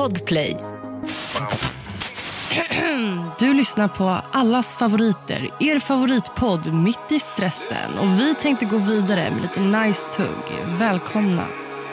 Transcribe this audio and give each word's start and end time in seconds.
Podplay. 0.00 0.56
Du 3.38 3.54
lyssnar 3.54 3.88
på 3.88 4.04
allas 4.32 4.76
favoriter, 4.76 5.50
er 5.60 5.78
favoritpodd 5.78 6.74
Mitt 6.74 7.12
i 7.12 7.20
stressen. 7.20 7.98
Och 7.98 8.20
Vi 8.20 8.34
tänkte 8.34 8.64
gå 8.64 8.78
vidare 8.78 9.30
med 9.30 9.42
lite 9.42 9.60
nice 9.60 10.10
tugg. 10.10 10.66
Välkomna 10.66 11.44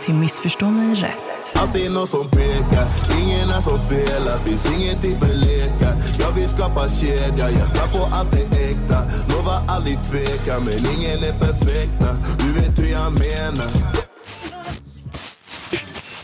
till 0.01 0.13
Missförstå 0.13 0.70
mig 0.70 0.96
rätt. 0.96 1.23
Alltid 1.55 1.91
någon 1.91 2.07
som 2.07 2.29
pekar, 2.29 2.88
ingen 3.21 3.49
är 3.49 3.61
som 3.61 3.85
felar 3.85 4.39
Finns 4.39 4.79
ingenting 4.79 5.19
för 5.19 5.35
lekar 5.35 5.95
Jag 6.19 6.31
vill 6.31 6.49
skapa 6.49 6.89
kedja, 6.89 7.49
jag 7.49 7.69
snabb 7.69 7.91
på 7.91 8.09
allt 8.11 8.33
är 8.33 8.71
äkta 8.71 9.01
Lovar 9.29 9.61
aldrig 9.67 10.03
tveka, 10.03 10.59
men 10.59 10.73
ingen 10.95 11.23
är 11.23 11.39
perfekta 11.39 12.17
Du 12.39 12.53
vet 12.53 12.79
hur 12.79 12.91
jag 12.91 13.11
menar 13.11 13.71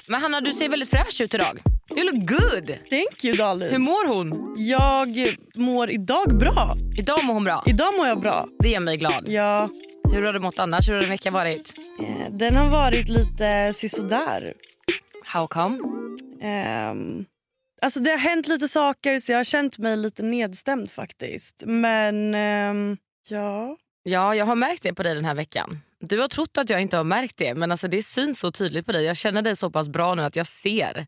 Men 0.08 0.22
Hanna, 0.22 0.42
du 0.42 0.54
ser 0.54 0.70
väldigt 0.70 0.90
fräsch 0.90 1.22
ut 1.22 1.34
idag. 1.34 1.73
You 1.96 2.06
look 2.12 2.28
good. 2.30 2.78
Thank 2.90 3.24
you 3.26 3.36
Dalin. 3.38 3.72
Hur 3.72 3.78
mår 3.80 4.08
hon? 4.08 4.56
Jag 4.58 5.36
mår 5.56 5.90
idag 5.92 6.38
bra. 6.38 6.76
Idag 6.98 7.24
mår 7.26 7.34
hon 7.34 7.44
bra. 7.44 7.64
Idag 7.66 7.94
mår 7.98 8.08
jag 8.08 8.20
bra. 8.20 8.46
Det 8.60 8.70
gör 8.70 8.80
mig 8.80 8.98
glad. 8.98 9.24
Ja, 9.28 9.70
Hur 10.14 10.24
har 10.24 10.34
du 10.34 10.40
mått 10.40 10.60
annars? 10.60 10.90
Hur 10.90 10.94
har 10.94 11.02
din 11.02 11.10
vecka 11.10 11.32
varit? 11.32 11.74
eh, 12.00 12.32
den 12.32 12.56
har 12.56 12.70
varit 12.70 13.10
lite 13.10 13.74
sisådär. 13.74 14.54
How 15.26 15.48
come? 15.48 15.80
Ehm, 16.42 17.26
alltså 17.82 18.00
det 18.00 18.12
har 18.12 18.18
hänt 18.18 18.48
lite 18.48 18.68
saker 18.68 19.20
så 19.20 19.32
jag 19.32 19.40
har 19.40 19.44
känt 19.44 19.78
mig 19.78 19.98
lite 19.98 20.24
nedstämd 20.24 20.92
faktiskt. 20.92 21.64
Men 21.66 22.36
ehm, 22.36 22.98
ja, 23.30 23.78
Ja, 24.04 24.36
jag 24.36 24.46
har 24.46 24.56
märkt 24.56 24.84
det 24.84 24.94
på 24.94 25.04
dig 25.04 25.16
den 25.16 25.26
här 25.26 25.36
veckan. 25.36 25.80
Du 26.08 26.20
har 26.20 26.28
trott 26.28 26.58
att 26.58 26.70
jag 26.70 26.82
inte 26.82 26.98
har 26.98 27.04
märkt 27.04 27.38
det, 27.38 27.56
men 27.56 27.72
alltså 27.72 27.88
det 27.88 28.04
syns 28.04 28.40
så 28.40 28.52
tydligt 28.52 28.86
på 28.86 28.92
dig. 28.92 29.04
Jag 29.04 29.18
känner 29.18 29.42
dig 29.42 29.56
så 29.56 29.70
pass 29.70 29.90
bra 29.90 30.16
nu 30.16 30.22
att 30.24 30.36
jag 30.36 30.48
ser. 30.48 31.06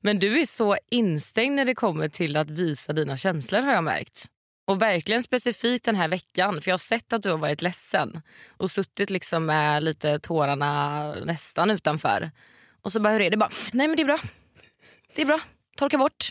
Men 0.00 0.18
du 0.18 0.40
är 0.40 0.46
så 0.46 0.76
instängd 0.90 1.56
när 1.56 1.64
det 1.64 1.74
kommer 1.74 2.08
till 2.08 2.36
att 2.36 2.50
visa 2.50 2.92
dina 2.92 3.16
känslor 3.16 3.60
har 3.60 3.72
jag 3.72 3.84
märkt. 3.84 4.26
Och 4.66 4.82
verkligen 4.82 5.22
specifikt 5.22 5.84
den 5.84 5.96
här 5.96 6.08
veckan, 6.08 6.60
för 6.62 6.70
jag 6.70 6.72
har 6.72 6.78
sett 6.78 7.12
att 7.12 7.22
du 7.22 7.30
har 7.30 7.38
varit 7.38 7.62
ledsen 7.62 8.22
och 8.56 8.70
suttit 8.70 9.10
liksom 9.10 9.46
med 9.46 9.82
lite 9.82 10.18
tårarna 10.18 11.14
nästan 11.14 11.70
utanför. 11.70 12.30
Och 12.82 12.92
så 12.92 13.00
bara, 13.00 13.12
hur 13.12 13.20
är 13.20 13.30
det? 13.30 13.36
Bara, 13.36 13.50
nej 13.72 13.88
men 13.88 13.96
det 13.96 14.02
är 14.02 14.06
bra. 14.06 14.18
Det 15.14 15.22
är 15.22 15.26
bra. 15.26 15.40
Torka 15.76 15.98
bort. 15.98 16.30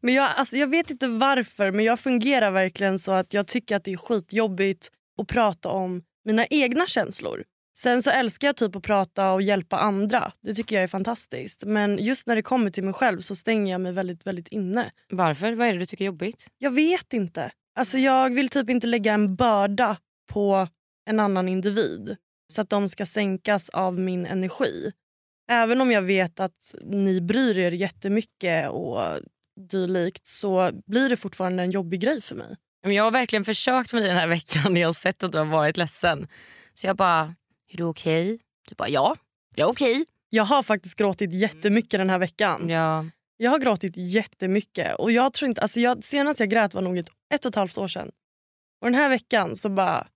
Men 0.00 0.14
jag, 0.14 0.32
alltså 0.36 0.56
jag 0.56 0.66
vet 0.66 0.90
inte 0.90 1.08
varför 1.08 1.70
men 1.70 1.84
jag 1.84 2.00
fungerar 2.00 2.50
verkligen 2.50 2.98
så 2.98 3.12
att 3.12 3.34
jag 3.34 3.46
tycker 3.46 3.76
att 3.76 3.84
det 3.84 3.92
är 3.92 3.96
skitjobbigt 3.96 4.88
att 5.18 5.28
prata 5.28 5.68
om 5.68 6.02
mina 6.26 6.46
egna 6.46 6.86
känslor. 6.86 7.44
Sen 7.78 8.02
så 8.02 8.10
älskar 8.10 8.48
jag 8.48 8.56
typ 8.56 8.76
att 8.76 8.82
prata 8.82 9.32
och 9.32 9.42
hjälpa 9.42 9.78
andra. 9.78 10.32
Det 10.40 10.54
tycker 10.54 10.76
jag 10.76 10.82
är 10.82 10.88
fantastiskt. 10.88 11.64
Men 11.66 11.98
just 11.98 12.26
när 12.26 12.36
det 12.36 12.42
kommer 12.42 12.70
till 12.70 12.84
mig 12.84 12.94
själv 12.94 13.20
så 13.20 13.34
stänger 13.34 13.72
jag 13.72 13.80
mig 13.80 13.92
väldigt, 13.92 14.26
väldigt 14.26 14.48
inne. 14.48 14.90
Varför? 15.10 15.52
Vad 15.52 15.68
är 15.68 15.72
det 15.72 15.78
du 15.78 15.86
tycker 15.86 16.04
är 16.04 16.06
jobbigt? 16.06 16.46
Jag 16.58 16.70
vet 16.70 17.12
inte. 17.12 17.50
Alltså 17.74 17.98
jag 17.98 18.34
vill 18.34 18.48
typ 18.48 18.70
inte 18.70 18.86
lägga 18.86 19.12
en 19.12 19.36
börda 19.36 19.96
på 20.32 20.68
en 21.06 21.20
annan 21.20 21.48
individ 21.48 22.16
så 22.52 22.60
att 22.60 22.70
de 22.70 22.88
ska 22.88 23.06
sänkas 23.06 23.68
av 23.68 23.98
min 23.98 24.26
energi. 24.26 24.92
Även 25.50 25.80
om 25.80 25.92
jag 25.92 26.02
vet 26.02 26.40
att 26.40 26.74
ni 26.84 27.20
bryr 27.20 27.58
er 27.58 27.72
jättemycket 27.72 28.70
och 28.70 29.00
dylikt 29.70 30.26
så 30.26 30.70
blir 30.86 31.08
det 31.08 31.16
fortfarande 31.16 31.62
en 31.62 31.70
jobbig 31.70 32.00
grej 32.00 32.20
för 32.20 32.34
mig. 32.34 32.56
Jag 32.82 33.04
har 33.04 33.10
verkligen 33.10 33.44
försökt 33.44 33.92
med 33.92 34.02
dig 34.02 34.08
den 34.08 34.18
här 34.18 34.28
veckan. 34.28 34.76
Jag 34.76 34.88
har 34.88 34.92
sett 34.92 35.22
att 35.22 35.32
du 35.32 35.38
har 35.38 35.44
varit 35.44 35.76
ledsen. 35.76 36.28
Så 36.74 36.86
jag 36.86 36.96
bara, 36.96 37.34
är 37.70 37.76
du 37.76 37.84
okej? 37.84 38.38
Du 38.68 38.74
bara, 38.74 38.88
ja, 38.88 39.16
jag 39.54 39.68
är 39.68 39.72
okej. 39.72 40.04
Jag 40.30 40.44
har 40.44 40.62
faktiskt 40.62 40.98
gråtit 40.98 41.32
jättemycket 41.32 42.00
den 42.00 42.10
här 42.10 42.18
veckan. 42.18 42.68
Ja. 42.68 43.04
Jag 43.36 43.50
har 43.50 43.58
gråtit 43.58 43.92
jättemycket. 43.96 44.94
Och 44.94 45.12
jag 45.12 45.32
tror 45.32 45.48
inte, 45.48 45.60
alltså 45.60 45.80
jag, 45.80 46.04
senast 46.04 46.40
jag 46.40 46.50
grät 46.50 46.74
var 46.74 46.82
nog 46.82 46.98
ett, 46.98 47.08
ett 47.34 47.44
och 47.44 47.48
ett 47.48 47.54
halvt 47.54 47.78
år 47.78 47.88
sedan. 47.88 48.10
Och 48.80 48.86
den 48.86 48.94
här 48.94 49.08
veckan 49.08 49.56
så 49.56 49.68
bara 49.68 50.06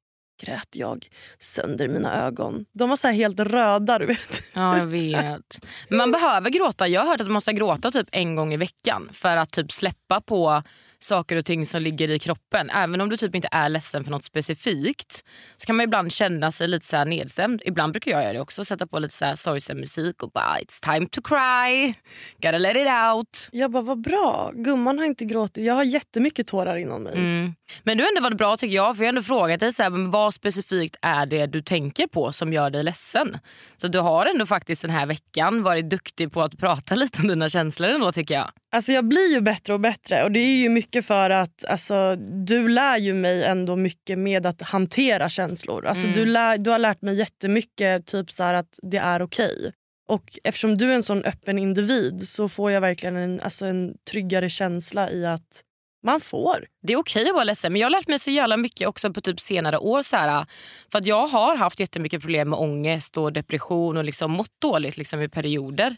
grät 0.43 0.69
jag 0.77 1.09
sönder 1.39 1.89
mina 1.89 2.27
ögon. 2.27 2.65
De 2.73 2.89
var 2.89 2.97
så 2.97 3.07
här 3.07 3.15
helt 3.15 3.41
röda. 3.41 3.99
du 3.99 4.07
vet. 4.07 4.43
ja, 4.53 4.79
jag 4.79 4.87
vet. 4.87 5.67
Man 5.91 6.13
behöver 6.13 6.51
gråta. 6.51 6.89
Jag 6.89 7.01
har 7.01 7.09
hört 7.09 7.21
att 7.21 7.27
man 7.27 7.33
måste 7.33 7.53
gråta 7.53 7.91
typ 7.91 8.09
en 8.13 8.37
gång 8.37 8.53
i 8.53 8.57
veckan 8.57 9.09
för 9.13 9.37
att 9.37 9.51
typ 9.51 9.73
släppa 9.73 10.21
på 10.21 10.63
saker 11.05 11.37
och 11.37 11.45
ting 11.45 11.67
som 11.67 11.83
ligger 11.83 12.11
i 12.11 12.19
kroppen. 12.19 12.71
Även 12.71 13.01
om 13.01 13.09
du 13.09 13.17
typ 13.17 13.35
inte 13.35 13.49
är 13.51 13.69
ledsen 13.69 14.05
för 14.05 14.11
något 14.11 14.25
specifikt 14.25 15.25
så 15.57 15.67
kan 15.67 15.77
man 15.77 15.85
ibland 15.85 16.13
känna 16.13 16.53
sig 16.53 16.69
lite 16.69 16.87
så 16.87 17.05
nedstämd. 17.05 17.63
Ibland 17.65 17.93
brukar 17.93 18.11
jag 18.11 18.23
göra 18.23 18.33
det 18.33 18.41
också. 18.41 18.65
Sätta 18.65 18.87
på 18.87 18.99
lite 18.99 19.15
så 19.15 19.25
här 19.25 19.35
sorgsen 19.35 19.81
musik 19.81 20.23
och 20.23 20.31
bara 20.31 20.59
it's 20.59 20.95
time 20.95 21.07
to 21.07 21.21
cry. 21.23 21.95
Gotta 22.43 22.59
let 22.59 22.77
it 22.77 22.89
out. 23.15 23.49
Jag 23.53 23.71
bara, 23.71 23.83
vad 23.83 24.01
bra. 24.01 24.53
Gumman 24.55 24.99
har 24.99 25.07
inte 25.07 25.25
gråtit. 25.25 25.65
Jag 25.65 25.75
har 25.75 25.85
jättemycket 25.85 26.47
tårar 26.47 26.77
inom 26.77 27.03
mig. 27.03 27.13
Mm. 27.13 27.55
Men 27.83 27.99
du 27.99 28.05
har 28.05 28.09
ändå 28.09 28.21
varit 28.21 28.39
bra 28.39 28.57
tycker 28.57 28.77
jag. 28.77 28.97
För 28.97 29.05
jag 29.05 29.07
har 29.07 29.13
ändå 29.13 29.23
frågat 29.23 29.61
dig 29.61 29.73
så 29.73 29.83
här, 29.83 30.11
vad 30.11 30.35
specifikt 30.35 30.97
är 31.03 31.27
det 31.27 31.47
du 31.47 31.61
tänker 31.61 32.07
på 32.07 32.33
som 32.33 32.53
gör 32.53 32.71
dig 32.71 32.83
ledsen. 32.83 33.39
Så 33.77 33.89
du 33.89 33.99
har 33.99 34.27
ändå 34.27 34.47
faktiskt 34.47 34.83
den 34.83 34.91
här 34.91 35.07
veckan 35.07 35.63
varit 35.63 35.91
duktig 35.91 36.33
på 36.33 36.43
att 36.43 36.59
prata 36.59 36.95
lite 37.01 37.23
om 37.23 37.29
dina 37.29 37.49
känslor 37.49 37.91
ändå 37.91 38.13
tycker 38.13 38.35
jag. 38.35 38.51
Alltså 38.73 38.93
jag 38.93 39.05
blir 39.05 39.33
ju 39.33 39.41
bättre 39.41 39.75
och 39.75 39.81
bättre 39.81 40.25
och 40.25 40.33
det 40.33 40.41
är 40.41 40.57
ju 40.57 40.69
mycket 40.69 41.05
för 41.05 41.31
att 41.31 41.65
alltså, 41.65 42.17
du 42.47 42.69
lär 42.69 42.97
ju 42.97 43.15
mig 43.15 43.45
ändå 43.45 43.77
mycket 43.77 44.19
med 44.19 44.47
att 44.47 44.63
hantera 44.63 45.29
känslor. 45.29 45.87
Alltså, 45.87 46.07
du, 46.07 46.27
lär, 46.27 46.59
du 46.59 46.71
har 46.71 46.79
lärt 46.79 47.03
mig 47.03 47.19
jättemycket 47.19 48.07
typ 48.07 48.31
så 48.31 48.45
att 48.45 48.79
det 48.83 48.97
är 48.97 49.23
okej. 49.23 49.73
Och 50.09 50.39
eftersom 50.45 50.79
du 50.79 50.91
är 50.91 50.95
en 50.95 51.03
sån 51.03 51.25
öppen 51.25 51.59
individ 51.59 52.29
så 52.29 52.49
får 52.49 52.71
jag 52.71 52.81
verkligen 52.81 53.17
en, 53.17 53.41
alltså 53.41 53.67
en 53.67 53.95
tryggare 54.11 54.49
känsla 54.49 55.11
i 55.11 55.27
att 55.27 55.63
man 56.03 56.21
får. 56.21 56.67
Det 56.83 56.93
är 56.93 56.97
okej 56.97 57.29
att 57.29 57.35
vara 57.35 57.45
ledsen 57.45 57.73
men 57.73 57.81
jag 57.81 57.87
har 57.87 57.91
lärt 57.91 58.09
mig 58.09 58.19
så 58.19 58.31
jävla 58.31 58.57
mycket 58.57 58.89
också 58.89 59.13
på 59.13 59.21
typ 59.21 59.41
senare 59.41 59.79
år. 59.79 60.03
Så 60.03 60.17
här, 60.17 60.47
för 60.93 60.99
att 60.99 61.07
Jag 61.07 61.27
har 61.27 61.57
haft 61.57 61.81
jättemycket 61.81 62.21
problem 62.21 62.51
med 62.51 62.59
ångest 62.59 63.17
och 63.17 63.33
depression 63.33 63.97
och 63.97 64.05
liksom 64.05 64.31
mått 64.31 64.61
dåligt 64.61 64.97
liksom 64.97 65.23
i 65.23 65.29
perioder. 65.29 65.97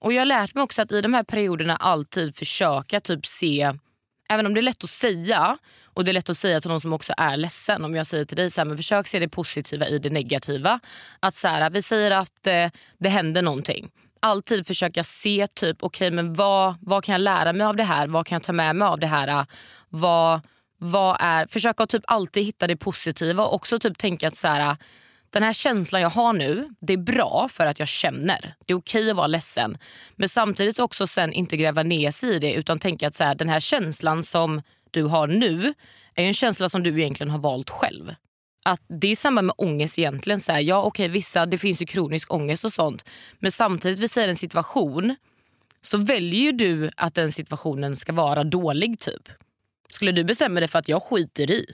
Och 0.00 0.12
Jag 0.12 0.20
har 0.20 0.26
lärt 0.26 0.54
mig 0.54 0.62
också 0.62 0.82
att 0.82 0.92
i 0.92 1.00
de 1.00 1.14
här 1.14 1.22
perioderna 1.22 1.76
alltid 1.76 2.36
försöka 2.36 3.00
typ 3.00 3.26
se, 3.26 3.72
även 4.28 4.46
om 4.46 4.54
det 4.54 4.60
är 4.60 4.62
lätt 4.62 4.84
att 4.84 4.90
säga 4.90 5.58
och 5.84 6.04
det 6.04 6.10
är 6.10 6.12
lätt 6.12 6.30
att 6.30 6.36
säga 6.36 6.60
till 6.60 6.70
någon 6.70 6.80
som 6.80 6.92
också 6.92 7.12
är 7.16 7.36
ledsen. 7.36 7.84
Om 7.84 7.94
jag 7.94 8.06
säger 8.06 8.24
till 8.24 8.36
dig 8.36 8.50
så 8.50 8.60
här, 8.60 8.66
men 8.66 8.76
försök 8.76 9.06
se 9.06 9.18
det 9.18 9.28
positiva 9.28 9.88
i 9.88 9.98
det 9.98 10.10
negativa. 10.10 10.80
Att 11.20 11.34
så 11.34 11.48
här, 11.48 11.70
Vi 11.70 11.82
säger 11.82 12.10
att 12.10 12.46
eh, 12.46 12.70
det 12.98 13.08
händer 13.08 13.42
någonting 13.42 13.90
alltid 14.20 14.66
försöka 14.66 15.04
se 15.04 15.46
typ 15.54 15.82
okej 15.82 16.10
men 16.10 16.34
vad, 16.34 16.74
vad 16.80 17.04
kan 17.04 17.12
jag 17.12 17.20
lära 17.20 17.52
mig 17.52 17.66
av 17.66 17.76
det 17.76 17.84
här? 17.84 18.06
Vad 18.06 18.26
kan 18.26 18.36
jag 18.36 18.42
ta 18.42 18.52
med 18.52 18.76
mig 18.76 18.86
av 18.86 18.98
det 18.98 19.06
här? 19.06 19.46
Vad, 19.88 20.40
vad 20.78 21.16
är, 21.20 21.46
försöka 21.46 21.86
typ 21.86 22.02
alltid 22.06 22.44
hitta 22.44 22.66
det 22.66 22.76
positiva 22.76 23.44
och 23.44 23.54
också 23.54 23.78
typ 23.78 23.98
tänka 23.98 24.28
att 24.28 24.36
så 24.36 24.48
här, 24.48 24.76
den 25.30 25.42
här 25.42 25.52
känslan 25.52 26.02
jag 26.02 26.10
har 26.10 26.32
nu, 26.32 26.68
det 26.80 26.92
är 26.92 26.98
bra 26.98 27.48
för 27.50 27.66
att 27.66 27.78
jag 27.78 27.88
känner. 27.88 28.54
Det 28.66 28.72
är 28.72 28.76
okej 28.76 29.10
att 29.10 29.16
vara 29.16 29.26
ledsen. 29.26 29.78
Men 30.16 30.28
samtidigt 30.28 30.78
också 30.78 31.06
sen 31.06 31.32
inte 31.32 31.56
gräva 31.56 31.82
ner 31.82 32.10
sig 32.10 32.34
i 32.34 32.38
det 32.38 32.52
utan 32.52 32.78
tänka 32.78 33.08
att 33.08 33.16
så 33.16 33.24
här, 33.24 33.34
den 33.34 33.48
här 33.48 33.60
känslan 33.60 34.22
som 34.22 34.62
du 34.90 35.04
har 35.04 35.26
nu 35.26 35.74
är 36.14 36.24
en 36.24 36.34
känsla 36.34 36.68
som 36.68 36.82
du 36.82 37.00
egentligen 37.00 37.30
har 37.30 37.38
valt 37.38 37.70
själv 37.70 38.14
att 38.62 38.82
det 38.88 39.08
är 39.08 39.16
samma 39.16 39.42
med 39.42 39.54
ångest 39.58 39.98
egentligen. 39.98 40.40
Så 40.40 40.52
här, 40.52 40.60
ja 40.60 40.82
okej 40.82 41.08
vissa, 41.08 41.46
det 41.46 41.58
finns 41.58 41.82
ju 41.82 41.86
kronisk 41.86 42.32
ångest 42.32 42.64
och 42.64 42.72
sånt. 42.72 43.04
Men 43.38 43.52
samtidigt, 43.52 43.98
vi 43.98 44.08
säger 44.08 44.28
en 44.28 44.36
situation, 44.36 45.16
så 45.82 45.98
väljer 45.98 46.40
ju 46.40 46.52
du 46.52 46.90
att 46.96 47.14
den 47.14 47.32
situationen 47.32 47.96
ska 47.96 48.12
vara 48.12 48.44
dålig 48.44 48.98
typ. 48.98 49.28
Skulle 49.88 50.12
du 50.12 50.24
bestämma 50.24 50.60
dig 50.60 50.68
för 50.68 50.78
att 50.78 50.88
jag 50.88 51.02
skiter 51.02 51.50
i? 51.50 51.66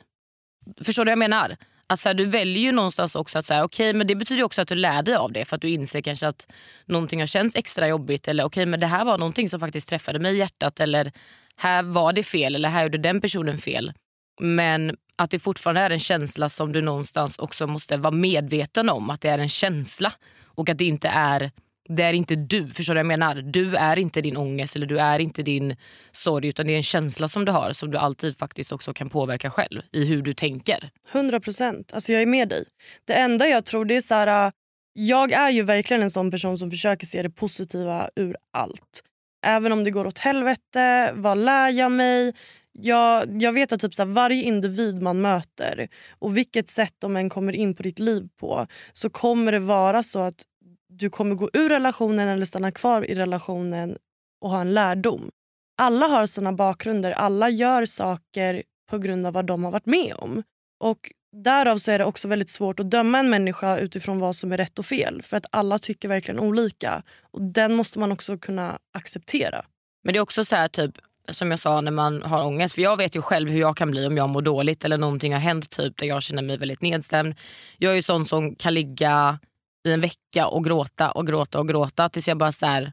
Förstår 0.84 1.04
du 1.04 1.08
vad 1.08 1.12
jag 1.12 1.18
menar? 1.18 1.56
Att 1.88 2.00
så 2.00 2.08
här, 2.08 2.14
du 2.14 2.24
väljer 2.24 2.62
ju 2.62 2.72
någonstans 2.72 3.14
också 3.14 3.38
att 3.38 3.44
säga 3.44 3.64
okej 3.64 3.92
men 3.92 4.06
det 4.06 4.14
betyder 4.14 4.42
också 4.42 4.62
att 4.62 4.68
du 4.68 4.74
lär 4.74 5.02
dig 5.02 5.14
av 5.14 5.32
det 5.32 5.44
för 5.44 5.56
att 5.56 5.62
du 5.62 5.68
inser 5.68 6.00
kanske 6.00 6.28
att 6.28 6.46
någonting 6.86 7.20
har 7.20 7.26
känts 7.26 7.56
extra 7.56 7.88
jobbigt 7.88 8.28
eller 8.28 8.44
okej 8.44 8.66
men 8.66 8.80
det 8.80 8.86
här 8.86 9.04
var 9.04 9.18
någonting 9.18 9.48
som 9.48 9.60
faktiskt 9.60 9.88
träffade 9.88 10.18
mig 10.18 10.34
i 10.34 10.38
hjärtat 10.38 10.80
eller 10.80 11.12
här 11.56 11.82
var 11.82 12.12
det 12.12 12.22
fel 12.22 12.54
eller 12.54 12.68
här 12.68 12.82
gjorde 12.82 12.98
den 12.98 13.20
personen 13.20 13.58
fel. 13.58 13.92
Men 14.40 14.96
att 15.16 15.30
det 15.30 15.38
fortfarande 15.38 15.80
är 15.80 15.90
en 15.90 15.98
känsla 15.98 16.48
som 16.48 16.72
du 16.72 16.82
någonstans 16.82 17.38
också 17.38 17.66
måste 17.66 17.96
vara 17.96 18.14
medveten 18.14 18.88
om. 18.88 19.10
Att 19.10 19.20
det 19.20 19.28
är 19.28 19.38
en 19.38 19.48
känsla 19.48 20.12
och 20.44 20.68
att 20.68 20.78
det 20.78 20.84
inte 20.84 21.08
är 21.08 21.50
det 21.88 22.02
är 22.02 22.12
inte 22.12 22.36
du. 22.36 22.68
Förstår 22.68 22.94
du 22.94 22.98
vad 22.98 23.12
jag 23.12 23.18
menar? 23.18 23.34
Du 23.34 23.76
är 23.76 23.98
inte 23.98 24.20
din 24.20 24.36
ångest 24.36 24.76
eller 24.76 24.86
du 24.86 24.98
är 24.98 25.18
inte 25.18 25.42
din 25.42 25.76
sorg 26.12 26.48
utan 26.48 26.66
det 26.66 26.72
är 26.72 26.76
en 26.76 26.82
känsla 26.82 27.28
som 27.28 27.44
du 27.44 27.52
har 27.52 27.72
som 27.72 27.90
du 27.90 27.98
alltid 27.98 28.38
faktiskt 28.38 28.72
också 28.72 28.92
kan 28.92 29.08
påverka 29.08 29.50
själv 29.50 29.82
i 29.92 30.04
hur 30.04 30.22
du 30.22 30.34
tänker. 30.34 30.90
100 31.12 31.40
procent. 31.40 31.92
Alltså 31.94 32.12
jag 32.12 32.22
är 32.22 32.26
med 32.26 32.48
dig. 32.48 32.64
Det 33.04 33.14
enda 33.14 33.48
jag 33.48 33.64
tror 33.64 33.84
det 33.84 33.96
är 33.96 34.00
så 34.00 34.14
här... 34.14 34.46
Äh, 34.46 34.52
jag 34.98 35.32
är 35.32 35.50
ju 35.50 35.62
verkligen 35.62 36.02
en 36.02 36.10
sån 36.10 36.30
person 36.30 36.58
som 36.58 36.70
försöker 36.70 37.06
se 37.06 37.22
det 37.22 37.30
positiva 37.30 38.10
ur 38.16 38.36
allt. 38.52 39.02
Även 39.46 39.72
om 39.72 39.84
det 39.84 39.90
går 39.90 40.06
åt 40.06 40.18
helvete, 40.18 41.12
vad 41.14 41.38
lär 41.38 41.68
jag 41.68 41.92
mig? 41.92 42.34
Jag, 42.72 43.42
jag 43.42 43.52
vet 43.52 43.72
att 43.72 43.80
typ 43.80 43.94
så 43.94 44.02
här, 44.02 44.10
varje 44.10 44.42
individ 44.42 45.02
man 45.02 45.20
möter 45.20 45.88
och 46.10 46.36
vilket 46.36 46.68
sätt 46.68 46.94
de 46.98 47.16
än 47.16 47.30
kommer 47.30 47.52
in 47.52 47.74
på 47.74 47.82
ditt 47.82 47.98
liv 47.98 48.28
på 48.40 48.66
så 48.92 49.10
kommer 49.10 49.52
det 49.52 49.58
vara 49.58 50.02
så 50.02 50.18
att 50.18 50.42
du 50.98 51.10
kommer 51.10 51.34
gå 51.34 51.50
ur 51.52 51.68
relationen 51.68 52.28
eller 52.28 52.46
stanna 52.46 52.70
kvar 52.70 53.10
i 53.10 53.14
relationen 53.14 53.98
och 54.40 54.50
ha 54.50 54.60
en 54.60 54.74
lärdom. 54.74 55.30
Alla 55.78 56.06
har 56.06 56.26
sina 56.26 56.52
bakgrunder, 56.52 57.10
alla 57.10 57.50
gör 57.50 57.84
saker 57.84 58.62
på 58.90 58.98
grund 58.98 59.26
av 59.26 59.32
vad 59.32 59.46
de 59.46 59.64
har 59.64 59.70
varit 59.70 59.86
med 59.86 60.14
om. 60.18 60.42
Och 60.80 61.12
Därav 61.44 61.78
så 61.78 61.90
är 61.90 61.98
det 61.98 62.04
också 62.04 62.28
väldigt 62.28 62.50
svårt 62.50 62.80
att 62.80 62.90
döma 62.90 63.18
en 63.18 63.30
människa 63.30 63.78
utifrån 63.78 64.20
vad 64.20 64.36
som 64.36 64.52
är 64.52 64.56
rätt 64.56 64.78
och 64.78 64.86
fel. 64.86 65.22
För 65.22 65.36
att 65.36 65.46
alla 65.50 65.78
tycker 65.78 66.08
verkligen 66.08 66.40
olika. 66.40 67.02
Och 67.20 67.42
Den 67.42 67.74
måste 67.74 67.98
man 67.98 68.12
också 68.12 68.38
kunna 68.38 68.78
acceptera. 68.92 69.64
Men 70.04 70.12
det 70.12 70.18
är 70.18 70.22
också 70.22 70.44
så 70.44 70.56
här, 70.56 70.68
typ 70.68 70.98
som 71.28 71.50
jag 71.50 71.60
sa 71.60 71.80
när 71.80 71.90
man 71.90 72.22
har 72.22 72.44
ångest. 72.44 72.74
För 72.74 72.82
jag 72.82 72.96
vet 72.96 73.16
ju 73.16 73.22
själv 73.22 73.50
hur 73.50 73.60
jag 73.60 73.76
kan 73.76 73.90
bli 73.90 74.06
om 74.06 74.16
jag 74.16 74.28
mår 74.28 74.42
dåligt 74.42 74.84
eller 74.84 74.98
någonting 74.98 75.32
har 75.32 75.40
hänt 75.40 75.70
typ 75.70 75.96
där 75.96 76.06
jag 76.06 76.22
känner 76.22 76.42
mig 76.42 76.58
väldigt 76.58 76.82
nedstämd. 76.82 77.34
Jag 77.78 77.92
är 77.92 77.96
ju 77.96 78.02
sån 78.02 78.26
som 78.26 78.54
kan 78.54 78.74
ligga 78.74 79.38
i 79.88 79.92
en 79.92 80.00
vecka 80.00 80.46
och 80.46 80.64
gråta 80.64 81.10
och 81.10 81.26
gråta 81.26 81.58
och 81.58 81.68
gråta 81.68 82.08
tills 82.08 82.28
jag 82.28 82.38
bara 82.38 82.52
så 82.52 82.66
här, 82.66 82.92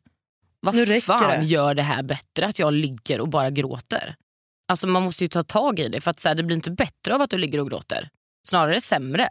vad 0.61 1.03
fan 1.03 1.39
det. 1.39 1.45
gör 1.45 1.73
det 1.73 1.81
här 1.81 2.03
bättre 2.03 2.45
att 2.45 2.59
jag 2.59 2.73
ligger 2.73 3.21
och 3.21 3.29
bara 3.29 3.49
gråter? 3.49 4.15
Alltså 4.67 4.87
man 4.87 5.03
måste 5.03 5.23
ju 5.23 5.27
ta 5.27 5.43
tag 5.43 5.79
i 5.79 5.87
det 5.87 6.01
för 6.01 6.11
att 6.11 6.19
så 6.19 6.27
här, 6.27 6.35
det 6.35 6.43
blir 6.43 6.55
inte 6.55 6.71
bättre 6.71 7.15
av 7.15 7.21
att 7.21 7.29
du 7.29 7.37
ligger 7.37 7.59
och 7.59 7.69
gråter. 7.69 8.09
Snarare 8.47 8.81
sämre. 8.81 9.29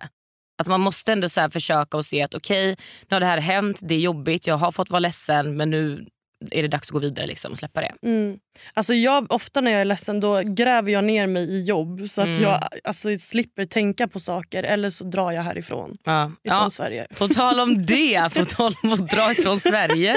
Att 0.58 0.66
man 0.66 0.80
måste 0.80 1.12
ändå 1.12 1.28
så 1.28 1.50
försöka 1.50 1.96
och 1.96 2.04
se 2.04 2.22
att 2.22 2.34
okej, 2.34 2.76
nu 3.08 3.14
har 3.14 3.20
det 3.20 3.26
här 3.26 3.38
hänt, 3.38 3.78
det 3.82 3.94
är 3.94 3.98
jobbigt, 3.98 4.46
jag 4.46 4.56
har 4.56 4.72
fått 4.72 4.90
vara 4.90 5.00
ledsen 5.00 5.56
men 5.56 5.70
nu 5.70 6.06
är 6.50 6.62
det 6.62 6.68
dags 6.68 6.88
att 6.88 6.92
gå 6.92 6.98
vidare 6.98 7.26
liksom, 7.26 7.52
och 7.52 7.58
släppa 7.58 7.80
det. 7.80 7.92
Mm. 8.02 8.38
Alltså 8.74 8.94
jag, 8.94 9.32
ofta 9.32 9.60
när 9.60 9.70
jag 9.70 9.80
är 9.80 9.84
ledsen 9.84 10.20
då 10.20 10.40
gräver 10.44 10.92
jag 10.92 11.04
ner 11.04 11.26
mig 11.26 11.42
i 11.50 11.62
jobb 11.62 12.08
så 12.08 12.20
att 12.20 12.26
Mm. 12.28 12.42
jag 12.42 12.68
alltså, 12.84 13.16
slipper 13.16 13.64
tänka 13.64 14.08
på 14.08 14.20
saker 14.20 14.62
eller 14.62 14.90
så 14.90 15.04
drar 15.04 15.32
jag 15.32 15.42
härifrån. 15.42 15.98
Ja. 16.04 16.24
Ifrån 16.44 16.58
Ja, 16.62 16.70
Sverige. 16.70 17.06
på 17.18 17.28
tal 17.28 17.60
om 17.60 17.86
det, 17.86 18.34
på 18.34 18.44
tal 18.48 18.74
om 18.82 18.92
att 18.92 19.08
dra 19.10 19.32
ifrån 19.32 19.60
Sverige. 19.60 20.16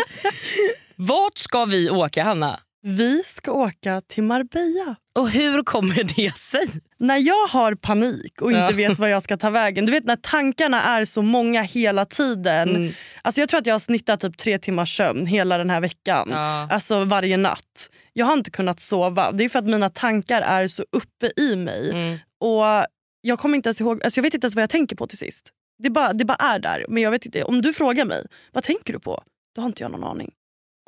Vart 0.96 1.38
ska 1.38 1.66
vi 1.66 1.90
åka 1.90 2.24
Hanna? 2.24 2.60
Vi 2.84 3.24
ska 3.26 3.52
åka 3.52 4.02
till 4.08 4.24
Marbella. 4.24 4.96
Och 5.16 5.30
hur 5.30 5.64
kommer 5.64 6.04
det 6.16 6.36
sig? 6.38 6.68
När 7.00 7.18
jag 7.18 7.48
har 7.48 7.76
panik 7.76 8.42
och 8.42 8.52
inte 8.52 8.62
Ja. 8.82 8.90
vet 8.90 9.00
vad 9.00 9.10
jag 9.10 9.22
ska 9.22 9.38
ta 9.38 9.50
vägen. 9.50 9.86
Du 9.86 9.92
vet 9.92 10.06
när 10.06 10.16
tankarna 10.16 10.84
är 10.84 11.06
så 11.06 11.22
många 11.22 11.62
hela 11.62 12.06
tiden. 12.06 12.70
Mm. 12.76 12.94
Alltså 13.22 13.42
jag 13.42 13.50
tror 13.50 13.60
att 13.60 13.68
jag 13.68 13.74
har 13.74 13.80
snittat 13.80 14.20
typ 14.20 14.38
tre 14.38 14.58
timmars 14.58 14.98
sömn 14.98 15.26
hela 15.26 15.58
den 15.58 15.70
här 15.70 15.82
veckan. 15.82 16.28
Ja. 16.32 16.68
Alltså 16.72 17.04
varje 17.04 17.38
natt. 17.38 17.90
Jag 18.14 18.26
har 18.26 18.34
inte 18.34 18.52
kunnat 18.52 18.80
sova. 18.80 19.32
Det 19.32 19.44
är 19.44 19.50
för 19.50 19.60
att 19.60 19.66
mina 19.66 19.90
tankar 19.90 20.42
är 20.42 20.68
så 20.68 20.84
uppe 20.92 21.32
i 21.42 21.56
mig. 21.56 21.92
Mm. 21.92 22.18
Och 22.40 22.86
jag 23.22 23.40
kommer 23.40 23.56
inte 23.56 23.68
ens 23.70 23.82
ihåg, 23.82 24.04
alltså 24.04 24.18
jag 24.18 24.24
vet 24.24 24.34
inte 24.34 24.46
ens 24.46 24.56
vad 24.56 24.64
jag 24.64 24.70
tänker 24.70 24.96
på 24.96 25.08
till 25.08 25.18
sist. 25.18 25.50
Det 25.84 25.90
bara, 25.90 26.14
det 26.14 26.26
bara 26.26 26.36
är 26.38 26.60
där. 26.60 26.86
Men 26.90 27.04
jag 27.04 27.12
vet 27.12 27.26
inte, 27.26 27.44
om 27.44 27.62
du 27.62 27.74
frågar 27.74 28.06
mig, 28.06 28.26
vad 28.52 28.64
tänker 28.64 28.94
du 28.94 29.00
på? 29.00 29.24
Då 29.56 29.62
har 29.62 29.68
inte 29.68 29.84
jag 29.84 29.92
någon 29.92 30.04
aning. 30.04 30.32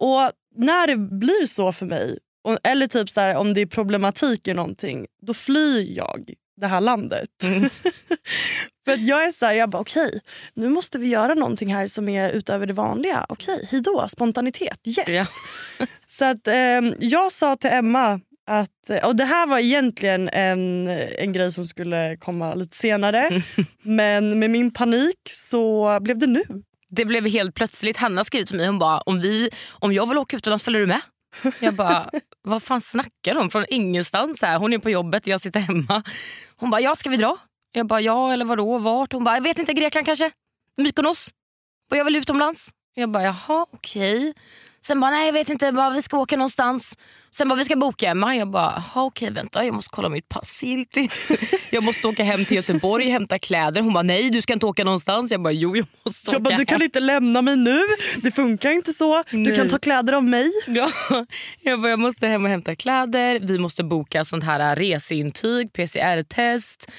Och 0.02 0.32
när 0.56 0.88
det 0.88 0.98
blir 0.98 1.46
så 1.46 1.72
för 1.72 1.86
mig, 1.86 2.18
och, 2.48 2.58
eller 2.64 2.88
typ 2.88 3.10
så 3.10 3.22
här, 3.22 3.36
om 3.36 3.54
det 3.54 3.62
är 3.62 3.66
problematik 3.66 4.48
i 4.48 4.54
någonting, 4.54 5.06
då 5.22 5.34
flyr 5.34 5.98
jag 5.98 6.34
det 6.62 6.68
här 6.68 6.82
landet. 6.82 7.30
för 8.86 8.92
att 8.92 9.08
jag 9.08 9.26
är 9.26 9.32
så 9.32 9.46
här, 9.46 9.54
jag 9.54 9.70
bara 9.70 9.82
okej, 9.82 10.22
nu 10.54 10.70
måste 10.70 11.00
vi 11.00 11.08
göra 11.08 11.34
någonting 11.34 11.74
här 11.74 11.88
som 11.88 12.10
är 12.10 12.30
utöver 12.30 12.66
det 12.66 12.74
vanliga. 12.74 13.26
Okej, 13.30 13.68
hejdå, 13.72 14.06
spontanitet, 14.08 14.80
yes. 14.86 15.30
så 16.08 16.26
att 16.26 16.48
eh, 16.48 16.82
jag 17.00 17.32
sa 17.32 17.56
till 17.56 17.70
Emma 17.70 18.20
att, 18.50 19.04
och 19.04 19.16
det 19.16 19.26
här 19.26 19.48
var 19.48 19.60
egentligen 19.60 20.30
en, 20.30 20.88
en 21.18 21.34
grej 21.34 21.52
som 21.52 21.66
skulle 21.66 22.18
komma 22.18 22.54
lite 22.56 22.78
senare. 22.78 23.42
Men 23.82 24.40
med 24.40 24.50
min 24.50 24.72
panik 24.72 25.20
så 25.32 26.00
blev 26.02 26.18
det 26.18 26.28
nu. 26.28 26.44
Det 26.90 27.06
blev 27.06 27.28
helt 27.28 27.56
plötsligt. 27.56 27.98
Hanna 27.98 28.24
skrev 28.24 28.44
till 28.44 28.58
mig 28.58 28.68
hon 28.68 28.80
bara, 28.80 29.00
om, 29.00 29.22
vi, 29.22 29.50
om 29.80 29.94
jag 29.94 30.10
vill 30.10 30.18
åka 30.18 30.38
utomlands 30.38 30.64
följer 30.64 30.82
du 30.82 30.88
med? 30.88 31.02
Jag 31.60 31.74
bara, 31.74 32.10
vad 32.42 32.64
fan 32.64 32.82
snackar 32.82 33.36
de 33.36 33.50
Från 33.50 33.66
ingenstans. 33.70 34.42
Här. 34.42 34.58
Hon 34.58 34.74
är 34.74 34.80
på 34.80 34.90
jobbet, 34.90 35.28
jag 35.28 35.42
sitter 35.42 35.60
hemma. 35.60 36.04
Hon 36.56 36.70
bara, 36.70 36.82
ja 36.82 36.96
ska 36.96 37.10
vi 37.10 37.18
dra? 37.18 37.38
Jag 37.72 37.88
bara, 37.88 38.02
ja 38.02 38.34
eller 38.34 38.46
vadå, 38.46 38.78
vart? 38.78 39.14
Hon 39.14 39.24
bara, 39.24 39.36
jag 39.36 39.44
vet 39.44 39.60
inte, 39.60 39.74
Grekland 39.74 40.06
kanske? 40.06 40.32
Mykonos? 40.78 41.30
Och 41.92 41.98
jag 41.98 42.06
vill 42.06 42.16
utomlands. 42.16 42.70
Jag 42.94 43.12
bara, 43.12 43.24
jaha 43.24 43.66
okej. 43.72 44.34
Sen 44.82 45.00
bara, 45.00 45.12
nej 45.12 45.26
jag 45.26 45.34
vet 45.34 45.50
inte, 45.50 45.72
bara, 45.72 45.90
vi 45.90 46.02
ska 46.02 46.18
åka 46.18 46.38
någonstans. 46.38 46.98
Sen 47.38 47.50
bara, 47.50 47.56
vi 47.56 47.66
ska 47.66 47.76
boka 47.76 48.10
Emma. 48.10 48.36
Jag 48.36 48.50
bara, 48.50 48.84
okej 48.96 49.32
vänta 49.32 49.66
jag 49.66 49.74
måste 49.76 49.90
kolla 49.94 50.10
mitt 50.10 50.30
pass. 50.30 50.64
Jag 51.72 51.84
måste 51.84 52.08
åka 52.08 52.24
hem 52.24 52.46
till 52.46 52.56
Göteborg 52.56 53.06
och 53.06 53.12
hämta 53.12 53.40
kläder. 53.40 53.82
Hon 53.82 53.94
bara, 53.94 54.04
nej 54.04 54.30
du 54.30 54.42
ska 54.42 54.54
inte 54.54 54.66
åka 54.66 54.84
någonstans. 54.84 55.32
Jag 55.32 55.42
bara, 55.42 55.54
jo 55.54 55.76
jag 55.76 55.86
måste 56.04 56.30
åka 56.30 56.36
Jag 56.36 56.42
bara, 56.42 56.56
du 56.56 56.66
kan 56.66 56.82
inte 56.82 57.00
lämna 57.00 57.42
mig 57.42 57.56
nu. 57.56 57.80
Det 58.18 58.32
funkar 58.32 58.72
inte 58.72 58.94
så. 58.94 59.24
Du 59.32 59.38
Nej. 59.38 59.56
kan 59.56 59.70
ta 59.70 59.78
kläder 59.78 60.14
av 60.14 60.24
mig. 60.24 60.52
Ja, 60.68 60.92
jag, 61.62 61.82
bara, 61.82 61.90
jag 61.90 62.00
måste 62.00 62.28
hem 62.28 62.44
och 62.44 62.50
hämta 62.50 62.76
kläder. 62.76 63.40
Vi 63.40 63.60
måste 63.60 63.84
boka 63.84 64.26
sånt 64.26 64.44
här 64.44 64.76
reseintyg, 64.76 65.74
PCR-test. 65.74 66.92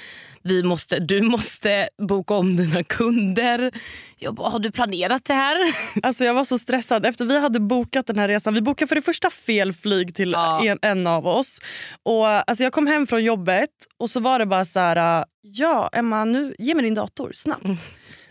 Vi 0.42 0.62
måste, 0.62 0.98
du 0.98 1.22
måste 1.22 1.88
boka 2.08 2.34
om 2.34 2.56
dina 2.56 2.82
kunder. 2.82 3.72
Jag 4.18 4.34
bara, 4.34 4.48
har 4.50 4.58
du 4.58 4.70
planerat 4.70 5.24
det 5.24 5.34
här? 5.34 5.56
Alltså 6.02 6.24
jag 6.24 6.34
var 6.34 6.44
så 6.44 6.58
stressad 6.58 7.06
efter 7.06 7.24
vi 7.24 7.40
hade 7.40 7.60
bokat 7.60 8.06
den 8.06 8.18
här 8.18 8.28
resan. 8.28 8.54
Vi 8.54 8.60
bokade 8.60 8.88
för 8.88 8.94
det 8.94 9.02
första 9.02 9.30
fel 9.30 9.72
flyg 9.72 10.14
till 10.14 10.30
Ja. 10.32 10.64
en, 10.66 10.78
en 10.82 11.06
av 11.06 11.26
oss. 11.26 11.58
Och 12.02 12.26
alltså 12.26 12.64
Jag 12.64 12.72
kom 12.72 12.86
hem 12.86 13.06
från 13.06 13.24
jobbet 13.24 13.70
och 13.98 14.10
så 14.10 14.20
var 14.20 14.38
det 14.38 14.46
bara 14.46 14.64
så 14.64 14.80
här... 14.80 15.24
Ja, 15.42 15.90
Emma, 15.92 16.24
nu 16.24 16.54
ge 16.58 16.74
mig 16.74 16.84
din 16.84 16.94
dator 16.94 17.30
snabbt. 17.34 17.64
Mm. 17.64 17.76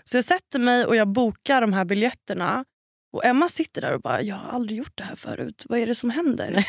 Så 0.03 0.17
jag 0.17 0.23
sätter 0.25 0.59
mig 0.59 0.85
och 0.85 0.95
jag 0.95 1.07
bokar 1.07 1.61
de 1.61 1.73
här 1.73 1.85
biljetterna. 1.85 2.65
Och 3.13 3.25
Emma 3.25 3.49
sitter 3.49 3.81
där 3.81 3.93
och 3.93 4.01
bara, 4.01 4.21
jag 4.21 4.35
har 4.35 4.51
aldrig 4.53 4.77
gjort 4.79 4.91
det 4.97 5.03
här 5.03 5.15
förut. 5.15 5.65
Vad 5.69 5.79
är 5.79 5.87
det 5.87 5.95
som 5.95 6.09
händer? 6.09 6.65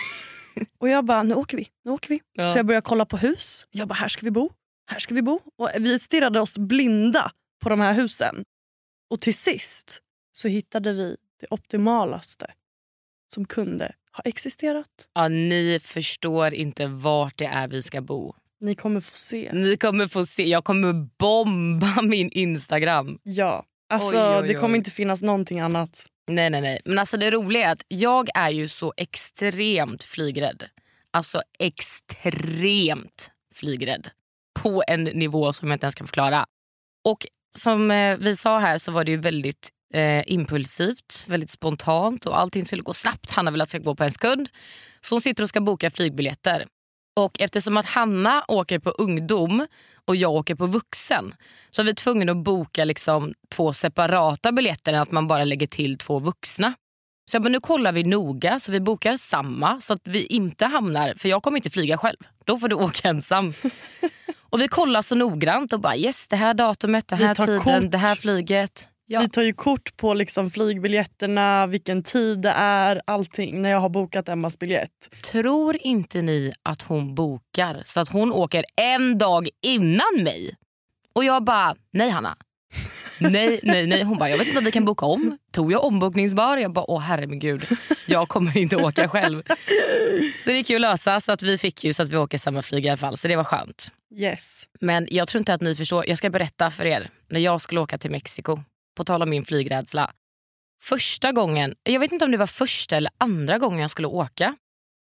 och 0.81 0.89
jag 0.89 1.05
bara, 1.05 1.23
nu 1.23 1.35
åker 1.35 1.57
vi. 1.57 1.69
Nu 1.85 1.91
åker 1.91 2.09
vi. 2.09 2.21
Ja. 2.33 2.49
Så 2.49 2.59
jag 2.59 2.67
börjar 2.67 2.81
kolla 2.81 3.05
på 3.05 3.17
hus. 3.17 3.67
Jag 3.71 3.89
bara, 3.89 3.95
här 3.95 4.09
ska 4.09 4.25
vi 4.25 4.31
bo. 4.31 4.51
Här 4.91 4.99
ska 4.99 5.15
vi 5.15 5.23
bo. 5.23 5.41
Och 5.59 5.71
vi 5.79 5.99
stirrade 5.99 6.41
oss 6.41 6.59
blinda 6.59 7.33
på 7.63 7.69
de 7.69 7.81
här 7.81 7.93
husen. 7.93 8.45
Och 9.11 9.21
till 9.21 9.35
sist 9.35 10.03
så 10.33 10.49
hittade 10.49 10.93
vi 10.93 11.17
det 11.41 11.47
optimalaste 11.51 12.47
som 13.35 13.45
kunde 13.45 13.93
ha 14.13 14.23
existerat. 14.25 15.09
Ja, 15.15 15.29
ni 15.29 15.79
förstår 15.83 16.55
inte 16.55 16.87
vart 16.87 17.39
det 17.39 17.45
är 17.47 17.69
vi 17.69 17.83
ska 17.83 18.01
bo. 18.01 18.35
Ni 18.61 18.75
kommer 18.75 19.01
få 19.01 19.17
se. 19.17 19.51
Ni 19.53 19.77
kommer 19.77 20.07
få 20.07 20.27
se. 20.27 20.49
Jag 20.49 20.65
kommer 20.65 20.93
bomba 21.19 22.03
min 22.03 22.31
Instagram. 22.31 23.19
Ja. 23.23 23.65
Alltså, 23.89 24.17
Oj, 24.17 24.39
oj, 24.43 24.49
Det 24.49 24.55
kommer 24.55 24.75
oj. 24.75 24.79
inte 24.79 24.91
finnas 24.91 25.23
någonting 25.23 25.61
annat. 25.61 26.07
Nej, 26.29 26.51
nej, 26.51 26.61
nej. 26.61 26.81
Men 26.85 26.99
alltså 26.99 27.17
det 27.17 27.31
roliga 27.31 27.69
är 27.69 27.73
att 27.73 27.83
jag 27.89 28.29
är 28.35 28.51
ju 28.51 28.69
så 28.69 28.95
extremt 28.97 30.03
flygrädd. 30.03 30.65
Alltså 31.11 31.43
extremt 31.59 33.31
flygrädd. 33.55 34.11
På 34.69 34.83
en 34.87 35.05
nivå 35.05 35.53
som 35.53 35.69
jag 35.69 35.77
inte 35.77 35.85
ens 35.85 35.95
kan 35.95 36.07
förklara. 36.07 36.47
Och 37.05 37.27
som 37.57 37.91
eh, 37.91 38.17
vi 38.17 38.37
sa 38.37 38.59
här 38.59 38.79
så 38.79 38.93
var 38.93 39.05
det 39.05 39.11
ju 39.11 39.17
väldigt 39.17 39.69
eh, 39.95 40.23
impulsivt, 40.27 41.25
väldigt 41.29 41.51
spontant 41.51 42.27
och 42.27 42.39
allting 42.39 42.65
skulle 42.65 42.83
gå 42.83 42.95
snabbt. 42.95 43.31
Hanna 43.31 43.51
vill 43.51 43.61
att 43.61 43.69
det 43.69 43.71
ska 43.71 43.79
gå 43.79 43.95
på 43.95 44.05
en 44.05 44.11
sekund. 44.11 44.49
Så 45.01 45.15
hon 45.15 45.21
sitter 45.21 45.43
och 45.43 45.49
ska 45.49 45.61
boka 45.61 45.91
flygbiljetter. 45.91 46.67
Och 47.21 47.41
eftersom 47.41 47.77
att 47.77 47.87
Hanna 47.87 48.45
åker 48.49 48.79
på 48.79 48.91
ungdom 48.91 49.67
och 50.05 50.17
jag 50.17 50.33
åker 50.33 50.55
på 50.55 50.67
vuxen 50.67 51.35
så 51.71 51.83
är 51.83 51.87
vi 51.87 51.95
tvungna 51.95 52.33
att 52.33 52.39
boka 52.39 52.85
liksom 52.85 53.35
två 53.51 53.73
separata 53.73 54.53
biljetter 54.53 54.93
än 54.93 55.03
att 55.03 55.13
man 55.13 55.27
bara 55.27 55.45
lägger 55.45 55.67
till 55.67 55.99
två 55.99 56.19
vuxna. 56.19 56.75
Så 57.31 57.35
jag 57.35 57.43
bara, 57.43 57.49
nu 57.49 57.61
kollar 57.61 57.93
vi 57.93 58.05
noga 58.05 58.61
så 58.61 58.73
vi 58.73 58.81
bokar 58.81 59.17
samma 59.17 59.81
så 59.81 59.93
att 59.93 60.07
vi 60.07 60.27
inte 60.27 60.67
hamnar, 60.67 61.15
för 61.17 61.29
jag 61.29 61.43
kommer 61.43 61.57
inte 61.59 61.71
flyga 61.71 61.99
själv. 61.99 62.19
Då 62.45 62.57
får 62.57 62.69
du 62.69 62.77
åka 62.77 63.09
ensam 63.09 63.55
och 64.51 64.61
vi 64.61 64.69
kollar 64.69 65.03
så 65.03 65.15
noggrant 65.15 65.73
och 65.73 65.81
bara 65.81 65.97
yes 65.97 66.29
det 66.29 66.37
här 66.37 66.55
datumet, 66.55 67.09
den 67.09 67.19
här 67.19 67.35
tiden, 67.35 67.61
kort. 67.61 67.91
det 67.91 67.99
här 67.99 68.15
flyget. 68.15 68.89
Ja. 69.11 69.21
Vi 69.21 69.29
tar 69.29 69.43
ju 69.43 69.53
kort 69.53 69.97
på 69.97 70.15
liksom 70.15 70.51
flygbiljetterna, 70.51 71.67
vilken 71.67 72.03
tid 72.03 72.39
det 72.41 72.51
är, 72.57 73.03
allting 73.05 73.63
när 73.63 73.71
jag 73.71 73.81
har 73.81 73.89
bokat 73.89 74.29
Emmas 74.29 74.59
biljett. 74.59 75.11
Tror 75.31 75.77
inte 75.81 76.23
ni 76.23 76.53
att 76.63 76.83
hon 76.83 77.15
bokar 77.15 77.83
så 77.85 78.01
att 78.01 78.09
hon 78.09 78.33
åker 78.33 78.65
en 78.77 79.19
dag 79.19 79.49
innan 79.63 80.23
mig? 80.23 80.57
Och 81.13 81.25
jag 81.25 81.45
bara, 81.45 81.75
nej 81.93 82.11
Hanna. 82.11 82.37
Nej, 83.21 83.61
nej, 83.63 83.87
nej. 83.87 84.03
Hon 84.03 84.19
bara, 84.19 84.31
jag 84.31 84.39
vet 84.39 84.47
inte 84.47 84.59
om 84.59 84.65
vi 84.65 84.71
kan 84.71 84.85
boka 84.85 85.07
om. 85.07 85.39
Tog 85.53 85.73
jag 85.73 85.85
ombokningsbar? 85.85 86.57
Jag 86.57 86.73
bara, 86.73 86.91
åh 86.91 87.01
herregud. 87.01 87.67
Jag 88.09 88.29
kommer 88.29 88.57
inte 88.57 88.77
åka 88.77 89.09
själv. 89.09 89.43
Så 90.45 90.51
det 90.51 90.53
gick 90.53 90.71
ju 90.71 90.77
att 90.77 90.81
lösa 90.81 91.21
så 91.21 91.33
att 91.33 91.43
vi 91.43 91.59
fick 91.59 91.85
ju 91.85 91.93
så 91.93 92.03
att 92.03 92.09
vi 92.09 92.17
åker 92.17 92.39
samma 92.39 92.63
flyg 92.63 92.87
i 92.87 92.89
alla 92.89 92.97
fall. 92.97 93.17
Så 93.17 93.29
det 93.29 93.37
var 93.37 93.45
skönt. 93.45 93.93
Yes. 94.17 94.65
Men 94.81 95.09
jag 95.11 95.29
tror 95.29 95.39
inte 95.39 95.55
att 95.55 95.61
ni 95.61 95.77
förstår. 95.77 96.09
Jag 96.09 96.19
ska 96.19 96.31
berätta 96.31 96.71
för 96.71 96.87
er. 96.87 97.11
När 97.31 97.41
jag 97.41 97.61
skulle 97.61 97.81
åka 97.81 97.99
till 97.99 98.11
Mexiko, 98.11 98.61
på 98.97 99.05
tal 99.05 99.23
om 99.23 99.31
min 99.31 99.45
flygrädsla. 99.45 100.11
Första 100.83 101.33
gången, 101.33 101.75
jag 101.83 102.01
vet 102.01 102.13
inte 102.13 102.25
om 102.25 102.31
det 102.31 102.37
var 102.37 102.47
första 102.47 102.97
eller 102.97 103.11
andra 103.19 103.59
gången 103.59 103.81
jag 103.81 103.91
skulle 103.91 104.09
åka. 104.09 104.57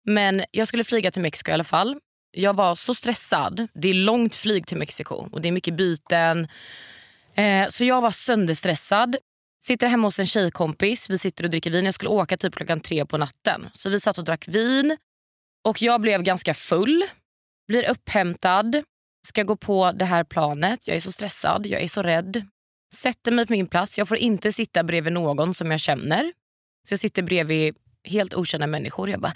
Men 0.07 0.45
jag 0.51 0.69
skulle 0.69 0.85
flyga 0.85 1.11
till 1.11 1.23
Mexiko 1.23 1.51
i 1.51 1.55
alla 1.55 1.65
fall. 1.65 1.97
Jag 2.37 2.57
var 2.57 2.75
så 2.75 2.95
stressad. 2.95 3.69
Det 3.75 3.89
är 3.89 3.95
långt 3.95 4.35
flyg 4.35 4.67
till 4.67 4.77
Mexiko 4.77 5.15
och 5.15 5.41
det 5.41 5.49
är 5.49 5.53
mycket 5.53 5.75
byten. 5.77 6.49
Eh, 7.35 7.69
så 7.69 7.85
jag 7.85 8.01
var 8.01 8.11
sönderstressad. 8.11 9.17
Sitter 9.65 9.87
hemma 9.87 10.07
hos 10.07 10.19
en 10.19 10.27
tjejkompis, 10.27 11.11
vi 11.11 11.19
sitter 11.19 11.45
och 11.45 11.51
dricker 11.51 11.71
vin. 11.71 11.85
Jag 11.85 11.95
skulle 11.95 12.11
åka 12.11 12.37
typ 12.37 12.55
klockan 12.55 12.81
tre 12.81 13.07
på 13.07 13.19
natten. 13.19 13.67
Så 13.73 13.91
vi 13.91 14.01
satt 14.01 14.19
och 14.19 14.25
drack 14.25 14.49
vin 14.49 14.97
och 15.65 15.83
jag 15.83 16.01
blev 16.01 16.23
ganska 16.23 16.55
full. 16.55 17.05
Blir 17.69 17.91
upphämtad, 17.91 18.83
ska 19.27 19.43
gå 19.43 19.57
på 19.57 19.93
det 19.93 20.05
här 20.05 20.25
planet. 20.25 20.87
Jag 20.87 20.97
är 20.97 21.01
så 21.01 21.13
stressad, 21.13 21.67
jag 21.67 21.83
är 21.83 21.89
så 21.89 22.03
rädd. 22.03 22.47
Sätter 22.95 23.33
mig 23.33 23.47
på 23.47 23.53
min 23.53 23.67
plats. 23.67 23.99
Jag 23.99 24.09
får 24.09 24.17
inte 24.17 24.53
sitta 24.53 24.85
bredvid 24.85 25.13
någon 25.13 25.55
som 25.55 25.71
jag 25.71 25.81
känner. 25.81 26.33
Så 26.89 26.93
jag 26.93 27.01
sitter 27.01 27.23
bredvid 27.23 27.77
helt 28.05 28.35
okända 28.35 28.67
människor. 28.67 29.11
Jag 29.11 29.21
bara 29.21 29.35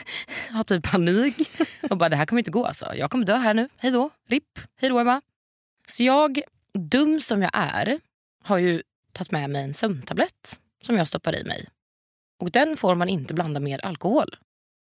har 0.50 0.64
typ 0.64 0.90
panik. 0.90 1.50
Och 1.90 1.96
bara 1.96 2.08
det 2.08 2.16
här 2.16 2.26
kommer 2.26 2.40
inte 2.40 2.50
gå 2.50 2.66
alltså. 2.66 2.94
Jag 2.94 3.10
kommer 3.10 3.26
dö 3.26 3.36
här 3.36 3.54
nu. 3.54 3.68
Hej 3.76 3.90
då. 3.90 4.10
RIP. 4.28 4.58
Hej 4.80 4.90
då 4.90 4.98
Emma. 4.98 5.20
Så 5.86 6.02
jag, 6.02 6.40
dum 6.72 7.20
som 7.20 7.42
jag 7.42 7.50
är, 7.54 8.00
har 8.44 8.58
ju 8.58 8.82
tagit 9.12 9.30
med 9.30 9.50
mig 9.50 9.62
en 9.62 9.74
sömntablett 9.74 10.58
som 10.82 10.96
jag 10.96 11.06
stoppar 11.08 11.36
i 11.36 11.44
mig. 11.44 11.68
Och 12.42 12.50
den 12.50 12.76
får 12.76 12.94
man 12.94 13.08
inte 13.08 13.34
blanda 13.34 13.60
med 13.60 13.80
alkohol. 13.84 14.36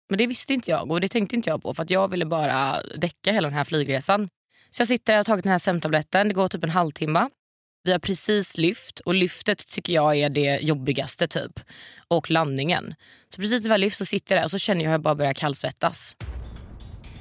Men 0.08 0.18
det 0.18 0.26
visste 0.26 0.54
inte 0.54 0.70
jag 0.70 0.92
och 0.92 1.00
det 1.00 1.08
tänkte 1.08 1.36
inte 1.36 1.50
jag 1.50 1.62
på 1.62 1.74
för 1.74 1.82
att 1.82 1.90
jag 1.90 2.08
ville 2.08 2.26
bara 2.26 2.82
däcka 2.82 3.32
hela 3.32 3.48
den 3.48 3.56
här 3.56 3.64
flygresan. 3.64 4.28
Så 4.70 4.80
jag 4.80 4.88
sitter 4.88 5.12
och 5.12 5.16
har 5.16 5.24
tagit 5.24 5.42
den 5.42 5.50
här 5.50 5.58
sömntabletten. 5.58 6.28
Det 6.28 6.34
går 6.34 6.48
typ 6.48 6.64
en 6.64 6.70
halvtimme. 6.70 7.28
Vi 7.84 7.92
har 7.92 7.98
precis 7.98 8.58
lyft 8.58 9.00
och 9.00 9.14
lyftet 9.14 9.68
tycker 9.68 9.92
jag 9.92 10.16
är 10.16 10.30
det 10.30 10.58
jobbigaste 10.58 11.28
typ. 11.28 11.60
Och 12.08 12.30
landningen. 12.30 12.94
Så 13.34 13.40
precis 13.40 13.62
när 13.62 13.68
vi 13.68 13.72
har 13.72 13.78
lyft 13.78 13.96
så 13.96 14.04
sitter 14.04 14.34
jag 14.34 14.40
där 14.40 14.46
och 14.46 14.50
så 14.50 14.58
känner 14.58 14.80
jag 14.80 14.88
hur 14.88 14.94
jag 14.94 15.02
bara 15.02 15.14
börjar 15.14 15.34
kallsvettas. 15.34 16.16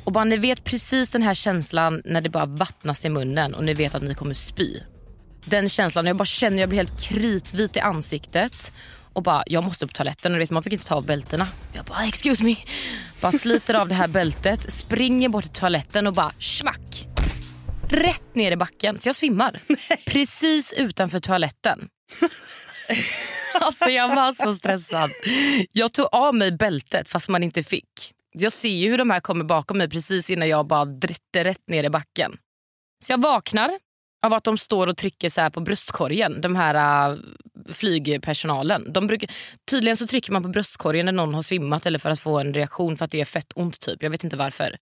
Och 0.07 0.13
bara 0.13 0.23
ni 0.23 0.37
vet 0.37 0.63
precis 0.63 1.09
den 1.09 1.23
här 1.23 1.33
känslan 1.33 2.01
när 2.05 2.21
det 2.21 2.29
bara 2.29 2.45
vattnas 2.45 3.05
i 3.05 3.09
munnen 3.09 3.53
och 3.53 3.63
ni 3.63 3.73
vet 3.73 3.95
att 3.95 4.03
ni 4.03 4.15
kommer 4.15 4.33
spy. 4.33 4.79
Den 5.45 5.69
känslan, 5.69 6.05
jag 6.05 6.17
bara 6.17 6.25
känner 6.25 6.59
jag 6.59 6.69
blir 6.69 6.79
helt 6.79 7.01
kritvit 7.01 7.77
i 7.77 7.79
ansiktet 7.79 8.73
och 9.13 9.23
bara 9.23 9.43
jag 9.47 9.63
måste 9.63 9.85
upp 9.85 9.91
på 9.91 9.97
toaletten 9.97 10.33
och 10.33 10.39
vet, 10.39 10.49
man 10.49 10.63
fick 10.63 10.73
inte 10.73 10.85
ta 10.85 10.95
av 10.95 11.05
bältena. 11.05 11.47
Jag 11.73 11.85
bara 11.85 12.05
excuse 12.05 12.43
me. 12.43 12.55
Bara 13.21 13.31
sliter 13.31 13.73
av 13.73 13.87
det 13.87 13.95
här 13.95 14.07
bältet, 14.07 14.73
springer 14.73 15.29
bort 15.29 15.43
till 15.43 15.53
toaletten 15.53 16.07
och 16.07 16.13
bara 16.13 16.31
smack. 16.39 17.07
Rätt 17.89 18.35
ner 18.35 18.51
i 18.51 18.57
backen 18.57 18.99
så 18.99 19.09
jag 19.09 19.15
svimmar. 19.15 19.59
Precis 20.07 20.73
utanför 20.73 21.19
toaletten. 21.19 21.87
alltså 23.53 23.85
jag 23.85 24.15
var 24.15 24.31
så 24.31 24.53
stressad. 24.53 25.11
Jag 25.71 25.93
tog 25.93 26.07
av 26.11 26.35
mig 26.35 26.51
bältet 26.51 27.09
fast 27.09 27.27
man 27.27 27.43
inte 27.43 27.63
fick. 27.63 28.13
Jag 28.39 28.53
ser 28.53 28.69
ju 28.69 28.89
hur 28.89 28.97
de 28.97 29.09
här 29.09 29.19
kommer 29.19 29.45
bakom 29.45 29.77
mig 29.77 29.89
precis 29.89 30.29
innan 30.29 30.47
jag 30.47 30.67
bara 30.67 30.85
dritter 30.85 31.43
rätt 31.43 31.67
ner 31.67 31.83
i 31.83 31.89
backen. 31.89 32.37
Så 33.05 33.11
jag 33.11 33.21
vaknar 33.21 33.71
av 34.25 34.33
att 34.33 34.43
de 34.43 34.57
står 34.57 34.87
och 34.87 34.97
trycker 34.97 35.29
så 35.29 35.41
här 35.41 35.49
på 35.49 35.59
bröstkorgen. 35.59 36.41
De 36.41 36.55
här 36.55 37.09
uh, 37.11 37.19
flygpersonalen. 37.71 38.93
De 38.93 39.07
brukar, 39.07 39.29
tydligen 39.69 39.97
så 39.97 40.07
trycker 40.07 40.31
man 40.31 40.43
på 40.43 40.49
bröstkorgen 40.49 41.05
när 41.05 41.11
någon 41.11 41.33
har 41.33 41.41
svimmat 41.41 41.85
eller 41.85 41.99
för 41.99 42.09
att 42.09 42.19
få 42.19 42.39
en 42.39 42.53
reaktion 42.53 42.97
för 42.97 43.05
att 43.05 43.11
det 43.11 43.21
är 43.21 43.25
fett 43.25 43.53
ont. 43.55 43.79
typ. 43.79 44.03
Jag 44.03 44.09
vet 44.09 44.23
inte 44.23 44.37
varför. 44.37 44.77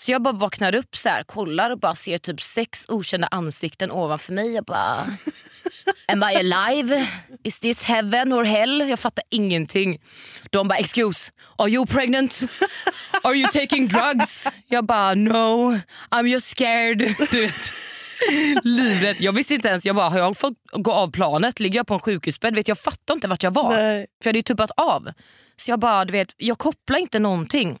Så 0.00 0.12
jag 0.12 0.22
bara 0.22 0.34
vaknar 0.34 0.74
upp, 0.74 0.96
så 0.96 1.08
här, 1.08 1.22
kollar 1.22 1.70
och 1.70 1.78
bara 1.78 1.94
ser 1.94 2.18
typ 2.18 2.40
sex 2.40 2.86
okända 2.88 3.26
ansikten 3.26 3.90
ovanför 3.90 4.32
mig. 4.32 4.54
Jag 4.54 4.64
bara... 4.64 5.06
Am 6.12 6.22
I 6.22 6.34
alive? 6.34 7.08
Is 7.44 7.58
this 7.58 7.82
heaven 7.82 8.32
or 8.32 8.44
hell? 8.44 8.88
Jag 8.88 8.98
fattar 8.98 9.24
ingenting. 9.30 9.98
De 10.50 10.68
bara 10.68 10.78
excuse, 10.78 11.32
are 11.58 11.68
you 11.68 11.86
pregnant? 11.86 12.40
Are 13.24 13.34
you 13.34 13.50
taking 13.50 13.88
drugs? 13.88 14.48
Jag 14.68 14.84
bara 14.84 15.14
no, 15.14 15.78
I'm 16.10 16.26
just 16.26 16.48
scared. 16.48 16.98
Du 17.30 17.40
vet. 17.42 17.72
Livrädd. 18.62 19.16
Jag 19.20 19.32
visste 19.32 19.54
inte 19.54 19.68
ens, 19.68 19.86
jag 19.86 19.96
bara 19.96 20.08
har 20.08 20.18
jag 20.18 20.36
fått 20.36 20.54
gå 20.72 20.92
av 20.92 21.10
planet? 21.10 21.60
Ligger 21.60 21.78
jag 21.78 21.86
på 21.86 21.94
en 21.94 22.00
sjukhusbädd? 22.00 22.54
Vet, 22.54 22.68
jag 22.68 22.78
fattar 22.78 23.14
inte 23.14 23.28
vart 23.28 23.42
jag 23.42 23.54
var. 23.54 23.76
Nej. 23.76 24.06
För 24.22 24.28
jag 24.28 24.30
hade 24.30 24.38
ju 24.38 24.42
tuppat 24.42 24.70
av. 24.70 25.08
Så 25.56 25.70
jag 25.70 25.80
bara, 25.80 26.04
du 26.04 26.12
vet, 26.12 26.28
jag 26.36 26.58
kopplar 26.58 26.98
inte 26.98 27.18
någonting. 27.18 27.78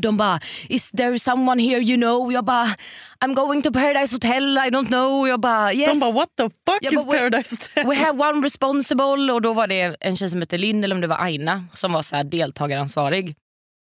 De 0.00 0.16
bara, 0.16 0.40
is 0.68 0.90
there 0.90 1.18
someone 1.18 1.62
here 1.62 1.80
you 1.80 1.96
know? 1.96 2.32
Jag 2.32 2.44
bara, 2.44 2.76
I'm 3.24 3.34
going 3.34 3.62
to 3.62 3.72
Paradise 3.72 4.14
Hotel, 4.14 4.58
I 4.58 4.70
don't 4.70 4.88
know. 4.88 5.28
Jag 5.28 5.40
bara, 5.40 5.72
yes. 5.72 5.90
De 5.90 6.00
bara 6.00 6.12
what 6.12 6.28
the 6.36 6.42
fuck 6.42 6.78
Jag 6.80 6.92
is 6.92 7.06
bara, 7.06 7.18
Paradise 7.18 7.56
Hotel? 7.56 7.86
We 7.86 7.96
have 7.96 8.18
one 8.30 8.46
responsible. 8.46 9.32
Och 9.32 9.42
då 9.42 9.52
var 9.52 9.66
det 9.66 9.96
en 10.00 10.16
tjej 10.16 10.30
som 10.30 10.40
hette 10.40 10.58
Linn, 10.58 10.84
eller 10.84 10.94
om 10.94 11.00
det 11.00 11.06
var 11.06 11.18
Aina, 11.18 11.64
som 11.72 11.92
var 11.92 12.02
så 12.02 12.16
här 12.16 12.24
deltagaransvarig. 12.24 13.36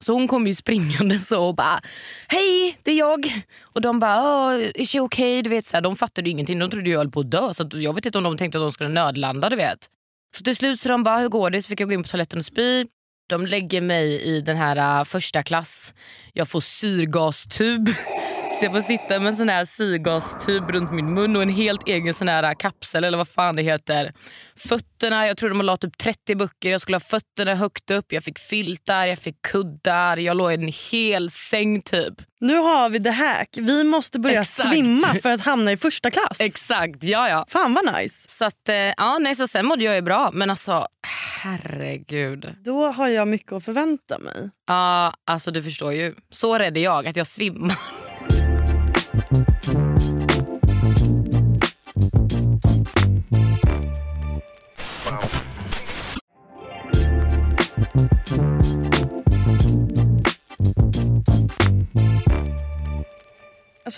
Så 0.06 0.14
hon 0.14 0.28
kom 0.28 0.48
ju 0.48 0.56
springande 0.56 1.20
så 1.20 1.48
och 1.48 1.56
bara 1.56 1.82
hej 2.28 2.78
det 2.84 2.92
är 2.92 2.98
jag. 2.98 3.44
Och 3.64 3.82
de 3.82 4.00
bara 4.00 4.22
oh, 4.22 4.62
is 4.76 4.92
she 4.92 5.00
okay? 5.00 5.42
Du 5.42 5.50
vet, 5.50 5.66
så 5.66 5.78
här, 5.78 5.82
de 5.82 5.96
fattade 5.96 6.30
ingenting. 6.30 6.60
De 6.60 6.70
trodde 6.70 6.90
jag 6.90 6.98
höll 6.98 7.12
på 7.12 7.20
att 7.20 7.32
dö. 7.32 7.54
Så 7.54 7.70
jag 7.74 7.94
vet 7.94 8.06
inte 8.06 8.18
om 8.18 8.24
de 8.24 8.38
tänkte 8.38 8.58
att 8.58 8.64
de 8.64 8.72
skulle 8.72 8.90
nödlanda. 8.90 9.50
Du 9.50 9.56
vet. 9.56 9.78
Så 10.38 10.44
till 10.44 10.56
slut 10.56 10.80
så 10.80 10.90
de 10.90 11.04
bara 11.04 11.18
hur 11.20 11.30
går 11.30 11.50
det? 11.50 11.62
Så 11.62 11.70
fick 11.70 11.80
jag 11.80 11.90
gå 11.90 11.94
in 11.94 12.04
på 12.04 12.10
toaletten 12.10 12.40
och 12.40 12.46
spy. 12.46 12.86
De 13.30 13.46
lägger 13.46 13.82
mig 13.82 14.22
i 14.22 14.42
den 14.42 14.58
här 14.58 15.00
äh, 15.00 15.04
första 15.04 15.44
klass. 15.44 15.94
Jag 16.34 16.48
får 16.48 16.62
syrgastub. 16.62 17.90
Så 18.60 18.66
jag 18.66 18.72
får 18.72 18.82
sitta 18.82 19.20
med 19.20 19.28
en 19.28 19.36
sån 19.36 19.50
här 19.50 19.66
syrgastub 19.66 20.70
runt 20.70 20.92
min 20.92 21.14
mun 21.14 21.36
och 21.36 21.42
en 21.42 21.50
helt 21.50 21.88
egen 21.88 22.14
sån 22.14 22.28
här 22.28 22.54
kapsel 22.54 23.04
eller 23.04 23.18
vad 23.18 23.28
fan 23.28 23.56
det 23.56 23.62
heter. 23.62 24.14
Fötterna, 24.56 25.28
jag 25.28 25.38
tror 25.38 25.50
de 25.50 25.62
la 25.62 25.78
typ 25.78 25.98
30 25.98 26.36
böcker. 26.36 26.70
Jag 26.72 26.82
skulle 26.82 26.96
ha 26.96 27.00
fötterna 27.00 27.56
högt 27.56 27.92
upp. 27.92 28.12
Jag 28.12 28.24
fick 28.24 28.40
filtar, 28.40 29.06
jag 29.06 29.20
fick 29.20 29.42
kuddar. 29.42 30.18
Jag 30.18 30.38
låg 30.38 30.52
i 30.52 30.56
en 30.56 30.74
hel 30.92 31.32
säng 31.32 31.82
typ. 31.82 32.14
Nu 32.40 32.56
har 32.56 32.90
vi 32.90 33.04
the 33.04 33.10
hack. 33.10 33.50
Vi 33.58 33.84
måste 33.84 34.20
börja 34.20 34.42
Exakt. 34.42 34.70
svimma 34.70 35.14
för 35.22 35.30
att 35.30 35.42
hamna 35.42 35.72
i 35.72 35.78
första 35.78 36.12
klass. 36.12 36.42
Exakt, 36.42 37.04
ja 37.04 37.30
ja. 37.30 37.46
Fan 37.50 37.74
vad 37.74 37.96
nice. 37.96 38.26
Så 38.30 38.46
att, 38.46 38.70
eh, 38.70 38.76
ja, 38.76 39.18
nej, 39.20 39.36
så 39.36 39.48
sen 39.48 39.66
mådde 39.66 39.84
jag 39.84 39.96
ju 39.96 40.02
bra. 40.02 40.30
Men 40.34 40.50
alltså 40.50 40.88
herregud. 41.42 42.56
Då 42.66 42.92
har 42.92 43.08
jag 43.08 43.28
mycket 43.28 43.52
att 43.52 43.66
förvänta 43.66 44.20
mig. 44.20 44.50
Ja, 44.68 45.14
alltså 45.26 45.52
du 45.52 45.64
förstår 45.64 45.94
ju. 45.94 46.16
Så 46.30 46.58
rädd 46.58 46.78
är 46.78 46.82
jag 46.82 47.08
att 47.08 47.16
jag 47.16 47.28
svimmar. 47.28 47.78
Alltså 49.30 49.42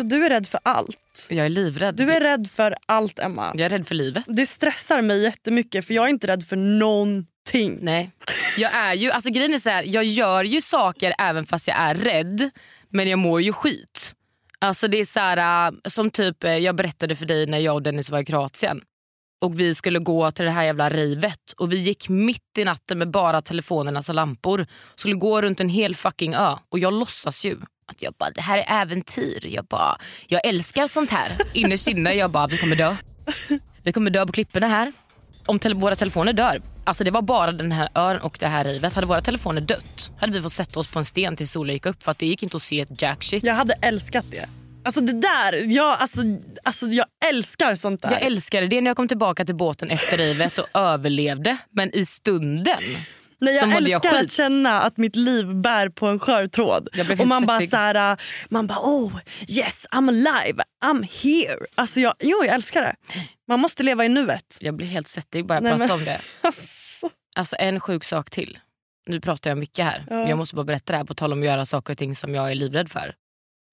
du 0.03 0.25
är 0.25 0.29
rädd 0.29 0.47
för 0.47 0.59
allt. 0.63 0.97
Jag 1.29 1.45
är 1.45 1.49
livrädd. 1.49 1.95
Du 1.95 2.13
är 2.13 2.19
rädd 2.19 2.47
för 2.51 2.75
allt 2.85 3.19
Emma. 3.19 3.51
Jag 3.55 3.65
är 3.65 3.69
rädd 3.69 3.87
för 3.87 3.95
livet. 3.95 4.23
Det 4.27 4.45
stressar 4.45 5.01
mig 5.01 5.21
jättemycket 5.21 5.85
för 5.85 5.93
jag 5.93 6.05
är 6.05 6.09
inte 6.09 6.27
rädd 6.27 6.43
för 6.43 6.55
någonting. 6.55 7.77
Nej. 7.81 8.11
Jag 8.57 8.73
är 8.73 8.93
ju, 8.93 9.11
alltså 9.11 9.29
grejen 9.29 9.53
är 9.53 9.59
så 9.59 9.69
här, 9.69 9.83
jag 9.87 10.03
gör 10.03 10.43
ju 10.43 10.61
saker 10.61 11.13
även 11.19 11.45
fast 11.45 11.67
jag 11.67 11.77
är 11.77 11.95
rädd. 11.95 12.49
Men 12.89 13.09
jag 13.09 13.19
mår 13.19 13.41
ju 13.41 13.53
skit. 13.53 14.15
Alltså 14.61 14.87
det 14.87 14.99
är 14.99 15.05
så 15.05 15.19
här, 15.19 15.67
äh, 15.67 15.73
som 15.85 16.09
typ 16.09 16.43
äh, 16.43 16.57
jag 16.57 16.75
berättade 16.75 17.15
för 17.15 17.25
dig 17.25 17.45
när 17.45 17.59
jag 17.59 17.75
och 17.75 17.81
Dennis 17.81 18.09
var 18.09 18.19
i 18.19 18.25
Kroatien. 18.25 18.81
Och 19.41 19.59
vi 19.59 19.73
skulle 19.75 19.99
gå 19.99 20.31
till 20.31 20.45
det 20.45 20.51
här 20.51 20.63
jävla 20.63 20.89
rivet. 20.89 21.53
Och 21.57 21.71
vi 21.71 21.77
gick 21.77 22.09
mitt 22.09 22.57
i 22.57 22.63
natten 22.65 22.97
med 22.97 23.11
bara 23.11 23.41
telefonerna 23.41 24.03
som 24.03 24.15
lampor. 24.15 24.65
Skulle 24.95 25.15
gå 25.15 25.41
runt 25.41 25.59
en 25.59 25.69
hel 25.69 25.95
fucking 25.95 26.33
ö. 26.33 26.55
Och 26.69 26.79
jag 26.79 26.93
låtsas 26.93 27.45
ju 27.45 27.57
att 27.87 28.01
jag 28.01 28.13
bara, 28.13 28.29
det 28.29 28.41
här 28.41 28.57
är 28.57 28.81
äventyr. 28.81 29.47
Jag 29.47 29.65
bara, 29.65 29.97
jag 30.27 30.45
älskar 30.45 30.87
sånt 30.87 31.09
här. 31.09 31.37
Innerst 31.53 31.87
inne 31.87 32.13
jag 32.13 32.31
bara, 32.31 32.47
vi 32.47 32.57
kommer 32.57 32.75
dö. 32.75 32.95
Vi 33.83 33.93
kommer 33.93 34.11
dö 34.11 34.25
på 34.25 34.31
klipporna 34.31 34.67
här. 34.67 34.93
Om 35.45 35.59
te 35.59 35.73
våra 35.73 35.95
telefoner 35.95 36.33
dör. 36.33 36.61
Alltså 36.83 37.03
det 37.03 37.11
var 37.11 37.21
bara 37.21 37.51
den 37.51 37.71
här 37.71 37.89
ön 37.95 38.21
och 38.21 38.37
det 38.39 38.47
här 38.47 38.63
rivet. 38.63 38.93
Hade 38.93 39.07
våra 39.07 39.21
telefoner 39.21 39.61
dött 39.61 40.11
hade 40.19 40.33
vi 40.33 40.41
fått 40.41 40.53
sätta 40.53 40.79
oss 40.79 40.87
på 40.87 40.99
en 40.99 41.05
sten 41.05 41.35
tills 41.35 41.51
solen 41.51 41.73
gick 41.73 41.85
upp 41.85 42.03
för 42.03 42.11
att 42.11 42.19
det 42.19 42.25
gick 42.25 42.43
inte 42.43 42.57
att 42.57 42.63
se 42.63 42.81
ett 42.81 43.01
jack 43.01 43.23
shit. 43.23 43.43
Jag 43.43 43.55
hade 43.55 43.73
älskat 43.81 44.25
det. 44.31 44.49
Alltså 44.83 45.01
det 45.01 45.13
där, 45.13 45.53
jag, 45.53 45.97
alltså, 45.99 46.21
alltså, 46.63 46.87
jag 46.87 47.05
älskar 47.29 47.75
sånt 47.75 48.01
där. 48.01 48.11
Jag 48.11 48.21
älskade 48.21 48.67
det 48.67 48.81
när 48.81 48.89
jag 48.89 48.97
kom 48.97 49.07
tillbaka 49.07 49.45
till 49.45 49.55
båten 49.55 49.89
efter 49.89 50.17
rivet 50.17 50.57
och 50.57 50.67
överlevde. 50.73 51.57
Men 51.71 51.95
i 51.95 52.05
stunden 52.05 52.79
Nej, 53.41 53.55
jag 53.55 53.69
jag 53.69 53.77
älskar 53.77 54.11
skit. 54.11 54.25
att 54.25 54.31
känna 54.31 54.81
att 54.81 54.97
mitt 54.97 55.15
liv 55.15 55.55
bär 55.55 55.89
på 55.89 56.07
en 56.07 56.19
skör 56.19 56.45
tråd. 56.45 56.87
Jag 56.93 57.19
Och 57.19 57.27
man 57.27 57.45
bara, 57.45 57.61
så 57.61 57.75
här, 57.75 58.17
man 58.49 58.67
bara 58.67 58.79
oh 58.79 59.13
yes 59.47 59.85
I'm 59.91 60.09
alive, 60.09 60.63
I'm 60.85 61.03
here. 61.23 61.65
Alltså 61.75 61.99
jag, 61.99 62.13
jo 62.19 62.43
jag 62.45 62.55
älskar 62.55 62.81
det. 62.81 62.95
Man 63.51 63.59
måste 63.59 63.83
leva 63.83 64.05
i 64.05 64.09
nuet. 64.09 64.57
Jag 64.61 64.75
blir 64.75 64.87
helt 64.87 65.07
svettig 65.07 65.45
bara 65.45 65.53
jag 65.53 65.63
Nej, 65.63 65.71
pratar 65.71 65.87
men- 65.87 65.99
om 65.99 66.05
det. 66.05 66.21
Alltså. 66.41 67.09
Alltså 67.35 67.55
en 67.59 67.79
sjuk 67.79 68.03
sak 68.03 68.29
till. 68.29 68.59
Nu 69.07 69.21
pratar 69.21 69.49
jag 69.51 69.57
mycket 69.57 69.85
här. 69.85 70.05
Ja. 70.09 70.29
Jag 70.29 70.37
måste 70.37 70.55
bara 70.55 70.65
berätta 70.65 70.93
det 70.93 70.97
här 70.97 71.05
på 71.05 71.13
tal 71.13 71.33
om 71.33 71.39
att 71.39 71.45
göra 71.45 71.65
saker 71.65 71.93
och 71.93 71.97
ting 71.97 72.15
som 72.15 72.35
jag 72.35 72.51
är 72.51 72.55
livrädd 72.55 72.89
för. 72.91 73.13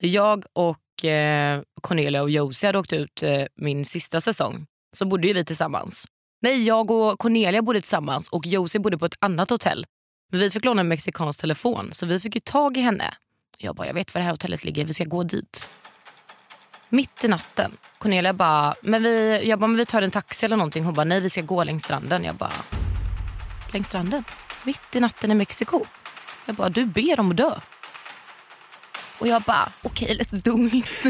Jag 0.02 0.44
och 0.52 1.04
eh, 1.04 1.62
Cornelia 1.82 2.22
och 2.22 2.30
Josie 2.30 2.68
hade 2.68 2.78
åkt 2.78 2.92
ut 2.92 3.22
eh, 3.22 3.42
min 3.56 3.84
sista 3.84 4.20
säsong. 4.20 4.66
Så 4.96 5.06
bodde 5.06 5.28
ju 5.28 5.34
vi 5.34 5.44
tillsammans. 5.44 6.04
Nej, 6.42 6.62
jag 6.66 6.90
och 6.90 7.18
Cornelia 7.18 7.62
bodde 7.62 7.80
tillsammans 7.80 8.28
och 8.28 8.46
Josie 8.46 8.80
bodde 8.80 8.98
på 8.98 9.06
ett 9.06 9.16
annat 9.18 9.50
hotell. 9.50 9.86
Men 10.30 10.40
vi 10.40 10.50
fick 10.50 10.64
låna 10.64 10.80
en 10.80 10.88
mexikansk 10.88 11.40
telefon 11.40 11.88
så 11.92 12.06
vi 12.06 12.20
fick 12.20 12.34
ju 12.34 12.40
tag 12.40 12.76
i 12.76 12.80
henne. 12.80 13.14
Jag 13.58 13.74
bara, 13.76 13.86
jag 13.86 13.94
vet 13.94 14.14
var 14.14 14.20
det 14.20 14.24
här 14.24 14.30
hotellet 14.32 14.64
ligger, 14.64 14.84
vi 14.84 14.94
ska 14.94 15.04
gå 15.04 15.22
dit. 15.22 15.68
Mitt 16.88 17.24
i 17.24 17.28
natten. 17.28 17.76
Cornelia 17.98 18.32
bara, 18.32 18.74
men 18.82 19.02
vi, 19.02 19.40
jag 19.48 19.58
bara, 19.58 19.66
men 19.66 19.76
vi 19.76 19.84
tar 19.84 20.02
en 20.02 20.10
taxi 20.10 20.46
eller 20.46 20.56
någonting. 20.56 20.84
Hon 20.84 20.94
bara, 20.94 21.04
nej 21.04 21.20
vi 21.20 21.28
ska 21.28 21.42
gå 21.42 21.64
längs 21.64 21.84
stranden. 21.84 22.24
Jag 22.24 22.34
bara, 22.34 22.52
längs 23.72 23.88
stranden? 23.88 24.24
Mitt 24.64 24.96
i 24.96 25.00
natten 25.00 25.30
i 25.30 25.34
Mexiko? 25.34 25.84
Jag 26.46 26.54
bara, 26.54 26.68
du 26.68 26.84
ber 26.84 27.20
om 27.20 27.30
att 27.30 27.36
dö. 27.36 27.50
Och 29.18 29.28
jag 29.28 29.42
bara, 29.42 29.72
okej 29.82 30.04
okay, 30.04 30.18
let's 30.18 30.42
do 30.44 30.76
it. 30.76 31.02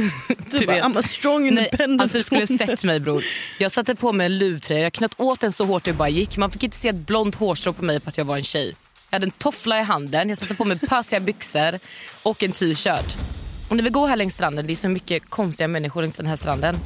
Du, 0.51 0.59
du 0.59 0.67
bara, 0.67 0.83
I'm 0.83 0.99
a 0.99 1.03
strong 1.03 1.49
independent 1.49 2.01
alltså, 2.01 2.19
Du 2.19 2.25
skulle 2.25 2.47
sett 2.47 2.85
mig 2.85 3.01
bror. 3.01 3.25
Jag 3.59 3.71
satte 3.71 3.95
på 3.95 4.13
mig 4.13 4.27
en 4.27 4.39
luvtröja, 4.39 4.81
jag 4.81 4.93
knöt 4.93 5.15
åt 5.17 5.41
den 5.41 5.53
så 5.53 5.65
hårt 5.65 5.85
det 5.85 5.93
bara 5.93 6.09
gick. 6.09 6.37
Man 6.37 6.51
fick 6.51 6.63
inte 6.63 6.77
se 6.77 6.89
ett 6.89 6.97
blont 6.97 7.35
hårstrå 7.35 7.73
på 7.73 7.85
mig 7.85 8.01
på 8.01 8.09
att 8.09 8.19
jag 8.19 8.25
var 8.25 8.37
en 8.37 8.43
tjej. 8.43 8.77
Jag 9.11 9.17
hade 9.17 9.27
en 9.27 9.31
toffla 9.31 9.81
i 9.81 9.83
handen, 9.83 10.29
jag 10.29 10.39
satte 10.39 10.55
på 10.55 10.65
mig 10.65 10.79
pösiga 10.79 11.21
byxor 11.21 11.79
och 12.23 12.43
en 12.43 12.53
t-shirt. 12.53 13.38
Och 13.69 13.77
när 13.77 13.85
vi 13.85 13.91
går 13.91 14.09
här 14.09 14.17
längs 14.17 14.35
stranden, 14.35 14.67
det 14.67 14.73
är 14.73 14.77
så 14.77 14.89
mycket 14.89 15.31
konstiga 15.31 15.69
människor 15.69 16.03
längs 16.03 16.17
den 16.17 16.27
här 16.27 16.37
stranden. 16.37 16.77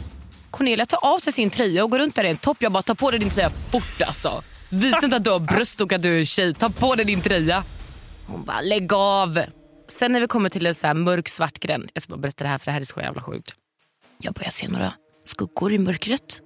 Cornelia 0.51 0.87
tar 0.87 0.99
av 1.15 1.19
sig 1.19 1.33
sin 1.33 1.51
tröja 1.51 1.85
och 1.85 1.91
går 1.91 1.99
runt 1.99 2.15
där 2.15 2.25
i 2.25 2.29
en 2.29 2.37
topp. 2.37 2.57
Jag 2.61 2.73
bara, 2.73 2.83
ta 2.83 2.95
på 2.95 3.11
dig 3.11 3.21
din 3.21 3.31
tröja 3.31 3.51
fort 3.51 4.03
alltså. 4.07 4.43
Visa 4.71 5.05
inte 5.05 5.17
att 5.17 5.25
du 5.25 5.31
har 5.31 5.39
bröst 5.39 5.81
och 5.81 5.93
att 5.93 6.03
du 6.03 6.15
är 6.15 6.19
en 6.19 6.27
tjej. 6.27 6.55
Ta 6.55 6.69
på 6.71 6.95
dig 6.95 7.05
din 7.05 7.21
tröja. 7.21 7.65
Hon 8.27 8.45
bara, 8.45 8.61
lägg 8.61 8.93
av. 8.93 9.43
Sen 9.89 10.13
när 10.13 10.21
vi 10.21 10.27
kommer 10.27 10.49
till 10.49 10.67
en 10.67 10.75
så 10.75 10.87
här 10.87 10.95
mörk 10.95 11.29
svart 11.29 11.59
gränd. 11.59 11.91
Jag 11.95 12.03
ska 12.03 12.11
bara 12.11 12.21
berätta 12.21 12.45
det 12.45 12.51
här 12.51 12.59
för 12.59 12.67
det 12.67 12.73
här 12.73 12.81
är 12.81 12.85
så 12.85 13.01
jävla 13.01 13.21
sjukt. 13.21 13.55
Jag 14.19 14.35
börjar 14.35 14.51
se 14.51 14.69
några 14.69 14.93
skuggor 15.25 15.73
i 15.73 15.79
mörkret. 15.79 16.41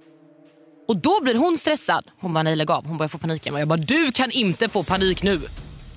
Och 0.87 0.97
då 0.97 1.23
blir 1.23 1.35
hon 1.35 1.57
stressad. 1.57 2.05
Hon 2.19 2.33
bara, 2.33 2.43
nej 2.43 2.55
lägg 2.55 2.71
av. 2.71 2.85
Hon 2.87 2.97
börjar 2.97 3.09
få 3.09 3.17
panik. 3.17 3.45
Jag 3.45 3.67
bara, 3.67 3.77
du 3.77 4.11
kan 4.11 4.31
inte 4.31 4.69
få 4.69 4.83
panik 4.83 5.23
nu. 5.23 5.41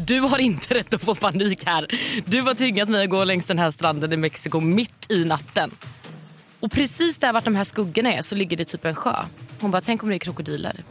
Du 0.06 0.20
har 0.20 0.38
inte 0.38 0.74
rätt 0.74 0.94
att 0.94 1.02
få 1.02 1.14
panik 1.14 1.66
här. 1.66 1.86
Du 2.26 2.42
har 2.42 2.54
tvingat 2.54 2.88
mig 2.88 3.04
att 3.04 3.10
gå 3.10 3.24
längs 3.24 3.46
den 3.46 3.58
här 3.58 3.70
stranden 3.70 4.12
i 4.12 4.16
Mexiko 4.16 4.60
mitt 4.60 5.10
i 5.10 5.24
natten. 5.24 5.70
Och 6.60 6.72
precis 6.72 7.16
där 7.16 7.32
vart 7.32 7.44
de 7.44 7.56
här 7.56 7.64
skuggorna 7.64 8.12
är 8.12 8.22
så 8.22 8.34
ligger 8.34 8.56
det 8.56 8.64
typ 8.64 8.84
en 8.84 8.94
sjö. 8.94 9.14
Hon 9.60 9.70
bara, 9.70 9.80
tänk 9.80 10.02
om 10.02 10.08
det 10.08 10.14
är 10.14 10.18
krokodiler. 10.18 10.84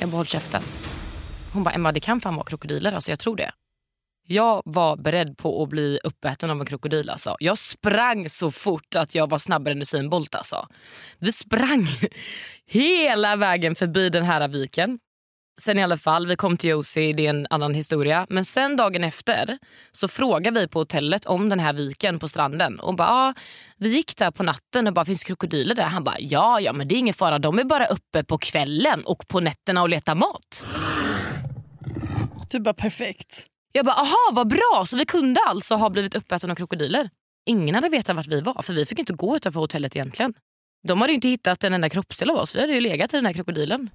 Jag 0.00 0.08
bara, 0.08 0.16
håll 0.16 0.26
käften. 0.26 0.62
Hon 1.52 1.62
bara, 1.62 1.74
Emma 1.74 1.92
det 1.92 2.00
kan 2.00 2.20
fan 2.20 2.36
vara 2.36 2.46
krokodiler 2.46 2.92
alltså, 2.92 3.10
jag 3.10 3.18
tror 3.18 3.36
det. 3.36 3.50
Jag 4.30 4.62
var 4.64 4.96
beredd 4.96 5.36
på 5.36 5.62
att 5.62 5.68
bli 5.68 5.98
uppäten 6.04 6.50
av 6.50 6.60
en 6.60 6.66
krokodil. 6.66 7.10
Alltså. 7.10 7.36
Jag 7.40 7.58
sprang 7.58 8.28
så 8.28 8.50
fort 8.50 8.94
att 8.94 9.14
jag 9.14 9.30
var 9.30 9.38
snabbare 9.38 9.72
än 9.72 9.82
Usain 9.82 10.10
Bolt. 10.10 10.34
Alltså. 10.34 10.66
Vi 11.18 11.32
sprang 11.32 11.88
hela 12.66 13.36
vägen 13.36 13.74
förbi 13.74 14.10
den 14.10 14.24
här 14.24 14.48
viken. 14.48 14.98
Sen 15.60 15.78
i 15.78 15.82
alla 15.82 15.96
fall, 15.96 16.26
vi 16.26 16.36
kom 16.36 16.56
till 16.56 16.70
Josie, 16.70 17.12
det 17.12 17.26
är 17.26 17.30
en 17.30 17.46
annan 17.50 17.74
historia. 17.74 18.26
Men 18.28 18.44
sen 18.44 18.76
dagen 18.76 19.04
efter 19.04 19.58
så 19.92 20.08
frågade 20.08 20.60
vi 20.60 20.68
på 20.68 20.78
hotellet 20.78 21.26
om 21.26 21.48
den 21.48 21.60
här 21.60 21.72
viken 21.72 22.18
på 22.18 22.28
stranden. 22.28 22.80
Och 22.80 22.94
bara, 22.96 23.08
ah, 23.08 23.34
Vi 23.76 23.88
gick 23.88 24.16
där 24.16 24.30
på 24.30 24.42
natten 24.42 24.86
och 24.86 24.92
bara, 24.92 25.04
finns 25.04 25.24
krokodiler 25.24 25.74
där? 25.74 25.82
Han 25.82 26.04
bara, 26.04 26.16
ja, 26.18 26.60
ja 26.60 26.72
men 26.72 26.88
det 26.88 26.94
är 26.94 26.96
ingen 26.96 27.14
fara. 27.14 27.38
De 27.38 27.58
är 27.58 27.64
bara 27.64 27.86
uppe 27.86 28.24
på 28.24 28.38
kvällen 28.38 29.02
och 29.04 29.28
på 29.28 29.40
nätterna 29.40 29.82
och 29.82 29.88
letar 29.88 30.14
mat. 30.14 30.66
Du 32.50 32.60
bara, 32.60 32.74
perfekt. 32.74 33.46
Jag 33.72 33.84
bara, 33.84 33.94
aha 33.94 34.30
vad 34.32 34.48
bra. 34.48 34.84
Så 34.86 34.96
vi 34.96 35.04
kunde 35.04 35.40
alltså 35.48 35.74
ha 35.74 35.90
blivit 35.90 36.14
uppätna 36.14 36.52
av 36.52 36.56
krokodiler. 36.56 37.10
Ingen 37.46 37.74
hade 37.74 37.88
vetat 37.88 38.16
vart 38.16 38.26
vi 38.26 38.40
var 38.40 38.62
för 38.62 38.72
vi 38.72 38.86
fick 38.86 38.98
inte 38.98 39.12
gå 39.12 39.36
utanför 39.36 39.60
hotellet 39.60 39.96
egentligen. 39.96 40.34
De 40.88 41.00
hade 41.00 41.12
inte 41.12 41.28
hittat 41.28 41.64
en 41.64 41.74
enda 41.74 41.88
kroppsdel 41.88 42.30
av 42.30 42.36
oss. 42.36 42.54
Vi 42.54 42.60
hade 42.60 42.72
ju 42.72 42.80
legat 42.80 43.14
i 43.14 43.16
den 43.16 43.26
här 43.26 43.32
krokodilen. 43.32 43.90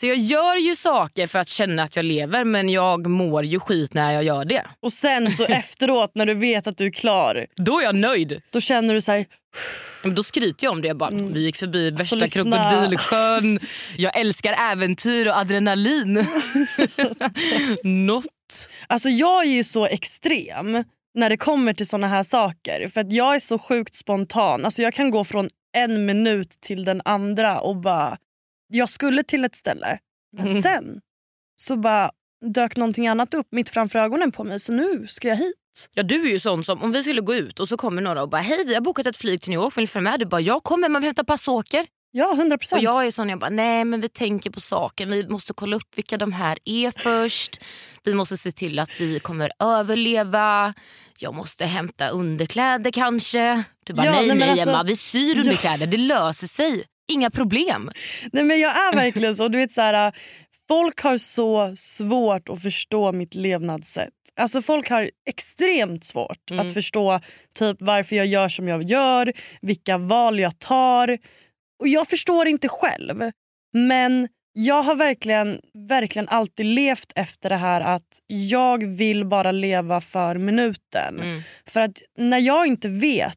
Så 0.00 0.06
jag 0.06 0.16
gör 0.16 0.56
ju 0.56 0.76
saker 0.76 1.26
för 1.26 1.38
att 1.38 1.48
känna 1.48 1.82
att 1.82 1.96
jag 1.96 2.04
lever 2.04 2.44
men 2.44 2.68
jag 2.68 3.06
mår 3.06 3.44
ju 3.44 3.60
skit 3.60 3.94
när 3.94 4.12
jag 4.12 4.24
gör 4.24 4.44
det. 4.44 4.66
Och 4.80 4.92
sen 4.92 5.30
så 5.30 5.44
efteråt 5.48 6.10
när 6.14 6.26
du 6.26 6.34
vet 6.34 6.66
att 6.66 6.76
du 6.76 6.86
är 6.86 6.90
klar. 6.90 7.46
Då 7.56 7.78
är 7.78 7.84
jag 7.84 7.94
nöjd. 7.94 8.42
Då 8.50 8.60
känner 8.60 8.94
du 8.94 9.00
så 9.00 9.24
Men 10.02 10.14
då 10.14 10.22
skryter 10.22 10.64
jag 10.64 10.72
om 10.72 10.82
det. 10.82 10.88
Jag 10.88 10.96
bara, 10.96 11.10
mm. 11.10 11.32
Vi 11.32 11.40
gick 11.40 11.56
förbi 11.56 11.90
värsta 11.90 12.16
alltså, 12.16 12.44
krokodilsjön. 12.44 13.58
Jag 13.96 14.16
älskar 14.18 14.56
äventyr 14.72 15.26
och 15.26 15.36
adrenalin. 15.36 16.26
Något. 17.82 18.70
Alltså 18.86 19.08
jag 19.08 19.44
är 19.44 19.50
ju 19.50 19.64
så 19.64 19.86
extrem 19.86 20.84
när 21.14 21.30
det 21.30 21.36
kommer 21.36 21.72
till 21.72 21.88
såna 21.88 22.06
här 22.06 22.22
saker. 22.22 22.88
För 22.88 23.00
att 23.00 23.12
Jag 23.12 23.34
är 23.34 23.40
så 23.40 23.58
sjukt 23.58 23.94
spontan. 23.94 24.64
Alltså 24.64 24.82
jag 24.82 24.94
kan 24.94 25.10
gå 25.10 25.24
från 25.24 25.48
en 25.76 26.06
minut 26.06 26.50
till 26.60 26.84
den 26.84 27.02
andra 27.04 27.60
och 27.60 27.76
bara 27.76 28.16
jag 28.68 28.88
skulle 28.88 29.22
till 29.22 29.44
ett 29.44 29.56
ställe, 29.56 29.98
men 30.36 30.46
mm. 30.46 30.62
sen 30.62 31.00
så 31.56 31.76
bara 31.76 32.10
dök 32.54 32.76
någonting 32.76 33.08
annat 33.08 33.34
upp 33.34 33.46
mitt 33.50 33.68
framför 33.68 33.98
ögonen 33.98 34.32
på 34.32 34.44
mig 34.44 34.60
så 34.60 34.72
nu 34.72 35.06
ska 35.08 35.28
jag 35.28 35.36
hit. 35.36 35.54
Ja 35.94 36.02
du 36.02 36.26
är 36.26 36.30
ju 36.30 36.38
sån 36.38 36.64
som 36.64 36.82
om 36.82 36.92
vi 36.92 37.02
skulle 37.02 37.20
gå 37.20 37.34
ut 37.34 37.60
och 37.60 37.68
så 37.68 37.76
kommer 37.76 38.02
några 38.02 38.22
och 38.22 38.28
bara 38.28 38.42
hej 38.42 38.64
vi 38.66 38.74
har 38.74 38.80
bokat 38.80 39.06
ett 39.06 39.16
flyg 39.16 39.40
till 39.40 39.50
New 39.50 39.60
York, 39.60 39.76
vill 39.76 39.82
ni 39.82 39.86
följa 39.86 40.10
med? 40.10 40.20
Du 40.20 40.26
bara 40.26 40.40
jag 40.40 40.62
kommer 40.62 40.88
men 40.88 41.02
vi 41.02 41.06
hämtar 41.06 41.24
pass 41.24 41.48
och 41.48 41.54
åker. 41.54 41.86
Ja 42.10 42.34
100%. 42.38 42.74
Och 42.74 42.82
jag 42.82 43.06
är 43.06 43.10
sån 43.10 43.28
jag 43.28 43.38
bara 43.38 43.50
nej 43.50 43.84
men 43.84 44.00
vi 44.00 44.08
tänker 44.08 44.50
på 44.50 44.60
saken, 44.60 45.10
vi 45.10 45.28
måste 45.28 45.52
kolla 45.52 45.76
upp 45.76 45.98
vilka 45.98 46.16
de 46.16 46.32
här 46.32 46.58
är 46.64 46.92
först. 47.02 47.64
Vi 48.04 48.14
måste 48.14 48.36
se 48.36 48.52
till 48.52 48.78
att 48.78 49.00
vi 49.00 49.20
kommer 49.20 49.50
överleva. 49.58 50.74
Jag 51.18 51.34
måste 51.34 51.64
hämta 51.64 52.08
underkläder 52.08 52.90
kanske. 52.90 53.64
Du 53.84 53.92
bara 53.92 54.06
ja, 54.06 54.12
nej 54.12 54.28
nej, 54.28 54.38
nej 54.38 54.50
alltså, 54.50 54.70
Emma 54.70 54.82
vi 54.82 54.96
syr 54.96 55.38
underkläder, 55.38 55.86
ja. 55.86 55.90
det 55.90 55.96
löser 55.96 56.46
sig 56.46 56.84
inga 57.08 57.30
problem. 57.30 57.90
Nej 58.32 58.44
men 58.44 58.60
Jag 58.60 58.70
är 58.70 58.96
verkligen 58.96 59.34
så. 59.34 59.48
Du 59.48 59.58
vet 59.58 59.72
så 59.72 59.80
här, 59.80 60.12
Folk 60.68 61.00
har 61.00 61.16
så 61.16 61.76
svårt 61.76 62.48
att 62.48 62.62
förstå 62.62 63.12
mitt 63.12 63.34
levnadssätt. 63.34 64.12
Alltså 64.36 64.62
Folk 64.62 64.90
har 64.90 65.10
extremt 65.28 66.04
svårt 66.04 66.50
mm. 66.50 66.66
att 66.66 66.74
förstå 66.74 67.20
typ 67.54 67.76
varför 67.80 68.16
jag 68.16 68.26
gör 68.26 68.48
som 68.48 68.68
jag 68.68 68.82
gör, 68.82 69.32
vilka 69.60 69.98
val 69.98 70.38
jag 70.38 70.58
tar. 70.58 71.18
Och 71.80 71.88
Jag 71.88 72.08
förstår 72.08 72.48
inte 72.48 72.68
själv. 72.68 73.30
Men 73.72 74.28
jag 74.52 74.82
har 74.82 74.94
verkligen, 74.94 75.60
verkligen 75.88 76.28
alltid 76.28 76.66
levt 76.66 77.12
efter 77.14 77.48
det 77.48 77.56
här 77.56 77.80
att 77.80 78.18
jag 78.26 78.86
vill 78.86 79.24
bara 79.24 79.52
leva 79.52 80.00
för 80.00 80.38
minuten. 80.38 81.20
Mm. 81.20 81.42
För 81.66 81.80
att 81.80 82.02
när 82.18 82.38
jag 82.38 82.66
inte 82.66 82.88
vet... 82.88 83.34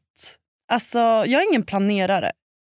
Alltså, 0.71 0.99
jag 0.99 1.34
är 1.34 1.49
ingen 1.49 1.65
planerare 1.65 2.31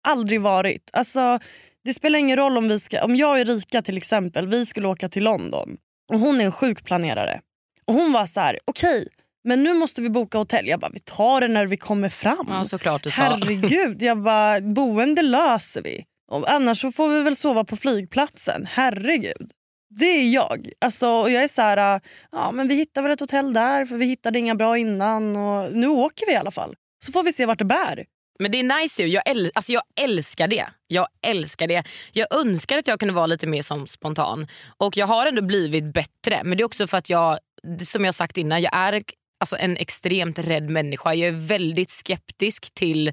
aldrig 0.05 0.41
varit. 0.41 0.91
Alltså, 0.93 1.39
det 1.85 1.95
spelar 1.95 2.19
ingen 2.19 2.37
roll 2.37 2.59
om 2.59 2.69
vi 2.69 2.79
ska, 2.79 3.05
om 3.05 3.17
jag 3.17 3.31
och 3.31 3.39
Erika 3.39 3.83
till 3.83 3.97
exempel 3.97 4.49
vi 4.49 4.67
skulle 4.67 4.89
åka 4.89 5.09
till 5.09 5.25
London 5.25 5.77
och 6.13 6.19
hon 6.19 6.41
är 6.41 6.45
en 6.45 6.53
sjukplanerare. 6.53 7.41
Och 7.87 7.95
hon 7.95 8.13
var 8.13 8.27
så 8.27 8.41
här, 8.41 8.59
okej 8.65 9.01
okay, 9.01 9.09
men 9.45 9.63
nu 9.63 9.75
måste 9.75 10.03
vi 10.03 10.11
boka 10.11 10.39
hotell. 10.39 10.67
Jag 10.67 10.81
bara, 10.81 10.91
vi 10.95 11.01
tar 11.01 11.41
det 11.41 11.49
när 11.49 11.67
vi 11.67 11.77
kommer 11.77 12.09
fram. 12.09 12.47
Ja, 12.49 12.65
såklart 12.65 13.03
du 13.03 13.11
sa. 13.11 13.23
Herregud, 13.23 14.03
jag 14.03 14.23
bara, 14.23 14.61
boende 14.61 15.23
löser 15.23 15.83
vi. 15.83 16.05
Och 16.31 16.51
annars 16.53 16.81
så 16.81 16.93
får 16.93 17.09
vi 17.09 17.23
väl 17.23 17.37
sova 17.37 17.65
på 17.65 17.77
flygplatsen. 17.77 18.67
Herregud. 18.71 19.51
Det 19.99 20.07
är 20.07 20.29
jag. 20.29 20.71
Alltså, 20.81 21.09
och 21.09 21.31
jag 21.31 21.43
är 21.43 21.49
så 21.49 21.63
här, 21.63 22.01
ja 22.33 22.53
men 22.53 22.69
vi 22.69 22.75
hittar 22.75 23.03
väl 23.03 23.13
ett 23.13 23.21
hotell 23.21 23.53
där 23.53 23.87
för 23.87 23.97
vi 23.97 24.07
hittade 24.07 24.39
inga 24.39 24.55
bra 24.55 24.79
innan 24.79 25.37
och 25.37 25.73
nu 25.73 25.89
åker 25.89 26.27
vi 26.27 26.33
i 26.33 26.37
alla 26.37 26.51
fall. 26.51 26.75
Så 27.05 27.13
får 27.13 27.23
vi 27.23 27.33
se 27.33 27.47
vart 27.47 27.59
det 27.59 27.65
bär. 27.65 28.05
Men 28.39 28.53
det 28.53 28.61
är 28.61 28.81
nice 28.83 29.03
ju. 29.03 29.09
Jag, 29.09 29.29
äl 29.31 29.51
alltså 29.55 29.73
jag 29.73 29.83
älskar 30.01 30.49
det. 30.49 30.67
Jag 30.87 31.09
älskar 31.23 31.67
det. 31.67 31.85
Jag 32.13 32.35
önskar 32.35 32.79
att 32.79 32.87
jag 32.87 33.01
kunde 33.01 33.15
vara 33.15 33.27
lite 33.27 33.47
mer 33.47 33.63
som 33.63 33.87
spontan. 33.87 34.47
Och 34.77 34.97
jag 34.97 35.07
har 35.07 35.27
ändå 35.27 35.43
blivit 35.43 35.85
bättre. 35.85 36.41
Men 36.45 36.59
det 36.59 36.63
är 36.63 36.67
också 36.67 36.87
för 36.87 36.99
att 36.99 37.11
jag, 37.11 37.39
som 37.81 38.05
jag 38.05 38.15
sagt 38.15 38.39
innan, 38.39 38.63
jag 38.63 38.77
är 38.77 39.03
alltså 39.39 39.57
en 39.57 39.77
extremt 39.77 40.39
rädd 40.39 40.71
människa. 40.71 41.15
Jag 41.15 41.29
är 41.29 41.49
väldigt 41.49 41.91
skeptisk 41.91 42.75
till 42.75 43.13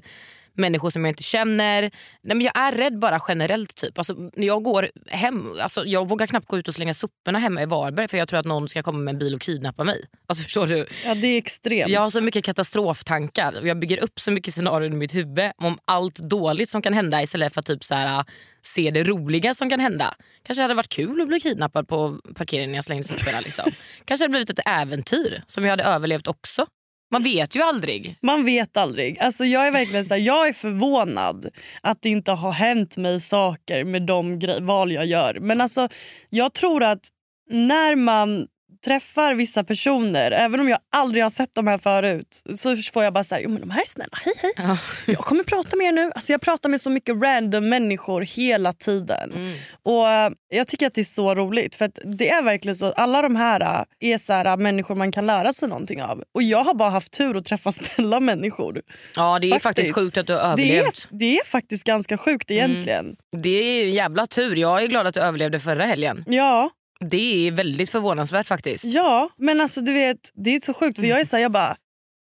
människor 0.54 0.90
som 0.90 1.04
jag 1.04 1.12
inte 1.12 1.22
känner. 1.22 1.80
Nej, 2.22 2.36
men 2.36 2.40
jag 2.40 2.56
är 2.56 2.72
rädd 2.72 2.98
bara 2.98 3.20
generellt. 3.28 3.76
typ. 3.76 3.98
Alltså, 3.98 4.14
när 4.36 4.46
jag 4.46 4.62
går 4.62 4.88
hem, 5.08 5.52
alltså, 5.60 5.84
jag 5.84 6.08
vågar 6.08 6.26
knappt 6.26 6.46
gå 6.46 6.58
ut 6.58 6.68
och 6.68 6.74
slänga 6.74 6.94
soporna 6.94 7.38
hemma 7.38 7.62
i 7.62 7.66
Varberg 7.66 8.08
för 8.08 8.18
jag 8.18 8.28
tror 8.28 8.40
att 8.40 8.46
någon 8.46 8.68
ska 8.68 8.82
komma 8.82 8.98
med 8.98 9.12
en 9.12 9.18
bil 9.18 9.34
och 9.34 9.40
kidnappa 9.40 9.84
mig. 9.84 10.04
Alltså, 10.26 10.44
förstår 10.44 10.66
du? 10.66 10.86
Ja, 11.04 11.14
det 11.14 11.26
är 11.26 11.38
extremt. 11.38 11.90
Jag 11.90 12.00
har 12.00 12.10
så 12.10 12.22
mycket 12.22 12.44
katastroftankar 12.44 13.60
och 13.60 13.66
jag 13.66 13.78
bygger 13.78 14.02
upp 14.02 14.20
så 14.20 14.30
mycket 14.30 14.54
scenarion 14.54 14.92
i 14.92 14.96
mitt 14.96 15.14
huvud 15.14 15.50
om 15.56 15.78
allt 15.84 16.16
dåligt 16.16 16.70
som 16.70 16.82
kan 16.82 16.92
hända 16.94 17.22
istället 17.22 17.54
för 17.54 17.60
att 17.60 17.66
typ 17.66 17.84
så 17.84 17.94
här, 17.94 18.24
se 18.62 18.90
det 18.90 19.04
roliga 19.04 19.54
som 19.54 19.70
kan 19.70 19.80
hända. 19.80 20.14
Kanske 20.42 20.62
hade 20.62 20.74
varit 20.74 20.88
kul 20.88 21.20
att 21.20 21.28
bli 21.28 21.40
kidnappad 21.40 21.88
på 21.88 22.18
parkeringen 22.34 22.70
när 22.70 22.78
jag 22.78 22.84
slängde 22.84 23.04
soporna. 23.04 23.40
Liksom. 23.40 23.64
Kanske 24.04 24.24
hade 24.24 24.30
blivit 24.30 24.50
ett 24.50 24.66
äventyr 24.66 25.42
som 25.46 25.64
jag 25.64 25.70
hade 25.70 25.84
överlevt 25.84 26.28
också. 26.28 26.66
Man 27.12 27.22
vet 27.22 27.56
ju 27.56 27.62
aldrig. 27.62 28.16
Man 28.20 28.44
vet 28.44 28.76
aldrig. 28.76 29.18
Alltså 29.18 29.44
jag 29.44 29.66
är 29.66 29.72
verkligen 29.72 30.04
så 30.04 30.14
här, 30.14 30.20
jag 30.20 30.48
är 30.48 30.52
förvånad 30.52 31.48
att 31.80 32.02
det 32.02 32.08
inte 32.08 32.32
har 32.32 32.52
hänt 32.52 32.96
mig 32.96 33.20
saker 33.20 33.84
med 33.84 34.02
de 34.02 34.40
val 34.60 34.92
jag 34.92 35.06
gör. 35.06 35.38
Men 35.40 35.60
alltså 35.60 35.88
jag 36.30 36.52
tror 36.52 36.82
att 36.82 37.08
när 37.50 37.96
man 37.96 38.46
träffar 38.84 39.34
vissa 39.34 39.64
personer, 39.64 40.30
även 40.30 40.60
om 40.60 40.68
jag 40.68 40.78
aldrig 40.92 41.22
har 41.24 41.30
sett 41.30 41.54
dem 41.54 41.66
här 41.66 41.78
förut, 41.78 42.42
så 42.56 42.76
får 42.76 43.04
jag 43.04 43.12
bara 43.12 43.24
så 43.24 43.34
här, 43.34 43.42
jo, 43.42 43.48
men 43.50 43.60
de 43.60 43.70
här 43.70 43.80
är 43.80 43.86
snälla, 43.86 44.18
hej 44.24 44.34
hej. 44.42 44.52
Ja. 44.56 44.78
Jag 45.06 45.18
kommer 45.18 45.42
prata 45.44 45.76
med 45.76 45.86
er 45.86 45.92
nu. 45.92 46.10
Alltså 46.14 46.32
jag 46.32 46.40
pratar 46.40 46.68
med 46.68 46.80
så 46.80 46.90
mycket 46.90 47.22
random 47.22 47.68
människor 47.68 48.20
hela 48.20 48.72
tiden. 48.72 49.32
Mm. 49.32 49.52
Och 49.82 50.08
eh, 50.10 50.32
Jag 50.48 50.68
tycker 50.68 50.86
att 50.86 50.94
det 50.94 51.00
är 51.00 51.04
så 51.04 51.34
roligt. 51.34 51.74
För 51.76 51.90
Det 52.04 52.30
är 52.30 52.42
verkligen 52.42 52.76
så 52.76 52.86
att 52.86 52.98
alla 52.98 53.22
de 53.22 53.36
här 53.36 53.60
eh, 54.00 54.12
är 54.12 54.18
så 54.18 54.32
här, 54.32 54.44
eh, 54.46 54.56
människor 54.56 54.94
man 54.94 55.12
kan 55.12 55.26
lära 55.26 55.52
sig 55.52 55.68
någonting 55.68 56.02
av. 56.02 56.22
Och 56.34 56.42
jag 56.42 56.64
har 56.64 56.74
bara 56.74 56.90
haft 56.90 57.12
tur 57.12 57.36
att 57.36 57.44
träffa 57.44 57.72
snälla 57.72 58.20
människor. 58.20 58.82
ja 59.16 59.38
det 59.38 59.46
är 59.46 59.50
faktiskt, 59.50 59.62
Faktiskt. 59.64 59.94
sjukt 59.94 60.16
att 60.16 60.26
du 60.26 60.32
har 60.32 60.56
Det 60.56 60.62
är, 60.62 60.66
överlevt. 60.72 61.08
det 61.10 61.36
är 61.38 61.44
faktiskt 61.46 61.84
ganska 61.84 62.18
sjukt 62.18 62.50
egentligen. 62.50 63.16
Det 63.36 63.48
är 63.50 63.86
jävla 63.86 64.26
tur. 64.26 64.56
Jag 64.56 64.82
är 64.82 64.86
glad 64.86 65.06
att 65.06 65.14
du 65.14 65.20
överlevde 65.20 65.60
förra 65.60 65.84
helgen. 65.86 66.24
Ja, 66.26 66.70
Det 67.10 67.46
är 67.46 67.52
väldigt 67.52 67.90
förvånansvärt 67.90 68.46
faktiskt. 68.46 68.84
ja, 68.84 69.30
men 69.36 69.60
alltså 69.60 69.80
du 69.80 69.92
vet, 69.92 70.30
det 70.34 70.54
är 70.54 70.58
så 70.58 70.74
sjukt 70.74 70.98
för 70.98 71.06
jag 71.06 71.20
är 71.20 71.24
så 71.24 71.36
här, 71.36 71.42
jag 71.42 71.52
bara, 71.52 71.76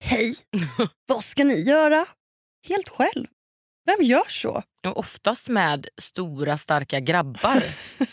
hej, 0.03 0.35
vad 1.07 1.23
ska 1.23 1.43
ni 1.43 1.61
göra? 1.61 2.05
Helt 2.67 2.89
själv. 2.89 3.27
Vem 3.89 4.05
gör 4.05 4.23
så? 4.27 4.63
Och 4.87 4.97
oftast 4.97 5.49
med 5.49 5.87
stora 6.01 6.57
starka 6.57 6.99
grabbar. 6.99 7.63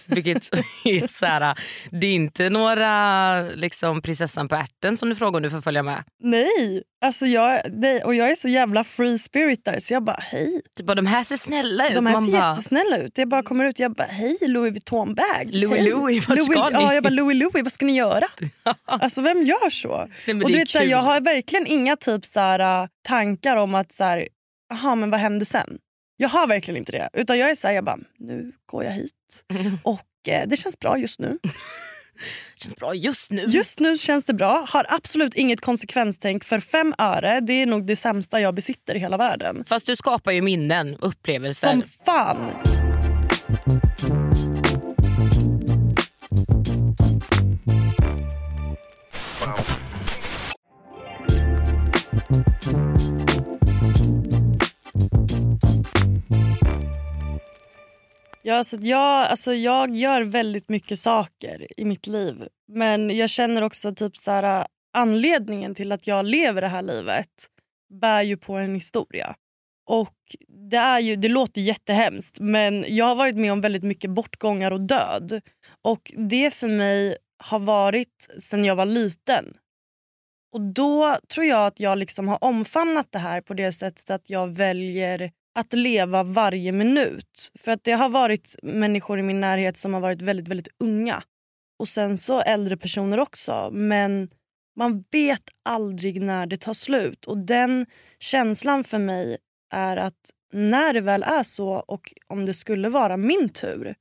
Vilket 0.07 0.49
är 0.85 1.07
så 1.07 1.27
här, 1.27 1.59
det 1.91 2.07
är 2.07 2.15
inte 2.15 2.51
några 2.51 3.41
liksom, 3.43 4.03
prinsessan 4.03 4.49
på 4.49 4.55
ärten 4.55 4.97
som 4.97 5.09
du 5.09 5.15
frågar 5.15 5.39
om 5.39 5.43
du 5.43 5.51
får 5.51 5.61
följa 5.61 5.83
med. 5.83 6.05
Nej, 6.23 6.83
alltså 7.05 7.27
jag, 7.27 7.61
nej, 7.73 8.03
och 8.05 8.15
jag 8.15 8.31
är 8.31 8.35
så 8.35 8.49
jävla 8.49 8.85
free 8.85 9.19
spirit 9.19 9.65
där 9.65 9.79
så 9.79 9.95
jag 9.95 10.05
bara 10.05 10.19
hej. 10.21 10.61
Typ, 10.77 10.87
bara, 10.87 10.95
de 10.95 11.07
här 11.07 11.25
ser 11.25 11.37
snälla 11.37 11.89
ut. 11.89 11.95
De 11.95 12.07
här 12.07 12.13
Man 12.13 12.27
ser 12.27 12.33
bara, 12.33 12.51
jättesnälla 12.51 12.97
ut. 12.97 13.19
Jag 13.19 13.29
bara 13.29 13.43
kommer 13.43 13.65
ut 13.65 13.79
jag 13.79 13.95
bara 13.95 14.09
hej 14.11 14.39
Louis 14.41 14.73
Vuitton 14.73 15.15
bag. 15.15 15.47
Louis 15.47 15.81
hej. 15.81 15.91
Louis, 15.91 16.29
vart 16.29 16.43
ska 16.43 16.69
ni? 16.69 16.75
Ja, 16.75 16.95
jag 16.95 17.03
bara 17.03 17.11
Louis 17.11 17.37
Louis 17.37 17.63
vad 17.63 17.73
ska 17.73 17.87
ni 17.87 17.97
göra? 17.97 18.27
alltså 18.85 19.23
vem 19.23 19.43
gör 19.43 19.71
så? 19.71 20.09
Nej, 20.27 20.43
och 20.43 20.51
du 20.51 20.59
vet, 20.59 20.69
så 20.69 20.79
här, 20.79 20.87
jag 20.87 21.03
har 21.03 21.21
verkligen 21.21 21.67
inga 21.67 21.97
typ 21.97 22.25
så 22.25 22.41
här, 22.41 22.83
äh, 22.83 22.89
tankar 23.09 23.57
om 23.57 23.75
att 23.75 23.93
så 23.93 24.05
här, 24.05 24.29
aha, 24.73 24.95
men 24.95 25.11
vad 25.11 25.21
hände 25.21 25.45
sen? 25.45 25.79
Jag 26.17 26.29
har 26.29 26.47
verkligen 26.47 26.79
inte 26.79 26.93
det. 26.93 27.09
Utan 27.13 27.39
jag 27.39 27.51
är 27.51 27.55
så 27.55 27.67
här, 27.69 27.75
jag 27.75 27.85
bara 27.85 27.99
nu 28.19 28.53
går 28.67 28.85
jag 28.85 28.93
hit 28.93 29.45
och 29.83 30.29
eh, 30.29 30.49
det 30.49 30.57
känns 30.57 30.79
bra 30.79 30.99
just 30.99 31.21
nu. 31.21 31.39
känns 32.57 32.77
bra 32.77 32.95
just 32.95 33.31
nu. 33.31 33.43
Just 33.43 33.81
nu 33.81 33.97
känns 33.97 34.25
det 34.25 34.35
bra. 34.35 34.67
Har 34.69 34.87
absolut 34.89 35.35
inget 35.35 35.61
konsekvenstänk 35.61 36.45
för 36.45 36.61
fem 36.61 36.95
öre. 36.99 37.41
Det 37.41 37.53
är 37.53 37.67
nog 37.67 37.87
det 37.87 37.97
sämsta 37.97 38.41
jag 38.41 38.55
besitter 38.55 38.95
i 38.95 38.99
hela 38.99 39.17
världen. 39.17 39.65
Fast 39.67 39.87
du 39.87 39.97
skapar 39.97 40.33
ju 40.33 40.43
minnen, 40.43 40.97
upplevelser. 41.01 41.71
Som 41.71 41.83
fan. 41.83 42.51
Ja, 58.49 58.65
så 58.65 58.79
jag, 58.81 59.27
alltså 59.27 59.55
jag 59.55 59.97
gör 59.97 60.23
väldigt 60.23 60.69
mycket 60.69 60.99
saker 60.99 61.67
i 61.77 61.85
mitt 61.85 62.07
liv. 62.07 62.49
Men 62.73 63.17
jag 63.17 63.31
känner 63.31 63.63
också 63.63 63.95
typ 63.95 64.17
så 64.17 64.31
här, 64.31 64.61
äh, 64.61 64.67
anledningen 64.93 65.75
till 65.75 65.93
att 65.93 66.07
jag 66.07 66.27
lever 66.27 66.61
det 66.61 66.69
här 66.69 66.83
livet 66.83 67.47
bär 68.01 68.23
ju 68.23 68.37
på 68.37 68.53
en 68.53 68.75
historia. 68.75 69.35
Och 69.91 70.17
det, 70.71 70.77
är 70.77 71.01
ju, 71.01 71.17
det 71.17 71.29
låter 71.29 71.61
jättehemskt 71.61 72.41
men 72.41 72.85
jag 72.89 73.05
har 73.05 73.15
varit 73.15 73.37
med 73.37 73.53
om 73.53 73.61
väldigt 73.61 73.83
mycket 73.83 74.11
bortgångar 74.11 74.71
och 74.71 74.81
död. 74.81 75.41
Och 75.83 76.13
det 76.17 76.55
för 76.55 76.69
mig 76.69 77.17
har 77.45 77.59
varit 77.59 78.31
sen 78.39 78.65
jag 78.65 78.77
var 78.77 78.87
liten. 78.87 79.57
Och 80.53 80.61
då 80.61 81.19
tror 81.35 81.47
jag 81.47 81.67
att 81.67 81.81
jag 81.81 81.99
liksom 81.99 82.29
har 82.29 82.45
omfamnat 82.45 83.13
det 83.13 83.19
här 83.19 83.41
på 83.41 83.55
det 83.55 83.73
sättet 83.73 84.11
att 84.11 84.31
jag 84.31 84.49
väljer 84.49 85.31
att 85.57 85.73
leva 85.73 86.23
varje 86.23 86.73
minut. 86.73 87.53
För 87.55 87.73
att 87.73 87.85
det 87.85 87.93
har 87.93 88.09
varit 88.09 88.57
människor 88.63 89.19
i 89.19 89.23
min 89.23 89.41
närhet 89.41 89.77
som 89.77 89.95
har 89.95 90.01
varit 90.01 90.23
väldigt, 90.23 90.49
väldigt 90.49 90.69
unga. 90.79 91.23
Och 91.79 91.89
sen 91.89 92.19
så 92.19 92.41
äldre 92.41 92.77
personer 92.77 93.19
också. 93.19 93.71
Men 93.73 94.29
man 94.77 95.05
vet 95.11 95.43
aldrig 95.65 96.21
när 96.23 96.47
det 96.47 96.57
tar 96.57 96.73
slut. 96.73 97.25
Och 97.25 97.39
den 97.39 97.87
känslan 98.19 98.85
för 98.85 98.99
mig 98.99 99.39
är 99.73 99.97
att 99.97 100.31
när 100.53 100.93
det 100.93 101.01
väl 101.01 101.23
är 101.23 101.43
så 101.43 101.69
och 101.69 102.13
om 102.27 102.47
det 102.47 102.55
skulle 102.55 102.89
vara 102.89 103.17
min 103.17 103.49
tur 103.49 103.95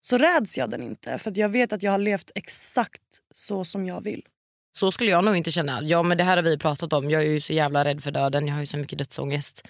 så 0.00 0.18
räds 0.18 0.58
jag 0.58 0.70
den 0.70 0.82
inte. 0.82 1.18
För 1.18 1.30
att 1.30 1.36
jag 1.36 1.48
vet 1.48 1.72
att 1.72 1.82
jag 1.82 1.90
har 1.90 1.98
levt 1.98 2.30
exakt 2.34 3.02
så 3.34 3.64
som 3.64 3.86
jag 3.86 4.04
vill. 4.04 4.26
Så 4.72 4.92
skulle 4.92 5.10
jag 5.10 5.24
nog 5.24 5.36
inte 5.36 5.50
känna. 5.50 5.82
Ja, 5.82 6.02
men 6.02 6.18
Det 6.18 6.24
här 6.24 6.36
har 6.36 6.42
vi 6.42 6.58
pratat 6.58 6.92
om. 6.92 7.10
Jag 7.10 7.22
är 7.22 7.26
ju 7.26 7.40
så 7.40 7.52
jävla 7.52 7.84
rädd 7.84 8.02
för 8.02 8.10
döden. 8.10 8.46
Jag 8.46 8.54
har 8.54 8.60
ju 8.60 8.66
så 8.66 8.76
mycket 8.76 8.98
dödsångest. 8.98 9.68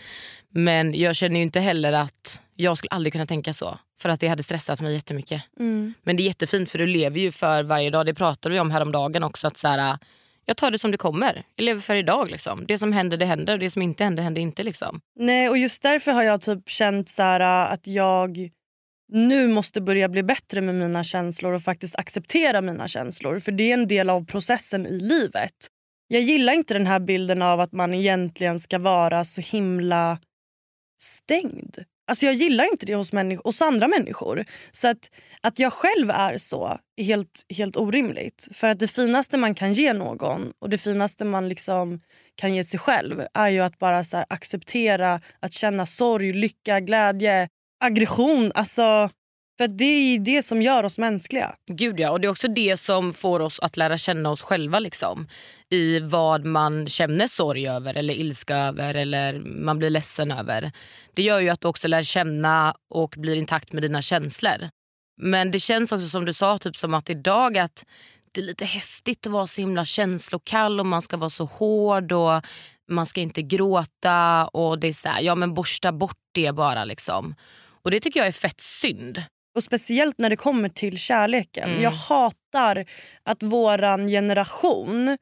Men 0.49 0.95
jag 0.95 1.17
känner 1.17 1.37
ju 1.37 1.43
inte 1.43 1.61
heller 1.61 1.93
att 1.93 2.41
jag 2.57 2.77
skulle 2.77 2.91
aldrig 2.91 3.13
kunna 3.13 3.27
tänka 3.27 3.53
så. 3.53 3.79
För 4.01 4.09
att 4.09 4.21
det 4.21 4.29
hade 4.29 4.43
stressat 4.43 4.81
mig 4.81 4.93
jättemycket. 4.93 5.43
Men 6.03 6.17
det 6.17 6.23
är 6.23 6.25
jättefint 6.25 6.71
för 6.71 6.79
du 6.79 6.87
lever 6.87 7.21
ju 7.21 7.33
för 7.33 7.63
varje 7.63 7.91
dag. 7.91 8.07
Det 8.07 8.15
pratade 8.15 8.53
vi 8.53 8.61
om 8.61 8.71
häromdagen 8.71 9.23
också. 9.23 9.47
Att 9.47 9.59
så 9.59 9.69
här, 9.69 9.99
jag 10.45 10.57
tar 10.57 10.71
det 10.71 10.79
som 10.79 10.91
det 10.91 10.97
kommer. 10.97 11.43
Jag 11.57 11.65
lever 11.65 11.81
för 11.81 11.95
idag. 11.95 12.31
Liksom. 12.31 12.65
Det 12.67 12.79
som 12.79 12.93
händer 12.93 13.17
det 13.17 13.27
händer 13.27 13.53
och 13.53 13.59
det 13.59 13.71
som 13.71 13.83
inte 13.83 14.05
händer 14.05 14.23
händer 14.23 14.43
inte. 14.43 14.63
Liksom. 14.63 15.01
Nej, 15.17 15.49
och 15.49 15.59
just 15.59 15.83
därför 15.83 16.13
har 16.13 16.23
jag 16.23 16.41
typ 16.41 16.69
känt 16.69 17.09
så 17.09 17.23
här, 17.23 17.41
att 17.73 17.87
jag 17.87 18.51
nu 19.13 19.49
måste 19.49 19.81
börja 19.81 20.09
bli 20.09 20.23
bättre 20.23 20.61
med 20.61 20.75
mina 20.75 21.05
känslor 21.05 21.53
och 21.53 21.63
faktiskt 21.63 21.97
acceptera 21.97 22.61
mina 22.61 22.89
känslor. 22.89 23.39
För 23.39 23.53
det 23.53 23.71
är 23.71 23.75
en 23.75 23.89
del 23.89 24.11
av 24.11 24.27
processen 24.27 24.87
i 24.87 25.01
livet. 25.01 25.55
Jag 26.09 26.23
gillar 26.23 26.53
inte 26.53 26.75
den 26.75 26.87
här 26.87 27.01
bilden 27.01 27.43
av 27.43 27.61
att 27.61 27.73
man 27.73 27.95
egentligen 27.95 28.59
ska 28.59 28.79
vara 28.79 29.25
så 29.25 29.41
himla 29.41 30.19
stängd. 31.01 31.77
Alltså 32.11 32.27
jag 32.27 32.35
gillar 32.35 32.65
inte 32.65 32.87
det 32.87 32.95
hos, 32.95 33.13
människ- 33.13 33.45
hos 33.45 33.63
andra 33.63 33.89
människor. 33.89 34.45
Så 34.71 34.89
att, 34.89 35.11
att 35.41 35.59
jag 35.59 35.73
själv 35.73 36.11
är 36.11 36.37
så 36.37 36.79
är 36.97 37.05
helt, 37.05 37.43
helt 37.57 37.77
orimligt. 37.77 38.49
För 38.53 38.69
att 38.69 38.79
det 38.79 38.89
finaste 38.89 39.37
man 39.37 39.55
kan 39.55 39.73
ge 39.73 39.93
någon 39.93 40.53
och 40.59 40.71
det 40.71 40.79
finaste 40.79 41.25
man 41.25 41.49
liksom 41.49 42.01
kan 42.35 42.55
ge 42.55 42.65
sig 42.65 42.81
själv 42.81 43.23
är 43.35 43.49
ju 43.49 43.61
att 43.61 43.79
bara 43.79 44.05
så 44.05 44.17
här 44.17 44.27
acceptera 44.29 45.21
att 45.41 45.53
känna 45.53 45.87
sorg, 45.87 46.33
lycka, 46.33 46.81
glädje, 46.81 47.49
aggression. 47.81 48.53
Alltså, 48.55 49.11
för 49.59 49.69
det 49.69 49.85
är 49.85 50.13
ju 50.13 50.19
det 50.19 50.43
som 50.43 50.63
gör 50.63 50.85
oss 50.85 50.99
mänskliga. 50.99 51.55
Gud 51.73 52.01
ja, 52.01 52.11
och 52.11 52.21
det 52.21 52.27
är 52.27 52.31
också 52.31 52.49
det 52.49 52.77
som 52.77 53.13
får 53.13 53.41
oss 53.41 53.61
att 53.61 53.77
lära 53.77 53.97
känna 53.97 54.31
oss 54.31 54.43
själva. 54.43 54.79
Liksom. 54.79 55.29
I 55.71 56.01
vad 56.01 56.45
man 56.45 56.89
känner 56.89 57.27
sorg 57.27 57.69
över 57.69 57.99
eller 57.99 58.15
ilska 58.15 58.57
över 58.57 58.95
eller 58.95 59.41
man 59.41 59.79
blir 59.79 59.91
ledsen 59.91 60.33
över. 60.33 60.73
Det 61.15 61.23
gör 61.23 61.41
ju 61.41 61.49
att 61.49 61.61
du 61.61 61.69
också 61.69 61.89
lär 61.89 62.03
känna 62.03 62.75
och 62.91 63.15
blir 63.19 63.37
intakt 63.37 63.73
med 63.73 63.83
dina 63.83 64.03
känslor. 64.03 64.71
Men 65.23 65.51
det 65.51 65.59
känns 65.59 65.93
också 65.93 66.09
som 66.09 66.25
du 66.25 66.33
sa, 66.33 66.59
typ 66.59 66.77
som 66.77 66.95
att 66.95 67.11
idag 67.11 67.59
att 67.59 67.85
det 68.33 68.41
är 68.41 68.45
lite 68.45 68.65
häftigt 68.65 69.27
att 69.27 69.33
vara 69.33 69.47
så 69.47 69.61
himla 69.61 69.85
känslokall 69.85 70.81
och 70.81 70.87
man 70.87 71.03
ska 71.03 71.17
vara 71.17 71.31
så 71.31 71.45
hård 71.45 72.13
och 72.13 72.43
man 72.91 73.07
ska 73.07 73.21
inte 73.21 73.43
gråta 73.43 74.47
och 74.47 74.79
det 74.79 74.89
är 74.89 74.93
så 74.93 75.09
här, 75.09 75.23
ja 75.23 75.35
men 75.35 75.55
borsta 75.55 75.93
bort 75.93 76.19
det 76.33 76.53
bara 76.53 76.85
liksom. 76.85 77.35
Och 77.83 77.91
det 77.91 78.01
tycker 78.01 78.21
jag 78.21 78.27
är 78.27 78.33
fett 78.33 78.61
synd. 78.61 79.23
Och 79.57 79.63
Speciellt 79.63 80.19
när 80.19 80.31
det 80.31 80.37
kommer 80.37 80.69
till 80.69 80.99
kärleken. 80.99 81.71
Mm. 81.71 81.83
Jag 81.83 81.91
hatar 81.91 82.85
att 83.23 83.43
våran 83.43 84.09
generation 84.09 85.19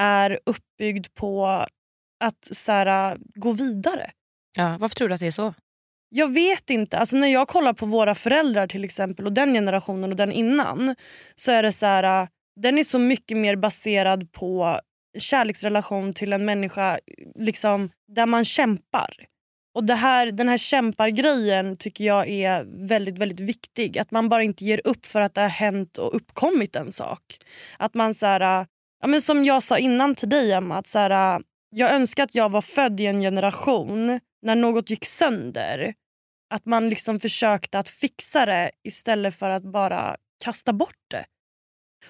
är 0.00 0.40
uppbyggd 0.46 1.06
på 1.14 1.46
att 2.24 2.48
så 2.50 2.72
här, 2.72 3.16
gå 3.34 3.52
vidare. 3.52 4.10
Ja, 4.56 4.76
varför 4.80 4.96
tror 4.96 5.08
du 5.08 5.14
att 5.14 5.20
det 5.20 5.26
är 5.26 5.30
så? 5.30 5.54
Jag 6.08 6.32
vet 6.32 6.70
inte. 6.70 6.98
Alltså 6.98 7.16
när 7.16 7.28
jag 7.28 7.48
kollar 7.48 7.72
på 7.72 7.86
våra 7.86 8.14
föräldrar 8.14 8.66
till 8.66 8.84
exempel 8.84 9.26
och 9.26 9.32
den 9.32 9.54
generationen 9.54 10.10
och 10.10 10.16
den 10.16 10.32
innan 10.32 10.96
så 11.34 11.52
är 11.52 11.62
det 11.62 11.72
så 11.72 11.86
här, 11.86 12.28
den 12.60 12.78
är 12.78 12.84
så 12.84 12.98
mycket 12.98 13.36
mer 13.36 13.56
baserad 13.56 14.32
på 14.32 14.80
kärleksrelation 15.18 16.14
till 16.14 16.32
en 16.32 16.44
människa 16.44 16.98
liksom, 17.34 17.90
där 18.12 18.26
man 18.26 18.44
kämpar. 18.44 19.26
Och 19.74 19.84
det 19.84 19.94
här, 19.94 20.32
Den 20.32 20.48
här 20.48 20.58
kämpargrejen 20.58 21.76
tycker 21.76 22.04
jag 22.04 22.28
är 22.28 22.64
väldigt 22.88 23.18
väldigt 23.18 23.40
viktig. 23.40 23.98
Att 23.98 24.10
man 24.10 24.28
bara 24.28 24.42
inte 24.42 24.64
ger 24.64 24.80
upp 24.84 25.06
för 25.06 25.20
att 25.20 25.34
det 25.34 25.40
har 25.40 25.48
hänt 25.48 25.98
och 25.98 26.16
uppkommit 26.16 26.76
en 26.76 26.92
sak. 26.92 27.38
Att 27.78 27.94
man 27.94 28.14
så 28.14 28.26
här, 28.26 28.40
äh, 28.40 28.66
ja, 29.00 29.06
men 29.06 29.22
Som 29.22 29.44
jag 29.44 29.62
sa 29.62 29.78
innan 29.78 30.14
till 30.14 30.28
dig 30.28 30.52
Emma, 30.52 30.78
att 30.78 30.86
så 30.86 30.98
här, 30.98 31.36
äh, 31.36 31.40
jag 31.70 31.90
önskar 31.90 32.24
att 32.24 32.34
jag 32.34 32.48
var 32.48 32.60
född 32.60 33.00
i 33.00 33.06
en 33.06 33.20
generation 33.20 34.20
när 34.42 34.56
något 34.56 34.90
gick 34.90 35.04
sönder. 35.04 35.94
Att 36.54 36.66
man 36.66 36.88
liksom 36.88 37.20
försökte 37.20 37.78
att 37.78 37.88
fixa 37.88 38.46
det 38.46 38.70
istället 38.84 39.34
för 39.34 39.50
att 39.50 39.62
bara 39.62 40.16
kasta 40.44 40.72
bort 40.72 41.04
det. 41.10 41.24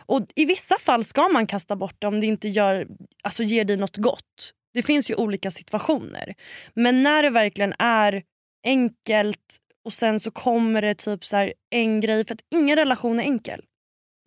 Och 0.06 0.26
I 0.34 0.44
vissa 0.44 0.78
fall 0.78 1.04
ska 1.04 1.28
man 1.28 1.46
kasta 1.46 1.76
bort 1.76 1.96
det 1.98 2.06
om 2.06 2.20
det 2.20 2.26
inte 2.26 2.48
gör, 2.48 2.86
alltså 3.22 3.42
ger 3.42 3.64
dig 3.64 3.76
något 3.76 3.96
gott. 3.96 4.54
Det 4.74 4.82
finns 4.82 5.10
ju 5.10 5.14
olika 5.14 5.50
situationer. 5.50 6.34
Men 6.74 7.02
när 7.02 7.22
det 7.22 7.30
verkligen 7.30 7.74
är 7.78 8.22
enkelt 8.64 9.58
och 9.84 9.92
sen 9.92 10.20
så 10.20 10.30
kommer 10.30 10.82
det 10.82 10.94
typ 10.94 11.24
så 11.24 11.36
här 11.36 11.54
en 11.70 12.00
grej. 12.00 12.26
För 12.26 12.34
att 12.34 12.44
ingen 12.54 12.76
relation 12.76 13.20
är 13.20 13.24
enkel. 13.24 13.62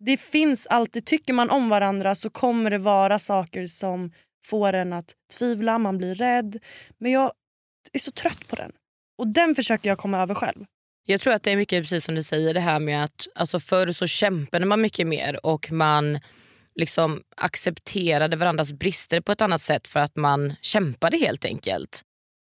det 0.04 0.16
finns 0.16 0.66
alltid, 0.66 1.04
tycker 1.04 1.32
man 1.32 1.50
om 1.50 1.68
varandra 1.68 2.14
så 2.14 2.30
kommer 2.30 2.70
det 2.70 2.78
vara 2.78 3.18
saker 3.18 3.66
som 3.66 4.12
får 4.44 4.72
en 4.72 4.92
att 4.92 5.12
tvivla, 5.38 5.78
man 5.78 5.98
blir 5.98 6.14
rädd. 6.14 6.58
Men 6.98 7.12
jag 7.12 7.32
är 7.92 7.98
så 7.98 8.10
trött 8.10 8.48
på 8.48 8.56
den. 8.56 8.72
Och 9.18 9.28
den 9.28 9.54
försöker 9.54 9.88
jag 9.88 9.98
komma 9.98 10.18
över 10.22 10.34
själv. 10.34 10.64
Jag 11.06 11.20
tror 11.20 11.32
att 11.32 11.42
det 11.42 11.50
är 11.50 11.56
mycket 11.56 11.82
precis 11.82 12.04
som 12.04 12.14
du 12.14 12.22
säger 12.22 12.54
det 12.54 12.60
här 12.60 12.80
med 12.80 13.04
att 13.04 13.28
alltså 13.34 13.60
förr 13.60 13.92
så 13.92 14.06
kämpade 14.06 14.66
man 14.66 14.80
mycket 14.80 15.06
mer 15.06 15.46
och 15.46 15.72
man 15.72 16.18
liksom 16.78 17.22
accepterade 17.36 18.36
varandras 18.36 18.72
brister 18.72 19.20
på 19.20 19.32
ett 19.32 19.40
annat 19.40 19.62
sätt 19.62 19.88
för 19.88 20.00
att 20.00 20.16
man 20.16 20.54
kämpade 20.62 21.16
helt 21.16 21.44
enkelt. 21.44 22.02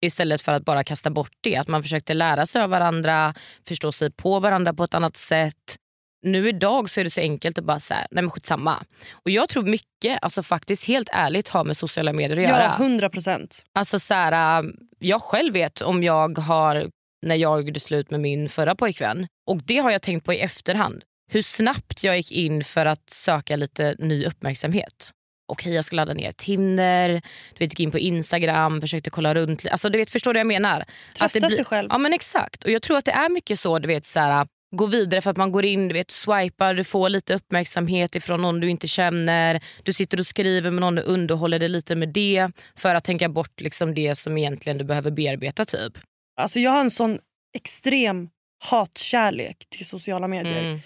Istället 0.05 0.41
för 0.41 0.51
att 0.51 0.65
bara 0.65 0.83
kasta 0.83 1.09
bort 1.09 1.31
det. 1.41 1.57
Att 1.57 1.67
man 1.67 1.83
försökte 1.83 2.13
lära 2.13 2.45
sig 2.45 2.61
av 2.61 2.69
varandra, 2.69 3.33
förstå 3.67 3.91
sig 3.91 4.11
på 4.11 4.39
varandra 4.39 4.73
på 4.73 4.83
ett 4.83 4.93
annat 4.93 5.17
sätt. 5.17 5.75
Nu 6.23 6.49
idag 6.49 6.89
så 6.89 6.99
är 6.99 7.03
det 7.03 7.09
så 7.11 7.21
enkelt 7.21 7.57
att 7.57 7.65
bara 7.65 7.79
säga, 7.79 8.07
nej 8.11 8.23
men 8.23 8.31
skitsamma. 8.31 8.85
Och 9.11 9.31
jag 9.31 9.49
tror 9.49 9.63
mycket, 9.63 10.19
alltså 10.21 10.43
faktiskt 10.43 10.85
helt 10.85 11.09
ärligt, 11.11 11.49
har 11.49 11.63
med 11.63 11.77
sociala 11.77 12.13
medier 12.13 12.37
att 12.37 12.43
göra. 12.43 12.63
Ja, 12.63 12.85
100 12.85 13.09
procent. 13.09 13.63
Alltså 13.73 13.99
så 13.99 14.13
här, 14.13 14.63
jag 14.99 15.21
själv 15.21 15.53
vet 15.53 15.81
om 15.81 16.03
jag 16.03 16.37
har, 16.37 16.89
när 17.25 17.35
jag 17.35 17.67
gjorde 17.67 17.79
slut 17.79 18.11
med 18.11 18.19
min 18.19 18.49
förra 18.49 18.75
pojkvän. 18.75 19.27
Och 19.47 19.57
det 19.63 19.77
har 19.77 19.91
jag 19.91 20.01
tänkt 20.01 20.25
på 20.25 20.33
i 20.33 20.39
efterhand. 20.39 21.03
Hur 21.33 21.41
snabbt 21.41 22.03
jag 22.03 22.17
gick 22.17 22.31
in 22.31 22.63
för 22.63 22.85
att 22.85 23.09
söka 23.09 23.55
lite 23.55 23.95
ny 23.99 24.25
uppmärksamhet. 24.25 25.11
Okej, 25.47 25.73
jag 25.73 25.85
ska 25.85 25.95
ladda 25.95 26.13
ner 26.13 26.31
Tinder, 26.31 27.09
du 27.53 27.59
vet, 27.59 27.71
gick 27.71 27.79
in 27.79 27.91
på 27.91 27.99
Instagram, 27.99 28.81
försökte 28.81 29.09
kolla 29.09 29.35
runt. 29.35 29.65
Alltså, 29.71 29.89
du 29.89 29.97
vet, 29.97 30.09
förstår 30.09 30.33
du 30.33 30.37
vad 30.37 30.39
jag 30.39 30.47
menar? 30.61 30.85
Trösta 31.17 31.39
blir- 31.39 31.49
sig 31.49 31.65
själv. 31.65 31.87
Ja 31.91 31.97
men 31.97 32.13
exakt. 32.13 32.63
Och 32.63 32.71
jag 32.71 32.81
tror 32.81 32.97
att 32.97 33.05
det 33.05 33.11
är 33.11 33.29
mycket 33.29 33.59
så, 33.59 33.79
du 33.79 33.87
vet 33.87 34.05
så 34.05 34.19
här, 34.19 34.47
gå 34.75 34.85
vidare 34.85 35.21
för 35.21 35.31
att 35.31 35.37
man 35.37 35.51
går 35.51 35.65
in, 35.65 35.87
du 35.87 35.93
vet 35.93 36.11
swipar, 36.11 36.73
du 36.73 36.83
får 36.83 37.09
lite 37.09 37.33
uppmärksamhet 37.35 38.15
ifrån 38.15 38.41
någon 38.41 38.59
du 38.59 38.69
inte 38.69 38.87
känner. 38.87 39.61
Du 39.83 39.93
sitter 39.93 40.19
och 40.19 40.25
skriver 40.25 40.71
med 40.71 40.81
någon 40.81 40.97
och 40.97 41.03
underhåller 41.07 41.59
dig 41.59 41.69
lite 41.69 41.95
med 41.95 42.09
det 42.09 42.47
för 42.75 42.95
att 42.95 43.03
tänka 43.03 43.29
bort 43.29 43.61
liksom 43.61 43.93
det 43.93 44.15
som 44.15 44.37
egentligen 44.37 44.77
du 44.77 44.83
behöver 44.83 45.11
bearbeta 45.11 45.65
typ. 45.65 45.93
Alltså 46.41 46.59
jag 46.59 46.71
har 46.71 46.79
en 46.81 46.91
sån 46.91 47.19
extrem 47.55 48.29
hatkärlek 48.63 49.57
till 49.69 49.85
sociala 49.85 50.27
medier. 50.27 50.59
Mm. 50.59 50.79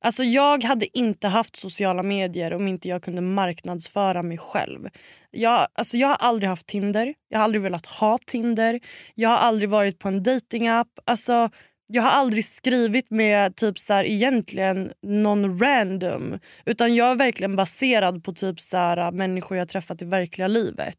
Alltså 0.00 0.24
jag 0.24 0.64
hade 0.64 0.98
inte 0.98 1.28
haft 1.28 1.56
sociala 1.56 2.02
medier 2.02 2.52
om 2.52 2.68
inte 2.68 2.88
jag 2.88 3.02
kunde 3.02 3.20
marknadsföra 3.20 4.22
mig 4.22 4.38
själv. 4.38 4.88
Jag, 5.30 5.68
alltså 5.74 5.96
jag 5.96 6.08
har 6.08 6.16
aldrig 6.16 6.48
haft 6.50 6.66
Tinder, 6.66 7.14
jag 7.28 7.38
har 7.38 7.44
aldrig 7.44 7.62
velat 7.62 7.86
ha 7.86 8.18
Tinder. 8.26 8.80
Jag 9.14 9.28
har 9.28 9.36
aldrig 9.36 9.68
varit 9.68 9.98
på 9.98 10.08
en 10.08 10.22
datingapp. 10.22 10.88
Alltså, 11.04 11.50
jag 11.86 12.02
har 12.02 12.10
aldrig 12.10 12.44
skrivit 12.44 13.10
med 13.10 13.56
typ 13.56 13.78
så 13.78 13.94
här, 13.94 14.04
egentligen 14.04 14.92
någon 15.02 15.58
random. 15.60 16.38
Utan 16.66 16.94
jag 16.94 17.10
är 17.10 17.14
verkligen 17.14 17.56
baserad 17.56 18.24
på 18.24 18.32
typ 18.32 18.60
så 18.60 18.76
här, 18.76 19.12
människor 19.12 19.56
jag 19.56 19.68
träffat 19.68 20.02
i 20.02 20.04
verkliga 20.04 20.48
livet. 20.48 20.98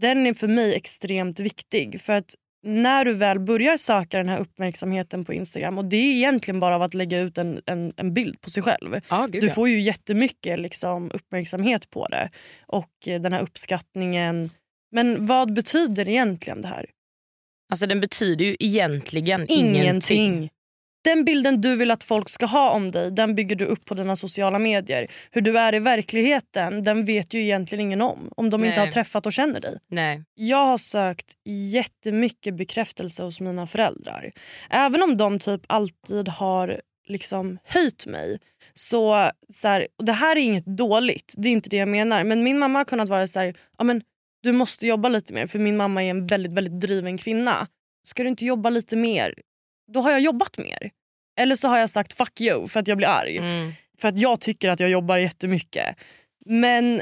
Den 0.00 0.26
är 0.26 0.34
för 0.34 0.48
mig 0.48 0.74
extremt 0.74 1.40
viktig. 1.40 2.00
För 2.00 2.12
att 2.12 2.34
när 2.64 3.04
du 3.04 3.12
väl 3.12 3.40
börjar 3.40 3.76
söka 3.76 4.18
den 4.18 4.28
här 4.28 4.38
uppmärksamheten 4.38 5.24
på 5.24 5.32
Instagram 5.32 5.78
och 5.78 5.84
det 5.84 5.96
är 5.96 6.12
egentligen 6.12 6.60
bara 6.60 6.74
av 6.74 6.82
att 6.82 6.94
lägga 6.94 7.20
ut 7.20 7.38
en, 7.38 7.62
en, 7.66 7.92
en 7.96 8.14
bild 8.14 8.40
på 8.40 8.50
sig 8.50 8.62
själv. 8.62 9.00
Ja, 9.08 9.26
gud, 9.26 9.42
Du 9.42 9.50
får 9.50 9.68
ju 9.68 9.80
jättemycket 9.80 10.58
liksom, 10.58 11.10
uppmärksamhet 11.14 11.90
på 11.90 12.08
det 12.08 12.30
och 12.66 12.90
eh, 13.06 13.20
den 13.20 13.32
här 13.32 13.42
uppskattningen. 13.42 14.50
Men 14.92 15.26
vad 15.26 15.54
betyder 15.54 16.08
egentligen 16.08 16.62
det 16.62 16.68
här? 16.68 16.86
Alltså 17.70 17.86
den 17.86 18.00
betyder 18.00 18.44
ju 18.44 18.56
egentligen 18.60 19.46
ingenting. 19.48 19.82
Ingenting. 19.82 20.50
Den 21.04 21.24
bilden 21.24 21.60
du 21.60 21.76
vill 21.76 21.90
att 21.90 22.04
folk 22.04 22.28
ska 22.28 22.46
ha 22.46 22.70
om 22.70 22.90
dig 22.90 23.10
den 23.10 23.34
bygger 23.34 23.56
du 23.56 23.64
upp 23.64 23.84
på 23.84 23.94
dina 23.94 24.16
sociala 24.16 24.58
medier. 24.58 25.06
Hur 25.30 25.40
du 25.40 25.58
är 25.58 25.74
i 25.74 25.78
verkligheten 25.78 26.82
den 26.82 27.04
vet 27.04 27.34
ju 27.34 27.42
egentligen 27.42 27.80
ingen 27.80 28.02
om. 28.02 28.30
Om 28.36 28.50
de 28.50 28.64
inte 28.64 28.76
Nej. 28.76 28.86
har 28.86 28.92
träffat 28.92 29.26
och 29.26 29.32
känner 29.32 29.60
dig. 29.60 29.78
Nej. 29.88 30.24
Jag 30.34 30.66
har 30.66 30.78
sökt 30.78 31.32
jättemycket 31.72 32.54
bekräftelse 32.54 33.22
hos 33.22 33.40
mina 33.40 33.66
föräldrar. 33.66 34.32
Även 34.70 35.02
om 35.02 35.16
de 35.16 35.38
typ 35.38 35.60
alltid 35.66 36.28
har 36.28 36.80
liksom 37.06 37.58
höjt 37.64 38.06
mig. 38.06 38.38
Så, 38.74 39.30
så 39.48 39.68
här, 39.68 39.86
och 39.98 40.04
Det 40.04 40.12
här 40.12 40.36
är 40.36 40.40
inget 40.40 40.66
dåligt, 40.66 41.34
det 41.36 41.48
är 41.48 41.52
inte 41.52 41.70
det 41.70 41.76
jag 41.76 41.88
menar. 41.88 42.24
Men 42.24 42.42
min 42.42 42.58
mamma 42.58 42.78
har 42.78 42.84
kunnat 42.84 43.08
vara 43.08 43.26
så 43.26 43.40
här, 43.40 43.54
ja, 43.78 43.84
men 43.84 44.02
du 44.42 44.52
måste 44.52 44.86
jobba 44.86 45.08
lite 45.08 45.34
mer. 45.34 45.46
För 45.46 45.58
min 45.58 45.76
mamma 45.76 46.04
är 46.04 46.10
en 46.10 46.26
väldigt, 46.26 46.52
väldigt 46.52 46.80
driven 46.80 47.18
kvinna. 47.18 47.66
Ska 48.06 48.22
du 48.22 48.28
inte 48.28 48.44
jobba 48.44 48.70
lite 48.70 48.96
mer? 48.96 49.34
Då 49.92 50.00
har 50.00 50.10
jag 50.10 50.20
jobbat 50.20 50.58
mer. 50.58 50.90
Eller 51.40 51.54
så 51.54 51.68
har 51.68 51.78
jag 51.78 51.90
sagt 51.90 52.12
fuck 52.12 52.40
you 52.40 52.68
för 52.68 52.80
att 52.80 52.88
jag 52.88 52.96
blir 52.96 53.08
arg. 53.08 53.36
Mm. 53.36 53.72
För 53.98 54.08
att 54.08 54.18
jag 54.18 54.40
tycker 54.40 54.68
att 54.68 54.80
jag 54.80 54.90
jobbar 54.90 55.18
jättemycket. 55.18 55.96
Men 56.46 57.00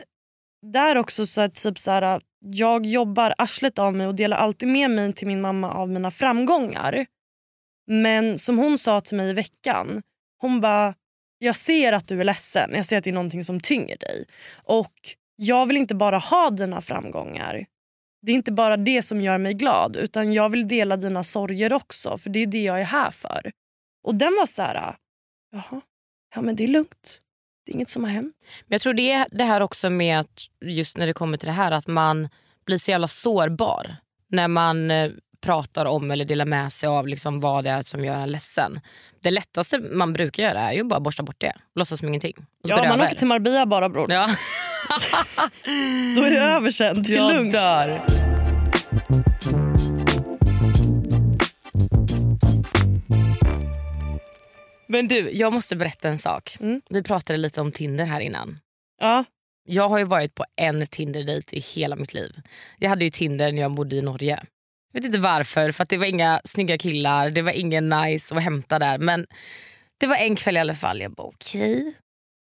där 0.67 0.97
också 0.97 1.27
så 1.27 1.41
att 1.41 1.55
typ 1.55 1.79
så 1.79 1.91
här, 1.91 2.21
jag 2.41 2.87
jobbar 2.87 3.35
arslet 3.39 3.79
av 3.79 3.95
mig 3.95 4.07
och 4.07 4.15
delar 4.15 4.37
alltid 4.37 4.69
med 4.69 4.91
mig 4.91 5.13
till 5.13 5.27
min 5.27 5.41
mamma 5.41 5.73
av 5.73 5.89
mina 5.89 6.11
framgångar. 6.11 7.07
Men 7.87 8.39
som 8.39 8.59
hon 8.59 8.79
sa 8.79 9.01
till 9.01 9.17
mig 9.17 9.31
i 9.31 9.33
veckan, 9.33 10.03
hon 10.39 10.61
bara 10.61 10.95
jag 11.39 11.57
ser 11.57 11.93
att 11.93 12.09
du 12.09 12.21
är 12.21 12.25
ledsen, 12.25 12.71
jag 12.75 12.87
ser 12.87 12.99
att 12.99 13.05
det 13.05 13.11
är 13.11 13.15
någonting 13.15 13.45
som 13.45 13.61
tynger 13.61 13.97
dig. 13.97 14.25
Och 14.55 14.95
jag 15.37 15.67
vill 15.67 15.77
inte 15.77 15.95
bara 15.95 16.19
ha 16.19 16.51
dina 16.51 16.81
framgångar. 16.81 17.67
Det 18.23 18.33
är 18.33 18.37
inte 18.37 18.53
bara 18.53 18.77
det 18.77 19.03
som 19.03 19.21
gör 19.21 19.39
mig 19.39 19.55
glad 19.55 19.97
utan 19.97 20.33
jag 20.33 20.49
vill 20.49 20.69
dela 20.69 20.97
dina 20.97 21.23
sorger 21.23 21.73
också 21.73 22.19
för 22.19 22.31
det 22.31 22.43
är 22.43 22.47
det 22.47 22.63
jag 22.63 22.81
är 22.81 22.85
här 22.85 23.11
för. 23.11 23.53
Och 24.05 24.15
den 24.15 24.37
var 24.39 24.47
så 24.47 24.63
här, 24.63 24.97
jaha, 25.53 25.81
ja 26.35 26.43
men 26.43 26.57
det 26.57 26.65
är 26.65 26.69
lugnt. 26.69 27.21
Det 27.67 27.73
är 27.73 27.75
inget 27.75 27.89
som 27.89 28.05
har 28.05 28.11
hänt. 28.11 28.35
Men 28.67 28.75
jag 28.75 28.81
tror 28.81 28.95
det 28.95 29.13
är 29.13 29.27
det 29.31 29.45
här 29.45 29.61
också 29.61 29.91
med 29.91 30.21
att 30.21 30.47
just 30.65 30.97
när 30.97 31.07
det 31.07 31.13
kommer 31.13 31.39
till 31.39 31.47
det 31.47 31.53
här 31.53 31.73
att 31.73 31.87
man 31.87 32.29
blir 32.67 32.79
så 32.79 32.91
jävla 32.91 33.09
sårbar 33.09 33.97
när 34.29 34.49
man 34.49 34.91
eh, 34.91 35.11
pratar 35.41 35.87
om 35.87 36.11
eller 36.11 36.25
delar 36.25 36.45
med 36.45 36.73
sig 36.73 36.87
av 36.87 37.09
liksom 37.09 37.41
vad 37.41 37.65
det 37.65 37.71
är 37.71 37.83
som 37.83 38.05
gör 38.05 38.15
en 38.15 38.33
ledsen. 38.33 38.81
Det 39.23 39.31
lättaste 39.31 39.79
man 39.79 40.13
brukar 40.13 40.43
göra 40.43 40.61
är 40.61 40.73
ju 40.73 40.85
bara 40.85 41.01
borsta 41.01 41.23
bort 41.23 41.41
det. 41.41 41.53
Låtsas 41.75 41.99
som 41.99 42.09
ingenting. 42.09 42.35
Ja, 42.63 42.77
man 42.77 42.87
över. 42.87 43.05
åker 43.07 43.15
till 43.15 43.27
Marbella 43.27 43.67
bara 43.67 43.89
bror. 43.89 44.13
Ja. 44.13 44.31
Då 46.17 46.23
är 46.23 46.31
det 46.31 46.39
över 46.41 46.71
sen. 46.71 47.03
Det 47.03 47.13
är 47.13 47.17
Jag 47.17 47.33
lugnt. 47.33 47.53
dör. 47.53 48.03
Men 54.89 55.09
du, 55.09 55.31
jag 55.31 55.53
måste 55.53 55.77
berätta 55.77 56.09
en 56.09 56.19
sak. 56.19 56.57
Mm. 56.61 56.81
Vi 56.91 57.03
pratade 57.03 57.37
lite 57.37 57.61
om 57.61 57.73
Tinder 57.73 58.05
här 58.05 58.21
innan. 58.21 58.59
Ja. 59.01 59.25
Jag 59.69 59.89
har 59.89 59.99
ju 59.99 60.05
varit 60.05 60.35
på 60.35 60.45
en 60.57 60.87
Tinder-dejt 60.87 61.57
i 61.57 61.61
hela 61.61 61.97
mitt 61.97 62.15
liv. 62.15 62.41
Jag 62.79 62.89
hade 62.89 63.05
ju 63.05 63.11
Tinder 63.11 63.53
när 63.53 63.63
jag 63.63 63.75
bodde 63.75 63.97
i 63.97 64.03
Norge. 64.03 64.43
Jag 64.93 65.01
vet 65.01 65.07
inte 65.07 65.19
varför, 65.19 65.73
för 65.73 65.83
att 65.83 65.89
det 65.89 65.97
var 65.97 66.07
inga 66.07 66.41
snygga 66.45 66.79
killar, 66.79 67.31
det 67.31 67.43
var 67.43 67.53
ingen 67.53 67.89
nice 67.89 68.35
att 68.35 68.43
hämta 68.43 68.79
där. 68.79 68.99
Men 68.99 69.27
det 70.01 70.07
var 70.07 70.17
en 70.17 70.37
kväll 70.37 70.57
i 70.57 70.61
alla 70.61 70.75
fall. 70.75 71.01
Jag 71.01 71.13
bara 71.13 71.27
okej, 71.27 71.95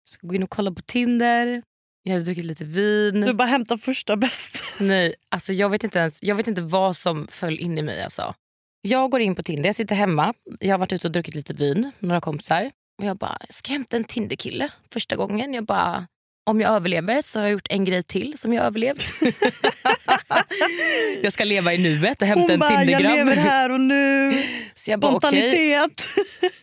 ska 0.10 0.28
gå 0.28 0.36
in 0.36 0.44
och 0.44 0.50
kolla 0.50 0.72
på 0.72 0.82
Tinder. 0.82 1.62
Jag 2.08 2.14
hade 2.14 2.26
druckit 2.26 2.46
lite 2.46 2.66
vin. 2.66 3.22
Du 3.22 3.34
bara 3.34 3.48
hämtar 3.48 3.78
första 3.78 4.16
bästa. 4.16 4.60
Nej, 4.84 5.16
alltså 5.32 5.54
jag 5.54 5.70
vet 5.70 5.84
inte 5.84 6.00
ens 6.00 6.24
jag 6.24 6.36
vet 6.36 6.48
inte 6.48 6.62
vad 6.62 6.96
som 6.96 7.28
föll 7.32 7.60
in 7.60 7.78
i 7.78 7.82
mig. 7.82 8.04
Alltså. 8.04 8.34
Jag 8.82 9.12
går 9.12 9.22
in 9.22 9.36
på 9.36 9.44
Tinder, 9.44 9.66
jag 9.70 9.76
sitter 9.76 9.96
hemma. 9.96 10.34
Jag 10.60 10.74
har 10.74 10.78
varit 10.80 10.94
ute 10.94 11.08
och 11.08 11.12
druckit 11.12 11.36
lite 11.36 11.54
vin, 11.54 11.92
några 12.00 12.22
kompisar. 12.22 12.72
Och 13.02 13.06
jag 13.08 13.18
bara, 13.18 13.38
jag 13.40 13.54
ska 13.54 13.72
hämta 13.72 13.98
en 13.98 14.04
Tinderkille 14.04 14.70
första 14.94 15.16
gången. 15.16 15.54
Jag 15.54 15.66
bara, 15.66 16.08
om 16.50 16.62
jag 16.62 16.72
överlever 16.72 17.22
så 17.22 17.40
har 17.40 17.46
jag 17.46 17.52
gjort 17.52 17.68
en 17.70 17.86
grej 17.86 18.04
till 18.04 18.38
som 18.38 18.54
jag 18.54 18.66
överlevt. 18.66 19.04
jag 21.24 21.34
ska 21.34 21.44
leva 21.44 21.74
i 21.74 21.78
nuet 21.78 22.22
och 22.22 22.28
hämta 22.28 22.42
Hon 22.42 22.52
en 22.52 22.60
bara, 22.60 22.72
jag 22.74 22.80
Tindergrabb. 22.88 23.16
lever 23.16 23.36
här 23.36 23.70
och 23.72 23.82
nu. 23.82 24.44
Så 24.76 24.92
jag 24.92 25.00
bara. 25.00 25.12
Spontanitet. 25.12 26.08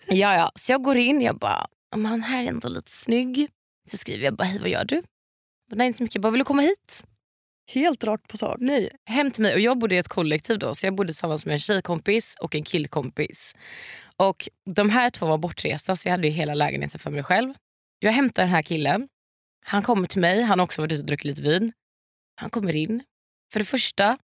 Ja, 0.06 0.34
ja. 0.36 0.52
Så 0.54 0.72
jag 0.72 0.82
går 0.82 0.96
in 0.96 1.20
jag 1.20 1.38
bara, 1.38 1.66
"Men 1.96 2.06
han 2.06 2.22
här 2.22 2.44
är 2.44 2.48
ändå 2.48 2.68
lite 2.68 2.90
snygg. 2.90 3.48
Så 3.90 3.96
skriver 3.96 4.24
jag 4.24 4.36
bara, 4.36 4.44
hej 4.44 4.58
vad 4.60 4.68
gör 4.68 4.84
du? 4.84 5.02
Nej 5.72 5.86
inte 5.86 5.96
så 5.96 6.02
mycket, 6.02 6.14
jag 6.14 6.22
bara, 6.22 6.30
vill 6.30 6.38
du 6.38 6.44
komma 6.44 6.62
hit? 6.62 7.04
Helt 7.66 8.04
rakt 8.04 8.28
på 8.28 8.36
sak. 8.36 8.56
Nej, 8.60 8.90
hem 9.06 9.30
till 9.30 9.42
mig. 9.42 9.54
Och 9.54 9.60
jag 9.60 9.78
bodde 9.78 9.94
i 9.94 9.98
ett 9.98 10.08
kollektiv 10.08 10.58
då, 10.58 10.74
så 10.74 10.86
jag 10.86 10.94
bodde 10.94 11.08
tillsammans 11.08 11.46
med 11.46 11.52
en 11.52 11.58
tjejkompis 11.60 12.36
och 12.40 12.54
en 12.54 12.64
killkompis. 12.64 13.56
Och 14.16 14.48
de 14.74 14.90
här 14.90 15.10
två 15.10 15.26
var 15.26 15.38
bortresta 15.38 15.96
så 15.96 16.08
jag 16.08 16.12
hade 16.12 16.26
ju 16.26 16.32
hela 16.32 16.54
lägenheten 16.54 17.00
för 17.00 17.10
mig 17.10 17.22
själv. 17.22 17.54
Jag 17.98 18.12
hämtar 18.12 18.42
den 18.42 18.52
här 18.52 18.62
killen. 18.62 19.08
Han 19.66 19.82
kommer 19.82 20.06
till 20.06 20.20
mig, 20.20 20.42
han 20.42 20.58
har 20.58 20.64
också 20.64 20.82
varit 20.82 20.92
ute 20.92 21.00
och 21.00 21.06
druckit 21.06 21.24
lite 21.24 21.42
vin. 21.42 21.72
Han 22.36 22.50
kommer 22.50 22.74
in. 22.74 23.02
För 23.52 23.60
det 23.60 23.64
första 23.66 24.18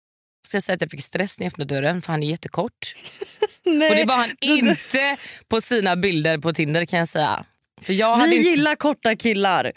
ska 0.47 0.55
jag 0.55 0.63
säga 0.63 0.73
att 0.73 0.81
jag 0.81 0.91
fick 0.91 1.03
stress 1.03 1.39
när 1.39 1.45
jag 1.45 1.51
öppnade 1.51 1.75
dörren 1.75 2.01
för 2.01 2.13
han 2.13 2.23
är 2.23 2.27
jättekort. 2.27 2.93
Och 3.65 3.95
det 3.95 4.05
var 4.05 4.15
han 4.15 4.29
inte 4.41 5.17
på 5.47 5.61
sina 5.61 5.95
bilder 5.95 6.37
på 6.37 6.53
Tinder 6.53 6.85
kan 6.85 6.99
jag 6.99 7.07
säga. 7.07 7.45
För 7.81 7.93
jag 7.93 8.17
Vi 8.17 8.37
inte... 8.37 8.49
gillar 8.49 8.75
korta 8.75 9.15
killar. 9.15 9.71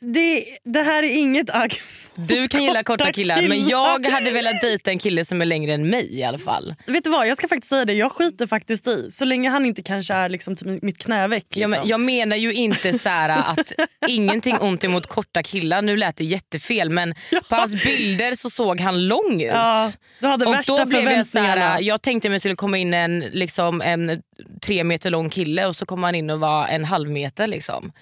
Det, 0.00 0.44
det, 0.64 0.82
här 0.82 1.02
är 1.02 1.08
inget 1.08 1.50
agg 1.50 1.74
Du 2.14 2.46
kan 2.46 2.62
gilla 2.62 2.84
korta 2.84 3.12
killar, 3.12 3.42
men 3.42 3.68
jag 3.68 4.06
hade 4.06 4.30
velat 4.30 4.60
dejta 4.60 4.90
en 4.90 4.98
kille 4.98 5.24
som 5.24 5.40
är 5.40 5.44
längre 5.44 5.74
än 5.74 5.90
mig 5.90 6.18
i 6.18 6.24
alla 6.24 6.38
fall. 6.38 6.74
Vet 6.86 7.04
du 7.04 7.10
vad, 7.10 7.26
jag 7.28 7.36
ska 7.36 7.48
faktiskt 7.48 7.70
säga 7.70 7.84
det. 7.84 7.92
Jag 7.92 8.12
skiter 8.12 8.46
faktiskt 8.46 8.86
i. 8.86 9.10
Så 9.10 9.24
länge 9.24 9.50
han 9.50 9.66
inte 9.66 9.82
kanske 9.82 10.14
är 10.14 10.28
liksom 10.28 10.56
till 10.56 10.78
mitt 10.82 10.98
knäveck. 10.98 11.46
Ja, 11.48 11.66
Liksom. 11.66 11.80
men 11.80 11.88
jag 11.88 12.00
menar 12.00 12.36
ju 12.36 12.52
inte 12.52 12.98
så 12.98 13.08
att 13.28 13.72
ingenting 14.06 14.58
ont 14.60 14.84
emot 14.84 15.06
korta 15.06 15.42
killar. 15.42 15.82
Nu 15.82 15.96
lät 15.96 16.16
det 16.16 16.24
jättefel 16.24 16.90
men 16.90 17.14
på 17.48 17.54
hans 17.54 17.84
bilder 17.84 18.34
så 18.34 18.50
såg 18.50 18.80
han 18.80 19.08
lång 19.08 19.42
ut. 19.42 19.50
ja, 19.52 19.90
du 20.20 20.26
hade 20.26 20.46
Och 20.46 20.54
värsta 20.54 20.76
då 20.76 20.86
blev 20.86 21.04
jag 21.04 21.26
så 21.26 21.38
jag 21.80 22.02
tänkte 22.02 22.28
mig 22.28 22.36
det 22.36 22.40
skulle 22.40 22.54
komma 22.54 22.78
in 22.78 22.94
en, 22.94 23.18
liksom, 23.20 23.80
en 23.80 24.22
tre 24.62 24.84
meter 24.84 25.10
lång 25.10 25.30
kille 25.30 25.66
och 25.66 25.76
så 25.76 25.86
kom 25.86 26.02
han 26.02 26.14
in 26.14 26.30
och 26.30 26.40
var 26.40 26.66
en 26.66 26.84
halv 26.84 27.10
meter. 27.10 27.46
Liksom. 27.46 27.92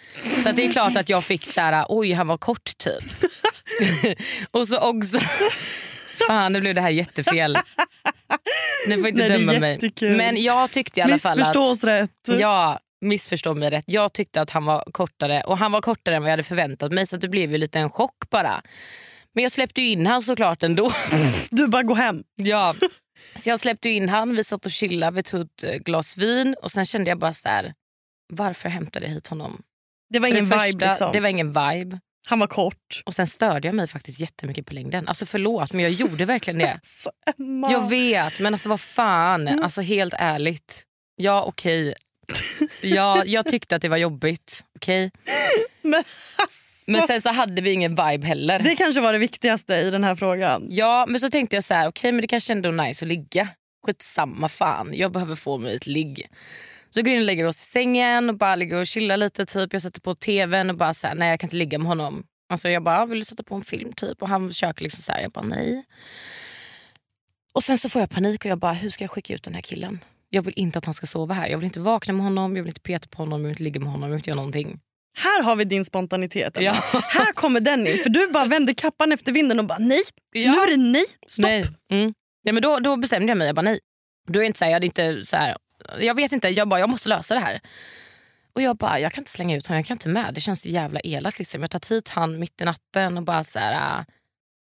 Så 0.42 0.52
det 0.52 0.66
är 0.66 0.72
klart 0.72 0.96
att 0.96 1.08
jag 1.08 1.24
fick 1.24 1.46
så 1.46 1.60
här, 1.60 1.86
oj 1.88 2.12
han 2.12 2.26
var 2.26 2.38
kort 2.38 2.78
typ. 2.78 3.04
och 4.50 4.68
så 4.68 4.78
också... 4.78 5.18
Fan 6.28 6.52
nu 6.52 6.60
blev 6.60 6.74
det 6.74 6.80
här 6.80 6.90
jättefel. 6.90 7.58
Ni 8.88 8.94
får 8.94 9.08
inte 9.08 9.28
Nej, 9.28 9.38
döma 9.38 9.58
mig. 9.58 9.92
Men 10.00 10.42
jag 10.42 10.70
tyckte 10.70 11.00
i 11.00 11.02
alla 11.02 11.18
fall 11.18 11.42
att... 11.42 11.56
oss 11.56 11.84
rätt. 11.84 12.10
Ja, 12.38 12.80
missförstå 13.00 13.54
mig 13.54 13.70
rätt. 13.70 13.84
Jag 13.86 14.12
tyckte 14.12 14.40
att 14.40 14.50
han 14.50 14.64
var 14.64 14.84
kortare 14.92 15.42
och 15.42 15.58
han 15.58 15.72
var 15.72 15.80
kortare 15.80 16.16
än 16.16 16.22
vad 16.22 16.28
jag 16.28 16.32
hade 16.32 16.42
förväntat 16.42 16.92
mig 16.92 17.06
så 17.06 17.16
det 17.16 17.28
blev 17.28 17.52
ju 17.52 17.58
lite 17.58 17.78
en 17.78 17.90
chock 17.90 18.30
bara. 18.30 18.62
Men 19.34 19.42
jag 19.42 19.52
släppte 19.52 19.80
ju 19.80 19.88
in 19.88 20.06
han 20.06 20.22
såklart 20.22 20.62
ändå. 20.62 20.92
Du 21.50 21.68
bara 21.68 21.82
gå 21.82 21.94
hem. 21.94 22.22
ja. 22.34 22.74
Så 23.38 23.48
jag 23.48 23.60
släppte 23.60 23.88
in 23.88 24.08
han, 24.08 24.36
vi 24.36 24.44
satt 24.44 24.66
och 24.66 24.72
chillade, 24.72 25.16
vi 25.16 25.22
tog 25.22 25.40
ett 25.40 25.64
eh, 25.64 25.72
glas 25.74 26.16
vin 26.16 26.56
och 26.62 26.70
sen 26.70 26.84
kände 26.84 27.10
jag 27.10 27.18
bara 27.18 27.32
så 27.34 27.48
här. 27.48 27.74
varför 28.32 28.68
hämtade 28.68 29.06
jag 29.06 29.12
hit 29.12 29.28
honom? 29.28 29.62
Det 30.10 30.18
var 30.18 30.28
För 30.28 30.34
ingen 30.36 30.48
det 30.48 30.56
vibe 30.56 30.62
första, 30.64 30.86
liksom. 30.86 31.12
Det 31.12 31.20
var 31.20 31.28
ingen 31.28 31.48
vibe. 31.48 32.00
Han 32.28 32.38
var 32.38 32.46
kort. 32.46 33.02
Och 33.06 33.14
sen 33.14 33.26
störde 33.26 33.68
jag 33.68 33.74
mig 33.74 33.86
faktiskt 33.88 34.20
jättemycket 34.20 34.66
på 34.66 34.74
längden. 34.74 35.08
Alltså 35.08 35.26
förlåt 35.26 35.72
men 35.72 35.82
jag 35.82 35.92
gjorde 35.92 36.24
verkligen 36.24 36.58
det. 36.58 36.78
Så, 36.82 37.10
Emma. 37.38 37.72
Jag 37.72 37.88
vet 37.90 38.40
men 38.40 38.54
alltså 38.54 38.68
vad 38.68 38.80
fan, 38.80 39.48
alltså 39.62 39.80
helt 39.80 40.14
ärligt. 40.18 40.82
Ja 41.16 41.42
okej. 41.44 41.94
Ja, 42.80 43.24
jag 43.24 43.46
tyckte 43.46 43.76
att 43.76 43.82
det 43.82 43.88
var 43.88 43.96
jobbigt. 43.96 44.64
Okej. 44.76 45.10
Men, 45.82 46.04
alltså, 46.36 46.75
Men 46.86 47.02
sen 47.02 47.20
så 47.20 47.28
hade 47.28 47.62
vi 47.62 47.72
ingen 47.72 47.90
vibe 47.90 48.26
heller. 48.26 48.58
Det 48.58 48.76
kanske 48.76 49.00
var 49.00 49.12
det 49.12 49.18
viktigaste 49.18 49.74
i 49.74 49.90
den 49.90 50.04
här 50.04 50.14
frågan. 50.14 50.66
Ja 50.70 51.06
men 51.08 51.20
så 51.20 51.30
tänkte 51.30 51.56
jag 51.56 51.64
så 51.64 51.74
här, 51.74 51.88
okej 51.88 52.12
men 52.12 52.20
det 52.20 52.26
kanske 52.26 52.52
ändå 52.52 52.68
är 52.68 52.72
nice 52.72 53.04
att 53.04 53.08
ligga. 53.08 53.48
Skitsamma 53.86 54.48
fan, 54.48 54.90
jag 54.94 55.12
behöver 55.12 55.34
få 55.34 55.58
mig 55.58 55.76
ett 55.76 55.86
ligg. 55.86 56.28
Så 56.90 57.02
går 57.02 57.12
in 57.12 57.18
och 57.18 57.24
lägger 57.24 57.44
oss 57.44 57.56
i 57.56 57.70
sängen 57.70 58.28
och 58.28 58.36
bara 58.38 58.56
ligger 58.56 58.76
och 58.76 58.86
chillar 58.86 59.16
lite. 59.16 59.46
typ. 59.46 59.72
Jag 59.72 59.82
sätter 59.82 60.00
på 60.00 60.14
tvn 60.14 60.70
och 60.70 60.76
bara 60.76 60.94
så 60.94 61.06
här, 61.06 61.14
nej 61.14 61.30
jag 61.30 61.40
kan 61.40 61.46
inte 61.46 61.56
ligga 61.56 61.78
med 61.78 61.88
honom. 61.88 62.24
Alltså 62.48 62.68
jag 62.68 62.82
bara, 62.82 63.06
vill 63.06 63.18
du 63.18 63.24
sätta 63.24 63.42
på 63.42 63.54
en 63.54 63.62
film 63.62 63.92
typ? 63.92 64.22
Och 64.22 64.28
han 64.28 64.48
försöker 64.48 64.82
liksom 64.82 65.02
så 65.02 65.12
här, 65.12 65.20
jag 65.20 65.32
bara 65.32 65.44
nej. 65.44 65.84
Och 67.52 67.62
sen 67.62 67.78
så 67.78 67.88
får 67.88 68.00
jag 68.00 68.10
panik 68.10 68.44
och 68.44 68.50
jag 68.50 68.58
bara, 68.58 68.72
hur 68.72 68.90
ska 68.90 69.04
jag 69.04 69.10
skicka 69.10 69.34
ut 69.34 69.42
den 69.42 69.54
här 69.54 69.62
killen? 69.62 70.04
Jag 70.30 70.42
vill 70.42 70.54
inte 70.56 70.78
att 70.78 70.84
han 70.84 70.94
ska 70.94 71.06
sova 71.06 71.34
här. 71.34 71.48
Jag 71.48 71.58
vill 71.58 71.64
inte 71.64 71.80
vakna 71.80 72.14
med 72.14 72.24
honom, 72.24 72.56
jag 72.56 72.62
vill 72.62 72.70
inte 72.70 72.80
peta 72.80 73.08
på 73.08 73.22
honom, 73.22 73.40
jag 73.40 73.48
vill 73.48 73.52
inte 73.52 73.62
ligga 73.62 73.80
med 73.80 73.90
honom, 73.90 74.02
jag 74.02 74.08
vill 74.08 74.18
inte 74.18 74.30
göra 74.30 74.36
någonting. 74.36 74.80
Här 75.16 75.42
har 75.42 75.56
vi 75.56 75.64
din 75.64 75.84
spontanitet. 75.84 76.56
Ja. 76.60 76.72
Här 76.92 77.32
kommer 77.32 77.60
den 77.60 77.86
in. 77.86 77.98
För 77.98 78.10
du 78.10 78.28
bara 78.28 78.44
vände 78.44 78.74
kappan 78.74 79.12
efter 79.12 79.32
vinden 79.32 79.58
och 79.58 79.64
bara 79.66 79.78
nej, 79.78 80.02
Ja. 80.32 80.52
nu 80.52 80.58
är 80.58 80.66
det 80.70 80.76
nej, 80.76 81.04
stopp. 81.28 81.42
Nej. 81.48 81.64
Mm. 81.90 82.14
Ja, 82.42 82.52
men 82.52 82.62
då, 82.62 82.78
då 82.78 82.96
bestämde 82.96 83.30
jag 83.30 83.38
mig. 83.38 83.46
Jag 83.46 83.56
bara 83.56 83.62
nej. 83.62 83.80
Då 84.28 84.40
är 84.40 84.44
inte 84.44 84.58
så 84.58 84.64
här, 84.64 84.70
jag, 84.70 84.76
hade 84.76 84.86
inte 84.86 85.24
så 85.24 85.36
här, 85.36 85.56
jag 86.00 86.14
vet 86.14 86.32
inte, 86.32 86.48
jag 86.48 86.68
bara 86.68 86.80
jag 86.80 86.88
måste 86.90 87.08
lösa 87.08 87.34
det 87.34 87.40
här. 87.40 87.60
Och 88.54 88.62
jag 88.62 88.76
bara 88.76 88.98
jag 89.00 89.12
kan 89.12 89.20
inte 89.22 89.30
slänga 89.30 89.56
ut 89.56 89.66
honom, 89.66 89.78
jag 89.78 89.86
kan 89.86 89.94
inte 89.94 90.08
med. 90.08 90.34
Det 90.34 90.40
känns 90.40 90.60
så 90.60 90.68
jävla 90.68 91.00
elakt. 91.04 91.38
Liksom. 91.38 91.60
Jag 91.60 91.70
tar 91.70 91.94
hit 91.94 92.08
han 92.08 92.38
mitt 92.38 92.60
i 92.60 92.64
natten 92.64 93.16
och 93.16 93.22
bara 93.22 93.44
så 93.44 93.58
här. 93.58 93.98
äh, 94.00 94.04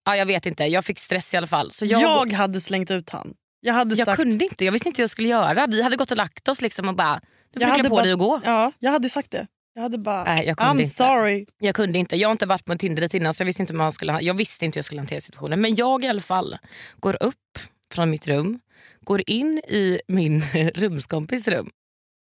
ja, 0.06 0.16
jag 0.18 0.26
vet 0.26 0.46
inte, 0.46 0.64
jag 0.64 0.86
fick 0.86 1.00
stress 1.00 1.34
i 1.34 1.38
alla 1.38 1.48
fall. 1.48 1.72
Så 1.72 1.86
jag, 1.86 2.02
Jag, 2.02 2.34
hade 2.34 2.60
slängt 2.62 2.92
ut 2.92 3.10
han. 3.10 3.34
Jag 3.60 3.74
hade 3.74 3.96
jag 3.96 4.06
sagt... 4.06 4.16
kunde 4.16 4.46
inte, 4.46 4.66
jag 4.66 4.72
visste 4.72 4.90
inte 4.90 5.00
hur 5.00 5.04
jag 5.04 5.10
skulle 5.10 5.28
göra. 5.28 5.68
Vi 5.68 5.82
hade 5.84 5.96
gått 5.96 6.12
och 6.12 6.18
lagt 6.18 6.48
oss 6.48 6.62
liksom 6.62 6.88
och 6.90 6.96
bara 6.96 7.22
nu 7.54 7.60
får 7.60 7.62
Jag 7.62 7.70
du 7.78 7.80
klä 7.82 7.90
på 7.90 7.96
bara- 7.96 8.04
dig 8.04 8.14
och 8.14 8.20
gå. 8.20 8.42
Ja, 8.46 8.72
jag 8.80 8.92
hade 8.92 9.10
sagt 9.10 9.32
det. 9.32 9.48
Jag 9.78 9.82
hade 9.82 9.98
bara, 9.98 10.24
Nej, 10.24 10.48
jag 10.48 10.58
kunde 10.58 10.74
I'm 10.74 10.78
inte. 10.78 10.90
sorry. 10.90 11.46
Jag 11.60 11.76
kunde 11.76 12.00
inte. 12.00 12.16
Jag 12.16 12.28
har 12.28 12.32
inte 12.32 12.46
varit 12.46 12.66
på 12.66 12.72
en 12.72 12.78
Tinder 12.78 13.16
innan 13.16 13.34
så 13.34 13.42
jag 13.42 13.46
visste 13.46 13.64
inte 13.64 13.74
hur 13.74 13.78
man 13.78 13.92
skulle, 13.92 14.22
jag 14.22 14.34
visste 14.34 14.66
inte 14.66 14.76
hur 14.76 14.80
jag 14.80 14.86
skulle 14.86 15.02
hantera 15.02 15.22
situationen. 15.22 15.62
Men 15.62 15.76
jag 15.76 16.04
i 16.04 16.08
alla 16.08 16.22
fall 16.22 16.58
går 16.96 17.24
upp 17.24 17.60
från 17.92 18.10
mitt 18.10 18.28
rum, 18.28 18.60
går 19.02 19.22
in 19.28 19.58
i 19.58 20.02
min 20.08 20.42
rumskompis 20.76 21.48
rum 21.48 21.70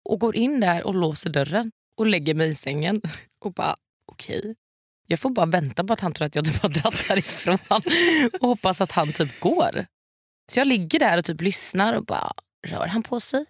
och 0.05 0.21
går 0.21 0.37
in 0.37 0.61
där 0.61 0.87
och 0.87 0.95
låser 0.95 1.31
dörren 1.31 1.73
och 1.97 2.07
lägger 2.07 2.35
mig 2.35 2.49
i 2.49 2.55
sängen 2.55 3.01
och 3.39 3.53
bara 3.53 3.75
okej. 4.07 4.55
Jag 5.07 5.21
får 5.21 5.31
bara 5.31 5.47
vänta 5.47 5.85
på 5.85 5.93
att 5.93 6.01
han 6.01 6.13
tror 6.13 6.27
att 6.27 6.35
jag 6.35 6.45
typ 6.45 6.63
har 6.63 6.69
dragit 6.69 7.09
härifrån 7.09 7.59
och 8.41 8.49
hoppas 8.49 8.81
att 8.81 8.93
han 8.93 9.13
typ 9.13 9.41
går. 9.41 9.87
Så 10.53 10.61
jag 10.61 10.67
ligger 10.67 10.99
där 10.99 11.19
och 11.19 11.25
typ 11.25 11.41
lyssnar 11.41 11.95
och 11.95 12.05
bara 12.05 12.33
rör 12.67 12.87
han 12.87 13.03
på 13.03 13.21
sig? 13.21 13.45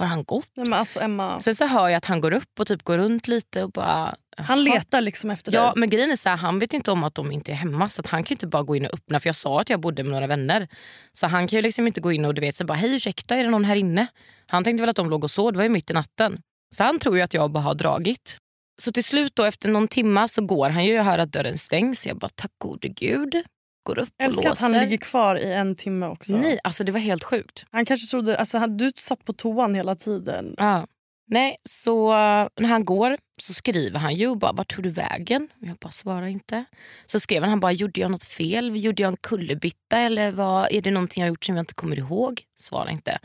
Har 0.00 0.06
han 0.06 0.24
gått? 0.24 0.50
Nej, 0.56 0.78
alltså, 0.78 1.00
Emma, 1.00 1.40
Sen 1.40 1.54
så 1.54 1.66
hör 1.66 1.88
jag 1.88 1.96
att 1.96 2.04
han 2.04 2.20
går 2.20 2.32
upp 2.32 2.60
och 2.60 2.66
typ 2.66 2.82
går 2.82 2.98
runt 2.98 3.28
lite 3.28 3.64
och 3.64 3.70
bara... 3.70 4.14
han 4.36 4.64
letar 4.64 5.00
liksom 5.00 5.30
efter 5.30 5.54
Ja 5.54 5.62
dig. 5.62 5.72
men 5.76 5.90
grejen 5.90 6.10
är 6.10 6.16
så 6.16 6.28
här, 6.28 6.36
han 6.36 6.58
vet 6.58 6.74
inte 6.74 6.90
om 6.90 7.04
att 7.04 7.14
de 7.14 7.32
inte 7.32 7.52
är 7.52 7.56
hemma 7.56 7.88
så 7.88 8.00
att 8.00 8.06
han 8.06 8.24
kan 8.24 8.34
inte 8.34 8.46
bara 8.46 8.62
gå 8.62 8.76
in 8.76 8.86
och 8.86 8.94
öppna 8.94 9.20
för 9.20 9.28
jag 9.28 9.36
sa 9.36 9.60
att 9.60 9.70
jag 9.70 9.80
bodde 9.80 10.02
med 10.02 10.12
några 10.12 10.26
vänner. 10.26 10.68
Så 11.12 11.26
han 11.26 11.46
kan 11.46 11.56
ju 11.56 11.62
liksom 11.62 11.86
inte 11.86 12.00
gå 12.00 12.12
in 12.12 12.24
och 12.24 12.34
du 12.34 12.40
vet 12.40 12.56
så 12.56 12.64
bara 12.64 12.74
hej 12.78 12.94
ursäkta 12.94 13.34
är 13.36 13.44
det 13.44 13.50
någon 13.50 13.64
här 13.64 13.76
inne? 13.76 14.06
Han 14.46 14.64
tänkte 14.64 14.82
väl 14.82 14.90
att 14.90 14.96
de 14.96 15.10
låg 15.10 15.24
och 15.24 15.30
sov, 15.30 15.52
det 15.52 15.56
var 15.56 15.64
ju 15.64 15.68
mitt 15.70 15.90
i 15.90 15.92
natten. 15.92 16.40
Så 16.76 16.84
han 16.84 16.98
tror 16.98 17.16
ju 17.16 17.22
att 17.22 17.34
jag 17.34 17.50
bara 17.50 17.62
har 17.62 17.74
dragit. 17.74 18.38
Så 18.82 18.92
till 18.92 19.04
slut 19.04 19.32
då 19.36 19.44
efter 19.44 19.68
någon 19.68 19.88
timma 19.88 20.28
så 20.28 20.42
går 20.46 20.70
han 20.70 20.84
ju, 20.84 20.92
jag 20.92 21.04
hör 21.04 21.18
att 21.18 21.32
dörren 21.32 21.58
stängs. 21.58 22.06
Jag 22.06 22.18
bara 22.18 22.30
tack 22.34 22.50
gode 22.58 22.88
gud. 22.88 23.34
Går 23.82 23.98
upp 23.98 24.08
och 24.08 24.24
Älskar 24.24 24.42
låser. 24.42 24.52
att 24.52 24.58
han 24.58 24.72
ligger 24.72 24.96
kvar 24.96 25.36
i 25.36 25.52
en 25.52 25.74
timme 25.76 26.06
också. 26.06 26.36
Nej 26.36 26.58
alltså 26.64 26.84
det 26.84 26.92
var 26.92 27.00
helt 27.00 27.24
sjukt. 27.24 27.66
Han 27.70 27.84
kanske 27.86 28.10
trodde, 28.10 28.38
alltså, 28.38 28.58
han, 28.58 28.76
du 28.76 28.92
satt 28.96 29.24
på 29.24 29.32
toan 29.32 29.74
hela 29.74 29.94
tiden. 29.94 30.54
Ja. 30.58 30.86
Nej, 31.32 31.54
så 31.68 32.10
när 32.56 32.68
han 32.68 32.84
går 32.84 33.16
så 33.42 33.54
skriver 33.54 33.98
han 33.98 34.14
ju 34.14 34.36
bara 34.36 34.52
vart 34.52 34.74
tog 34.74 34.84
du 34.84 34.90
vägen? 34.90 35.48
Jag 35.58 35.76
bara 35.76 35.90
svarar 35.90 36.26
inte. 36.26 36.64
Så 37.06 37.20
skrev 37.20 37.42
han, 37.42 37.50
han 37.50 37.60
bara 37.60 37.72
gjorde 37.72 38.00
jag 38.00 38.10
något 38.10 38.24
fel? 38.24 38.76
Gjorde 38.76 39.02
jag 39.02 39.08
en 39.10 39.16
kullerbytta 39.16 39.98
eller 39.98 40.32
vad, 40.32 40.72
är 40.72 40.82
det 40.82 40.90
någonting 40.90 41.20
jag 41.20 41.28
gjort 41.28 41.44
som 41.44 41.56
jag 41.56 41.62
inte 41.62 41.74
kommer 41.74 41.98
ihåg? 41.98 42.42
Svarar 42.60 42.90
inte. 42.90 43.18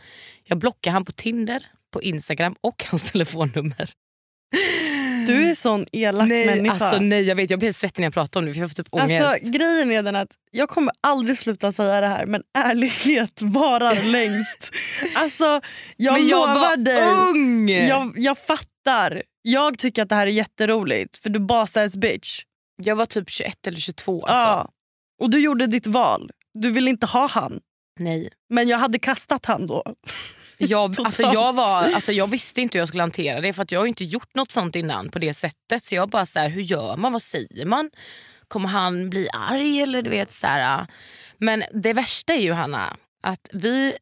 Jag 0.44 0.58
blockar 0.58 0.92
han 0.92 1.06
på 1.06 1.12
Tinder, 1.12 1.66
på 1.92 2.02
Instagram 2.02 2.56
och 2.62 2.86
hans 2.90 3.12
telefonnummer. 3.12 3.90
Du 5.28 5.50
är 5.50 5.54
sån 5.54 5.86
elak 5.92 6.28
människa. 6.30 6.72
alltså 6.86 7.00
nej 7.00 7.22
jag 7.22 7.36
vet 7.36 7.50
jag 7.50 7.60
blir 7.60 7.72
svettig 7.72 8.02
när 8.02 8.06
jag 8.06 8.14
pratar 8.14 8.40
om 8.40 8.46
det 8.46 8.54
för 8.54 8.60
jag 8.62 8.70
får 8.70 8.76
typ 8.76 8.88
ångest. 8.92 9.22
Alltså, 9.22 9.50
grejen 9.52 9.92
är 9.92 10.04
den 10.04 10.16
att 10.16 10.30
jag 10.52 10.70
kommer 10.70 10.94
aldrig 11.02 11.38
sluta 11.38 11.72
säga 11.72 12.02
det 12.02 12.08
här 12.08 12.26
men 12.26 12.44
ärlighet 12.58 13.42
varar 13.42 14.04
längst. 14.12 14.72
Alltså, 15.16 15.62
jag, 15.98 16.14
Men 16.14 16.28
jag 16.28 16.40
lovar 16.40 16.70
var 16.70 16.78
dig. 16.78 17.02
ung! 17.30 17.70
Jag, 17.70 18.14
jag 18.16 18.38
fattar. 18.38 19.24
Jag 19.42 19.78
tycker 19.78 20.02
att 20.04 20.10
det 20.10 20.16
här 20.16 20.28
är 20.28 20.32
jätteroligt 20.32 21.18
för 21.18 21.30
du 21.30 21.40
basas 21.40 21.96
bitch. 21.98 22.42
Jag 22.84 22.96
var 22.96 23.06
typ 23.06 23.30
21 23.30 23.68
eller 23.68 23.80
22 23.80 24.26
alltså. 24.26 24.34
Ja. 24.42 24.70
Och 25.22 25.30
du 25.30 25.40
gjorde 25.40 25.68
ditt 25.68 25.88
val. 25.88 26.32
Du 26.54 26.72
vill 26.72 26.88
inte 26.88 27.06
ha 27.06 27.28
han. 27.28 27.60
Nej. 28.00 28.30
Men 28.50 28.68
jag 28.68 28.78
hade 28.78 29.00
kastat 29.00 29.46
han 29.46 29.68
då. 29.68 29.84
Jag, 30.70 30.96
alltså 31.00 31.24
jag, 31.24 31.54
var, 31.54 31.84
alltså 31.84 32.12
jag 32.12 32.28
visste 32.28 32.62
inte 32.62 32.78
hur 32.78 32.82
jag 32.82 32.88
skulle 32.88 33.04
hantera 33.04 33.42
det 33.42 33.54
för 33.54 33.64
att 33.64 33.72
jag 33.72 33.80
har 33.80 33.88
inte 33.88 34.04
gjort 34.04 34.36
något 34.36 34.52
sånt 34.52 34.76
innan 34.76 35.10
på 35.10 35.20
det 35.20 35.34
sättet. 35.34 35.86
Så 35.86 35.96
jag 35.96 36.10
bara 36.10 36.26
så 36.26 36.40
här, 36.40 36.50
hur 36.50 36.62
gör 36.62 36.98
man? 36.98 37.14
Vad 37.14 37.22
säger 37.22 37.66
man? 37.66 37.92
Kommer 38.48 38.70
han 38.70 39.10
bli 39.10 39.28
arg? 39.34 39.82
eller 39.82 40.02
du 40.02 40.10
vet 40.10 40.34
så 40.34 40.48
här. 40.48 40.88
Men 41.38 41.64
det 41.74 41.94
värsta 41.94 42.34
är 42.34 42.42
ju 42.42 42.54
Hanna, 42.54 42.98
att 43.24 43.50
vi, 43.54 43.94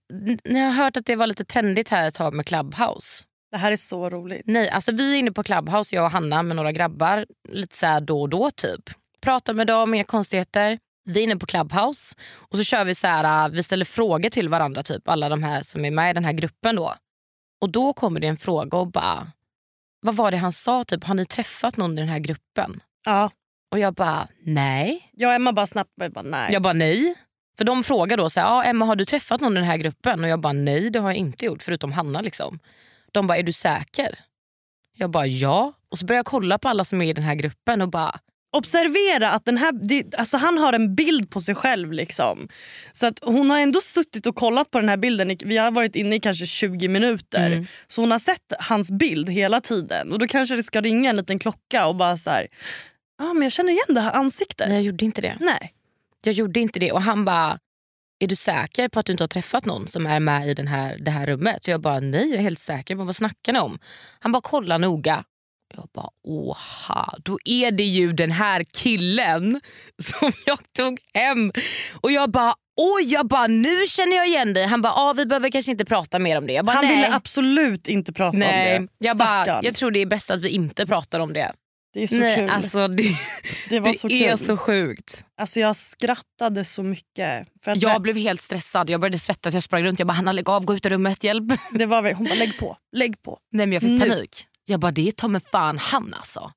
ni 0.44 0.60
har 0.60 0.72
hört 0.72 0.98
att 0.98 1.06
det 1.06 1.16
var 1.16 1.28
lite 1.28 1.46
trendigt 1.46 1.89
här 1.89 2.08
ett 2.08 2.16
tag 2.16 2.34
med 2.34 2.46
Clubhouse. 2.46 3.24
Det 3.52 3.58
här 3.58 3.72
är 3.72 3.76
så 3.76 4.10
roligt. 4.10 4.42
Nej, 4.46 4.70
alltså 4.70 4.92
vi 4.92 5.13
är 5.13 5.20
inne 5.20 5.32
på 5.32 5.44
Clubhouse, 5.44 5.96
jag 5.96 6.06
och 6.06 6.12
Hanna 6.12 6.44
med 6.44 6.56
några 6.56 6.72
grabbar, 6.72 7.26
lite 7.50 7.76
så 7.76 8.00
då 8.00 8.22
och 8.22 8.30
då 8.30 8.52
typ. 8.52 8.89
Pratar 9.22 9.54
med 9.54 9.68
dem, 9.68 9.94
inga 9.94 10.04
konstigheter. 10.04 10.80
Vi 11.06 11.20
är 11.20 11.24
inne 11.24 11.38
på 11.38 11.46
Clubhouse 11.46 12.16
och 12.36 12.58
så 12.58 12.63
kör 12.63 12.86
vi 12.86 12.96
så 12.96 13.08
här, 13.08 13.50
vi 13.50 13.63
ställer 13.63 13.86
frågor 13.86 14.30
till 14.30 14.50
varandra, 14.50 14.84
typ 14.84 15.08
alla 15.08 15.30
de 15.30 15.44
här 15.44 15.63
som 15.63 15.86
är 15.86 15.92
med 15.92 16.10
i 16.10 16.13
den 16.13 16.26
här 16.26 16.34
gruppen 16.34 16.76
då. 16.76 16.96
Och 17.62 17.70
då 17.70 17.94
kommer 17.94 18.20
det 18.20 18.28
en 18.28 18.38
fråga 18.38 18.78
och 18.78 18.88
bara, 18.88 19.32
vad 20.02 20.16
var 20.16 20.32
det 20.32 20.38
han 20.38 20.52
sa? 20.52 20.84
Typ, 20.84 21.04
har 21.04 21.16
ni 21.16 21.26
träffat 21.26 21.78
någon 21.78 21.98
i 21.98 22.02
den 22.02 22.10
här 22.10 22.20
gruppen? 22.20 22.80
Ja. 23.06 23.32
Och 23.72 23.80
jag 23.80 23.94
bara, 23.94 24.28
nej. 24.42 25.10
Jag 25.13 25.28
och 25.28 25.34
Emma 25.34 25.54
bara 25.54 25.66
snabbt 25.66 25.96
bara, 25.96 26.10
bara, 26.10 26.22
nej. 26.22 26.54
Jag 26.54 26.62
bara 26.62 26.74
nej. 26.74 27.16
För 27.58 27.66
de 27.66 27.84
frågar 27.84 28.18
då 28.18 28.30
så 28.30 28.39
här, 28.39 28.48
ja, 28.48 28.63
Emma 28.63 28.86
har 28.86 28.96
du 28.96 29.06
träffat 29.06 29.42
någon 29.42 29.52
i 29.52 29.56
den 29.56 29.63
här 29.63 29.78
gruppen? 29.78 30.24
Och 30.24 30.30
jag 30.30 30.39
bara 30.39 30.54
nej 30.54 30.89
det 30.89 31.00
har 31.00 31.10
jag 31.10 31.18
inte 31.18 31.46
gjort 31.46 31.63
förutom 31.63 31.92
Hanna. 31.92 32.22
Liksom. 32.22 32.60
De 33.12 33.28
bara 33.28 33.38
är 33.38 33.44
du 33.44 33.52
säker? 33.52 34.20
Jag 34.94 35.10
bara 35.10 35.28
ja. 35.28 35.74
Och 35.89 35.98
så 35.98 36.06
börjar 36.06 36.18
jag 36.18 36.26
kolla 36.26 36.58
på 36.58 36.70
alla 36.70 36.86
som 36.86 37.02
är 37.02 37.06
i 37.06 37.13
den 37.13 37.24
här 37.24 37.36
gruppen 37.36 37.82
och 37.82 37.89
bara 37.89 38.20
Observera 38.54 39.32
att 39.32 39.46
den 39.46 39.58
här, 39.58 39.72
det, 39.72 40.16
alltså 40.16 40.38
han 40.38 40.58
har 40.58 40.74
en 40.74 40.96
bild 40.96 41.30
på 41.30 41.42
sig 41.42 41.56
själv. 41.56 41.92
Liksom. 41.92 42.48
Så 42.92 43.08
att 43.08 43.20
Hon 43.22 43.50
har 43.50 43.60
ändå 43.60 43.82
suttit 43.82 44.26
och 44.26 44.36
kollat 44.36 44.72
på 44.72 44.80
den 44.80 44.89
här 44.89 44.98
bilden. 44.98 45.38
Vi 45.46 45.58
har 45.58 45.72
varit 45.72 45.96
inne 45.96 46.16
i 46.16 46.20
kanske 46.20 46.46
20 46.46 46.88
minuter. 46.88 47.48
Mm. 47.48 47.67
Så 47.88 48.02
hon 48.02 48.12
har 48.12 48.17
sett 48.17 48.54
hans 48.60 48.92
bild 48.92 49.30
hela 49.30 49.60
tiden. 49.60 50.12
Och 50.12 50.19
Då 50.19 50.27
kanske 50.27 50.56
det 50.56 50.63
ska 50.63 50.82
ringa 50.82 51.10
en 51.10 51.15
liten 51.15 51.40
klocka 51.40 51.88
och 51.88 51.96
bara 51.96 52.17
så 52.17 52.30
här, 52.30 52.48
ah, 53.21 53.34
men 53.34 53.44
jag 53.44 53.52
känner 53.52 53.71
igen 53.71 53.86
det 53.88 54.02
här 54.02 54.12
ansiktet. 54.12 54.67
Nej 54.67 54.77
jag 54.77 54.84
gjorde 54.84 55.06
inte 55.06 55.21
det. 55.21 55.38
Nej. 55.40 55.73
Jag 56.23 56.34
gjorde 56.34 56.60
inte 56.60 56.80
det 56.80 56.92
och 56.92 57.02
han 57.02 57.25
bara, 57.25 57.60
är 58.19 58.27
du 58.27 58.36
säker 58.36 58.90
på 58.90 59.00
att 59.00 59.06
du 59.06 59.12
inte 59.12 59.23
har 59.23 59.27
träffat 59.27 59.65
någon 59.65 59.88
som 59.88 60.06
är 60.06 60.19
med 60.19 60.48
i 60.48 60.54
den 60.54 60.67
här, 60.67 60.98
det 61.00 61.12
här 61.12 61.25
rummet? 61.25 61.63
Så 61.63 61.71
jag 61.71 61.82
bara, 61.82 62.00
nej 62.00 62.30
jag 62.30 62.40
är 62.40 62.44
helt 62.44 62.60
säker. 62.60 62.96
på 62.96 63.04
Vad 63.04 63.15
snackar 63.15 63.54
ni 63.54 63.60
om? 63.60 63.80
Han 64.19 64.32
bara, 64.32 64.42
kolla 64.42 64.77
noga. 64.77 65.23
Jag 65.76 65.90
bara, 65.94 66.10
åha, 66.28 67.13
då 67.24 67.38
är 67.46 67.71
det 67.71 67.84
ju 67.84 68.13
den 68.13 68.32
här 68.32 68.63
killen 68.74 69.62
som 70.02 70.32
jag 70.46 70.60
tog 70.78 71.00
hem. 71.13 71.52
Och 72.02 72.12
jag 72.12 72.32
bara, 72.32 72.54
oj, 72.82 73.13
jag 73.13 73.28
bara, 73.28 73.48
nu 73.48 73.86
känner 73.88 74.15
jag 74.15 74.28
igen 74.28 74.54
dig. 74.54 74.65
Han 74.65 74.82
bara, 74.82 74.94
ah, 74.94 75.13
vi 75.13 75.26
behöver 75.26 75.50
kanske 75.50 75.71
inte 75.71 75.86
prata 75.86 76.19
mer 76.19 76.38
om 76.38 76.48
det. 76.48 76.65
Bara, 76.65 76.76
Han 76.76 76.86
nej. 76.86 76.96
ville 76.96 77.15
absolut 77.15 77.88
inte 77.88 78.13
prata 78.13 78.38
nej. 78.38 78.78
om 78.78 78.86
det. 79.00 79.06
Jag, 79.08 79.17
bara, 79.17 79.63
jag 79.63 79.74
tror 79.74 79.92
det 79.92 80.00
är 80.02 80.06
bäst 80.06 80.32
att 80.32 80.42
vi 80.42 80.50
inte 80.50 80.86
pratar 80.86 81.19
om 81.19 81.34
det. 81.34 81.52
Det 81.94 82.04
är 82.04 82.08
så 82.08 82.15
nej, 82.15 82.38
kul. 82.38 82.50
alltså 82.50 82.88
det, 82.88 83.04
det 83.69 83.80
det 83.80 83.94
så 83.94 84.08
är 84.10 84.30
kul. 84.30 84.38
så 84.38 84.58
sjukt. 84.58 85.26
Alltså 85.38 85.60
jag 85.60 85.76
skrattade 85.76 86.65
så 86.65 86.84
mycket. 86.84 87.48
För 87.63 87.71
att 87.71 87.82
Jag 87.82 88.02
blev 88.02 88.17
helt 88.17 88.42
stressad, 88.42 88.90
jag 88.90 89.02
började 89.02 89.19
svettas, 89.19 89.54
jag 89.54 89.63
sprang 89.63 89.84
runt. 89.84 90.00
Jag 90.00 90.08
bara 90.08 90.13
Hanna 90.13 90.32
lägg 90.32 90.50
av, 90.50 90.65
gå 90.65 90.76
ut 90.76 90.86
ur 90.86 90.90
rummet, 90.90 91.24
hjälp. 91.24 91.44
det 91.71 91.86
var, 91.86 92.13
hon 92.13 92.26
bara 92.26 92.36
lägg 92.36 92.58
på, 92.60 92.78
lägg 92.96 93.21
på. 93.21 93.40
Nej 93.52 93.65
men 93.65 93.74
jag 93.74 93.82
fick 93.82 93.92
Nu. 93.92 94.00
panik. 94.10 94.46
Jag 94.66 94.80
bara 94.80 94.92
det 94.92 95.08
är 95.08 95.12
ta 95.12 95.28
mig 95.28 95.42
fan 95.52 95.78
han 95.78 96.14
alltså. 96.14 96.52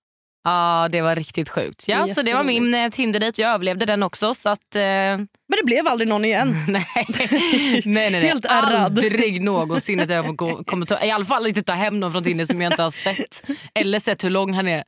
Ja 0.44 0.88
det 0.92 1.00
var 1.00 1.14
riktigt 1.14 1.48
sjukt. 1.48 1.88
Ja, 1.88 2.06
Det 2.06 2.14
så 2.14 2.22
det 2.22 2.34
var 2.34 2.44
min 2.44 2.74
eh, 2.74 2.88
Tinder-dejt. 2.90 3.42
Jag 3.42 3.50
överlevde 3.54 3.86
den 3.86 4.02
också. 4.02 4.34
Så 4.34 4.48
att, 4.50 4.76
eh, 4.76 4.82
Men 4.82 5.26
det 5.48 5.62
blev 5.64 5.88
aldrig 5.88 6.08
någon 6.08 6.24
igen. 6.24 6.54
nej. 6.68 6.84
nej, 7.08 7.82
nej, 7.84 8.10
nej. 8.10 8.20
Helt 8.20 8.44
ärrad. 8.44 8.72
Aldrig 8.74 9.42
någonsin 9.42 10.00
att 10.00 10.10
jag 10.10 10.36
gå- 10.36 10.64
kommer 10.64 10.86
ta, 10.86 11.04
i 11.04 11.10
alla 11.10 11.24
fall 11.24 11.46
inte 11.46 11.62
ta 11.62 11.72
hem 11.72 12.00
någon 12.00 12.12
från 12.12 12.24
Tinder 12.24 12.44
som 12.44 12.60
jag 12.62 12.72
inte 12.72 12.82
har 12.82 12.90
sett. 12.90 13.50
Eller 13.74 14.00
sett 14.00 14.24
hur 14.24 14.30
lång 14.30 14.54
han 14.54 14.68
är. 14.68 14.84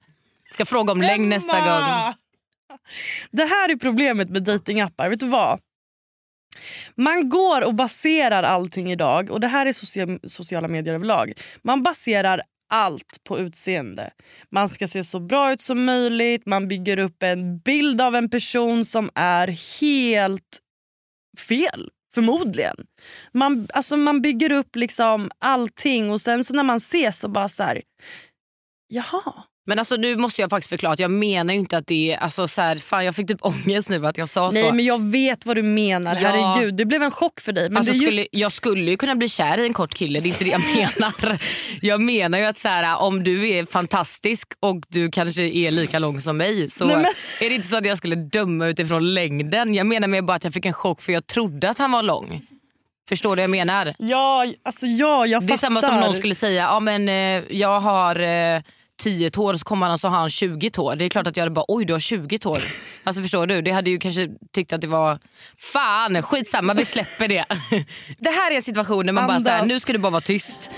Ska 0.53 0.64
fråga 0.64 0.93
om 0.93 1.03
längd 1.03 1.29
nästa 1.29 1.59
gång. 1.61 2.14
Det 3.31 3.45
här 3.45 3.69
är 3.69 3.77
problemet 3.77 4.31
med 4.31 4.43
datingappar. 4.43 5.09
Vet 5.09 5.21
du 5.21 5.27
vad? 5.27 5.61
Man 6.95 7.29
går 7.29 7.62
och 7.62 7.75
baserar 7.75 8.43
allting 8.43 8.93
idag, 8.93 9.31
och 9.31 9.41
det 9.41 9.47
här 9.49 9.66
är 9.66 9.73
socia- 9.73 10.29
sociala 10.29 10.69
medier 10.69 10.95
överlag. 10.95 11.33
Man 11.62 11.83
baserar 11.83 12.43
allt 12.69 13.25
på 13.25 13.39
utseende. 13.39 14.11
Man 14.51 14.69
ska 14.69 14.89
se 14.89 15.05
så 15.05 15.21
bra 15.21 15.53
ut 15.53 15.61
som 15.61 15.85
möjligt, 15.85 16.47
man 16.47 16.69
bygger 16.69 16.99
upp 16.99 17.23
en 17.23 17.59
bild 17.59 18.01
av 18.01 18.16
en 18.16 18.31
person 18.31 18.85
som 18.85 19.11
är 19.14 19.81
helt 19.81 20.59
fel. 21.39 21.91
Förmodligen. 22.14 22.77
Man, 23.33 23.69
alltså 23.75 23.97
man 23.97 24.23
bygger 24.23 24.53
upp 24.53 24.77
liksom 24.77 25.31
allting 25.39 26.11
och 26.11 26.21
sen 26.21 26.45
så 26.45 26.55
när 26.55 26.62
man 26.62 26.77
ses 26.77 27.21
så 27.21 27.29
bara 27.29 27.49
så 27.49 27.62
här... 27.62 27.83
Jaha. 28.89 29.33
Men 29.69 29.79
alltså 29.79 29.97
nu 29.97 30.16
måste 30.16 30.41
jag 30.41 30.51
faktiskt 30.51 30.69
förklara 30.69 30.93
att 30.93 30.99
jag 30.99 31.11
menar 31.11 31.55
ju 31.55 31.61
inte 31.61 31.77
att 31.77 31.87
det 31.87 32.12
är... 32.12 32.16
Alltså, 32.19 32.49
så 32.49 32.61
här, 32.62 32.77
fan, 32.77 33.05
jag 33.05 33.14
fick 33.16 33.29
typ 33.29 33.39
ångest 33.41 33.89
nu 33.89 34.07
att 34.07 34.19
jag 34.19 34.29
sa 34.29 34.51
Nej 34.53 34.62
så. 34.62 34.73
men 34.73 34.85
jag 34.85 35.11
vet 35.11 35.47
vad 35.47 35.57
du 35.57 35.62
menar. 35.62 36.14
Ja. 36.23 36.29
Herregud, 36.29 36.75
det 36.75 36.85
blev 36.85 37.03
en 37.03 37.11
chock 37.11 37.41
för 37.41 37.53
dig. 37.53 37.69
Men 37.69 37.77
Alltså, 37.77 37.93
just... 37.93 38.07
skulle, 38.12 38.27
jag 38.33 38.53
skulle 38.53 38.91
ju 38.91 38.97
kunna 38.97 39.14
bli 39.14 39.29
kär 39.29 39.59
i 39.59 39.66
en 39.66 39.73
kort 39.73 39.95
kille, 39.95 40.21
det 40.21 40.29
är 40.29 40.31
inte 40.31 40.45
det 40.45 40.51
jag 40.51 40.61
menar. 41.01 41.39
Jag 41.81 42.01
menar 42.01 42.39
ju 42.39 42.45
att 42.45 42.59
så 42.59 42.69
här, 42.69 42.99
om 43.01 43.25
du 43.25 43.49
är 43.49 43.66
fantastisk 43.66 44.49
och 44.61 44.77
du 44.89 45.11
kanske 45.11 45.43
är 45.43 45.71
lika 45.71 45.99
lång 45.99 46.21
som 46.21 46.37
mig 46.37 46.69
så 46.71 46.85
Nej, 46.85 46.97
men- 46.97 47.05
är 47.41 47.49
det 47.49 47.55
inte 47.55 47.69
så 47.69 47.77
att 47.77 47.87
jag 47.87 47.97
skulle 47.99 48.16
döma 48.16 48.66
utifrån 48.66 49.14
längden. 49.14 49.75
Jag 49.75 49.87
menar 49.87 50.09
mer 50.09 50.23
bara 50.23 50.35
att 50.37 50.45
jag 50.45 50.53
fick 50.55 50.66
en 50.66 50.73
chock 50.73 51.01
för 51.03 51.12
jag 51.12 51.27
trodde 51.27 51.71
att 51.71 51.79
han 51.79 51.91
var 51.93 52.03
lång. 52.03 52.43
Förstår 53.09 53.31
du 53.31 53.41
vad 53.41 53.43
jag 53.43 53.51
menar? 53.51 53.95
Ja, 53.99 54.47
alltså 54.62 54.87
ja, 54.87 55.27
jag 55.27 55.43
Det 55.43 55.47
är 55.47 55.49
fattar. 55.49 55.57
samma 55.57 55.81
som 55.81 56.01
någon 56.01 56.14
skulle 56.14 56.35
säga, 56.35 56.62
ja, 56.62 56.81
men, 56.81 57.09
eh, 57.09 57.43
jag 57.51 57.81
har 57.81 58.21
eh, 58.21 58.61
10 58.99 59.30
tår 59.30 59.55
så 59.55 59.64
kommer 59.64 59.86
han 59.86 59.92
och 59.92 60.01
så 60.01 60.09
har 60.09 60.18
han 60.18 60.30
20 60.30 60.70
tår. 60.70 60.96
Det 60.96 61.05
är 61.05 61.09
klart 61.09 61.26
att 61.26 61.36
jag 61.36 61.42
hade 61.44 61.55
bara 61.55 61.64
oj 61.68 61.84
du 61.84 61.92
har 61.92 62.01
20 62.01 62.38
tår. 62.38 62.59
Alltså 63.05 63.22
förstår 63.22 63.46
du? 63.46 63.62
Det 63.62 63.70
hade 63.70 63.90
ju 63.90 63.99
kanske 63.99 64.28
tyckt 64.53 64.72
att 64.72 64.80
det 64.80 64.86
var 64.86 65.18
fan 65.59 66.22
skitsamma 66.22 66.74
vi 66.74 66.84
släpper 66.84 67.28
det. 67.28 67.44
Det 68.18 68.30
här 68.30 68.57
är 68.57 68.61
situationen 68.61 69.14
man 69.14 69.26
bara 69.26 69.40
så 69.40 69.49
här, 69.49 69.59
Andas. 69.59 69.68
nu 69.68 69.80
ska 69.80 69.92
du 69.92 69.99
bara 69.99 70.11
vara 70.11 70.20
tyst. 70.20 70.70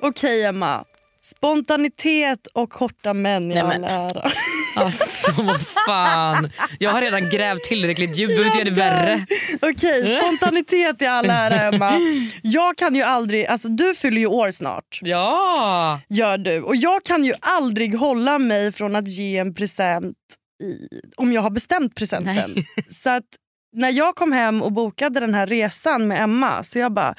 Okej 0.00 0.44
Emma, 0.44 0.84
spontanitet 1.24 2.46
och 2.52 2.70
korta 2.70 3.14
män 3.14 3.52
i 3.52 3.54
Nej, 3.54 3.62
all 3.62 3.84
ära. 3.84 4.30
Alltså 4.76 5.32
vad 5.42 5.60
fan. 5.86 6.50
Jag 6.78 6.90
har 6.90 7.00
redan 7.00 7.30
grävt 7.30 7.64
tillräckligt 7.64 8.18
djupt, 8.18 8.28
behöver 8.28 8.46
inte 8.46 8.58
göra 8.58 8.70
det 8.70 8.76
värre. 8.76 9.26
Okej, 9.62 10.20
spontanitet 10.20 11.02
i 11.02 11.06
all 11.06 11.30
ära 11.30 11.62
Emma. 11.62 11.98
Jag 12.42 12.76
kan 12.76 12.94
ju 12.94 13.02
aldrig, 13.02 13.46
alltså 13.46 13.68
du 13.68 13.94
fyller 13.94 14.20
ju 14.20 14.26
år 14.26 14.50
snart. 14.50 14.98
Ja. 15.02 16.00
Gör 16.08 16.38
du. 16.38 16.62
Och 16.62 16.76
jag 16.76 17.04
kan 17.04 17.24
ju 17.24 17.34
aldrig 17.40 17.94
hålla 17.94 18.38
mig 18.38 18.72
från 18.72 18.96
att 18.96 19.08
ge 19.08 19.38
en 19.38 19.54
present 19.54 20.16
i, 20.62 20.88
om 21.16 21.32
jag 21.32 21.42
har 21.42 21.50
bestämt 21.50 21.94
presenten. 21.94 22.54
Så 22.88 23.10
att 23.10 23.24
när 23.74 23.90
jag 23.92 24.14
kom 24.16 24.32
hem 24.32 24.62
och 24.62 24.72
bokade 24.72 25.20
den 25.20 25.34
här 25.34 25.46
resan 25.46 26.08
med 26.08 26.22
Emma 26.22 26.62
så 26.62 26.78
jag 26.78 26.92
bara 26.92 27.14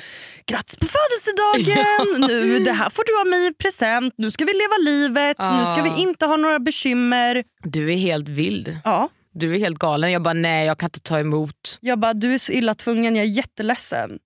grattis 0.45 0.76
på 0.76 0.86
födelsedagen, 0.86 2.22
nu, 2.28 2.60
det 2.60 2.72
här 2.72 2.89
får 2.89 3.03
du 3.08 3.20
av 3.22 3.28
mig 3.39 3.47
i 3.47 3.53
present, 3.53 4.14
nu 4.18 4.32
ska 4.32 4.45
vi 4.45 4.53
leva 4.53 4.91
livet, 4.91 5.38
nu 5.39 5.66
ska 5.66 5.80
Ah. 5.80 5.84
vi 5.95 6.01
inte 6.01 6.26
ha 6.26 6.36
några 6.38 6.60
bekymmer. 6.60 7.43
Du 7.64 7.93
är 7.93 7.97
helt 7.97 8.30
vild. 8.30 8.78
Ja, 8.84 9.10
Du 9.34 9.56
är 9.56 9.60
helt 9.60 9.80
galen. 9.80 10.12
Jag 10.12 10.22
bara 10.22 10.34
nej 10.34 10.66
jag 10.68 10.78
kan 10.78 10.88
inte 10.88 10.99
ta 10.99 11.20
emot. 11.20 11.78
jag 11.82 11.99
bara 11.99 12.14
du 12.14 12.34
är 12.34 12.38
så 12.38 12.51
illa 12.51 12.74
tvungen, 12.74 13.16
jag 13.16 13.26
är 13.26 13.30
jätteledsen. 13.30 14.20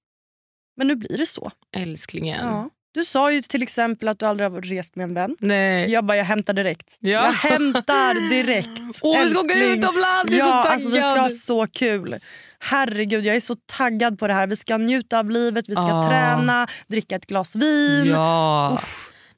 Men 0.78 0.88
nu 0.88 0.96
blir 0.96 1.18
det 1.18 1.26
så. 1.26 1.52
Älsklingen. 1.78 2.46
Ja. 2.48 2.70
Du 2.94 3.04
sa 3.06 3.32
ju 3.32 3.42
till 3.42 3.64
exempel 3.64 4.08
att 4.08 4.20
du 4.20 4.26
aldrig 4.26 4.52
har 4.52 4.62
rest 4.62 4.96
med 4.96 5.04
en 5.04 5.14
vän. 5.14 5.36
Nej. 5.40 5.92
Jag 5.92 6.06
bara, 6.06 6.18
jag 6.18 6.26
hämtar 6.26 6.54
direkt. 6.54 6.98
Ja. 7.00 7.10
Jag 7.10 7.32
hämtar 7.32 8.30
direkt. 8.30 8.68
Åh, 9.02 9.24
vi 9.24 9.30
ska 9.30 9.40
åka 9.40 9.54
utomlands, 9.64 10.32
jag 10.32 10.40
är 10.40 10.42
så 10.42 10.48
ja, 10.50 10.64
alltså, 10.70 10.90
vi 10.90 10.96
ska 11.02 11.08
taggad. 11.10 11.24
ha 11.24 11.30
så 11.30 11.68
kul. 11.68 12.16
Herregud, 12.60 13.26
jag 13.26 13.36
är 13.36 13.40
så 13.40 13.56
taggad 13.66 14.20
på 14.20 14.28
det 14.28 14.34
här. 14.34 14.48
Vi 14.48 14.56
ska 14.56 14.78
njuta 14.78 15.20
av 15.20 15.30
livet, 15.32 15.70
vi 15.70 15.76
ska 15.76 15.86
Ah. 15.86 16.10
träna, 16.10 16.68
dricka 16.88 17.16
ett 17.16 17.26
glas 17.26 17.56
vin. 17.56 18.06
Ja. 18.08 18.80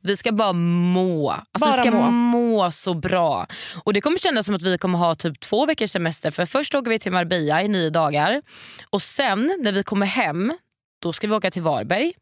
Vi 0.04 0.18
ska 0.18 0.32
bara 0.32 0.54
må. 0.54 1.30
Alltså 1.32 1.70
Bara 1.70 1.72
vi 1.72 1.78
ska 1.78 1.92
må. 1.92 2.12
må. 2.12 2.72
så 2.72 2.94
bra. 2.94 3.48
Och 3.84 3.94
Det 3.94 4.02
kommer 4.02 4.18
kännas 4.18 4.46
som 4.46 4.56
att 4.56 4.62
vi 4.62 4.78
kommer 4.78 4.98
ha 4.98 5.16
typ 5.16 5.40
två 5.40 5.66
veckors 5.66 5.92
semester. 5.92 6.32
För 6.32 6.46
Först 6.46 6.76
åker 6.76 6.90
vi 6.92 7.00
till 7.00 7.12
Marbella 7.12 7.64
i 7.64 7.68
nio 7.68 7.90
dagar. 7.90 8.42
Och 8.90 9.02
Sen 9.02 9.52
när 9.60 9.72
vi 9.72 9.84
kommer 9.84 10.06
hem 10.06 10.54
då 11.02 11.14
ska 11.14 11.28
vi 11.28 11.34
åka 11.34 11.52
till 11.52 11.62
Varberg 11.62 12.14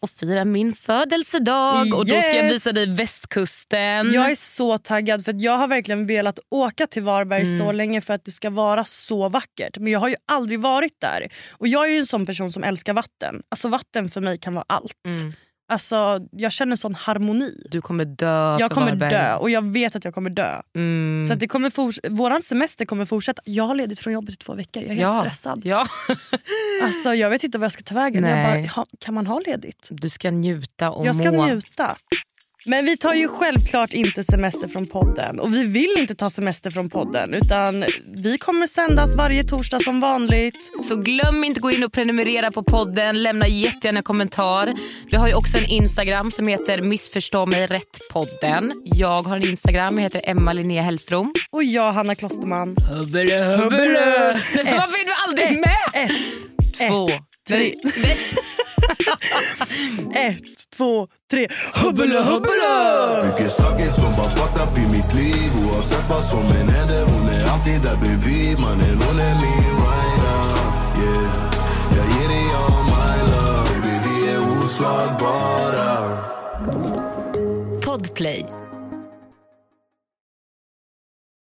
och 0.00 0.10
fira 0.10 0.44
min 0.44 0.72
födelsedag. 0.72 1.94
Och 1.94 2.06
Då 2.06 2.22
ska 2.22 2.36
jag 2.36 2.44
Yes. 2.44 2.54
visa 2.54 2.72
dig 2.72 2.86
västkusten. 2.94 4.12
Jag 4.12 4.30
är 4.30 4.34
så 4.34 4.78
taggad 4.78 5.24
för 5.24 5.32
att 5.32 5.40
jag 5.40 5.58
har 5.58 5.66
verkligen 5.68 6.06
velat 6.06 6.38
åka 6.50 6.86
till 6.86 7.02
Varberg 7.02 7.42
Mm. 7.42 7.58
så 7.58 7.72
länge 7.72 8.00
för 8.00 8.14
att 8.14 8.24
det 8.24 8.30
ska 8.32 8.50
vara 8.50 8.84
så 8.84 9.28
vackert. 9.28 9.78
Men 9.78 9.92
jag 9.92 10.00
har 10.00 10.08
ju 10.08 10.16
aldrig 10.26 10.60
varit 10.60 11.00
där. 11.00 11.28
Och 11.52 11.68
jag 11.68 11.90
är 11.92 11.98
en 11.98 12.06
sån 12.06 12.26
person 12.26 12.52
som 12.52 12.64
älskar 12.64 12.92
vatten. 12.92 13.42
Alltså 13.48 13.68
vatten 13.68 14.10
för 14.10 14.20
mig 14.20 14.38
kan 14.38 14.54
vara 14.54 14.64
allt. 14.68 14.96
Mm. 15.06 15.32
Alltså, 15.68 16.20
jag 16.30 16.52
känner 16.52 16.76
sån 16.76 16.94
harmoni. 16.94 17.62
Du 17.70 17.80
kommer 17.80 18.04
dö 18.04 18.56
Jag 18.60 18.70
kommer 18.70 18.90
Varberg. 18.90 19.10
dö 19.10 19.34
och 19.34 19.50
jag 19.50 19.72
vet 19.72 19.96
att 19.96 20.04
jag 20.04 20.14
kommer 20.14 20.30
dö. 20.30 20.60
Mm. 20.76 21.24
Så 21.28 21.34
det 21.34 21.48
kommer 21.48 22.08
våran 22.10 22.42
semester 22.42 22.84
kommer 22.84 23.04
fortsätta. 23.04 23.42
Jag 23.44 23.64
har 23.64 23.74
ledigt 23.74 23.98
från 23.98 24.12
jobbet 24.12 24.34
i 24.34 24.36
två 24.36 24.54
veckor. 24.54 24.82
Jag 24.82 24.92
är 24.92 24.96
helt 24.96 25.14
ja. 25.14 25.20
stressad. 25.20 25.62
Ja. 25.64 25.86
Alltså, 26.82 27.14
jag 27.14 27.30
vet 27.30 27.44
inte 27.44 27.58
vad 27.58 27.64
jag 27.64 27.72
ska 27.72 27.82
ta 27.82 27.94
vägen. 27.94 28.24
Jag 28.24 28.46
bara, 28.46 28.68
ha, 28.68 28.86
kan 28.98 29.14
man 29.14 29.26
ha 29.26 29.40
ledigt? 29.46 29.88
Du 29.90 30.08
ska 30.10 30.30
njuta 30.30 30.90
och 30.90 31.06
Jag 31.06 31.14
ska 31.14 31.32
må. 31.32 31.46
njuta. 31.46 31.96
Men 32.66 32.84
vi 32.84 32.96
tar 32.96 33.14
ju 33.14 33.28
självklart 33.28 33.92
inte 33.92 34.24
semester 34.24 34.68
från 34.68 34.86
podden. 34.86 35.40
Och 35.40 35.54
vi 35.54 35.64
vill 35.64 35.94
inte 35.98 36.14
ta 36.14 36.30
semester 36.30 36.70
från 36.70 36.90
podden. 36.90 37.34
Utan 37.34 37.84
vi 38.06 38.38
kommer 38.38 38.66
sändas 38.66 39.16
varje 39.16 39.44
torsdag 39.44 39.80
som 39.80 40.00
vanligt. 40.00 40.56
Så 40.88 40.96
glöm 40.96 41.44
inte 41.44 41.60
gå 41.60 41.70
in 41.70 41.84
och 41.84 41.92
prenumerera 41.92 42.50
på 42.50 42.62
podden. 42.62 43.22
Lämna 43.22 43.48
jättegärna 43.48 43.98
en 43.98 44.02
kommentar. 44.02 44.74
Vi 45.10 45.16
har 45.16 45.28
ju 45.28 45.34
också 45.34 45.58
en 45.58 45.66
Instagram 45.66 46.30
som 46.30 46.48
heter 46.48 46.82
Missförstå 46.82 47.46
mig 47.46 47.66
rätt-podden. 47.66 48.72
Jag 48.84 49.22
har 49.22 49.36
en 49.36 49.42
Instagram, 49.42 49.94
jag 49.94 50.02
heter 50.02 50.20
Emma 50.24 50.52
Linnea 50.52 50.82
Hellström. 50.82 51.32
Och 51.50 51.64
jag, 51.64 51.92
Hanna 51.92 52.14
Klosterman. 52.14 52.76
Hubbele, 52.92 53.44
hubbele. 53.44 54.40
Varför 54.54 54.64
är 54.64 55.06
du 55.06 55.12
aldrig 55.28 55.60
med? 55.60 56.04
Ett, 56.04 56.53
Två, 56.78 57.08
tre. 57.48 57.74
Ett, 60.14 60.70
två, 60.76 61.08
tre. 61.30 61.48
Hubbele, 61.74 62.22
hubbele! 62.22 63.24
Mycket 63.26 63.52
saker 63.52 63.84
som 63.86 64.16
bara 64.16 64.30
fucked 64.30 64.62
up 64.62 64.78
i 64.78 64.86
mitt 64.86 65.14
liv 65.14 65.50
Oavsett 65.66 66.10
vad 66.10 66.24
som 66.24 66.46
än 66.46 66.68
händer 66.68 67.04
Hon 67.04 67.28
är 67.28 67.50
alltid 67.52 67.82
där 67.82 67.96
bredvid 67.96 68.58
Mannen 68.58 69.02
hon 69.02 69.20
är 69.20 69.34
min 69.34 69.76
rider 69.80 70.44
yeah. 70.98 71.54
Jag 71.96 72.06
ger 72.06 72.28
dig 72.28 72.46
all 72.54 72.84
my 72.84 73.18
love 73.32 73.70
Baby 73.70 73.94
vi 74.04 74.28
är 74.30 74.40
oslagbara 74.58 76.18
Podplay. 77.84 78.63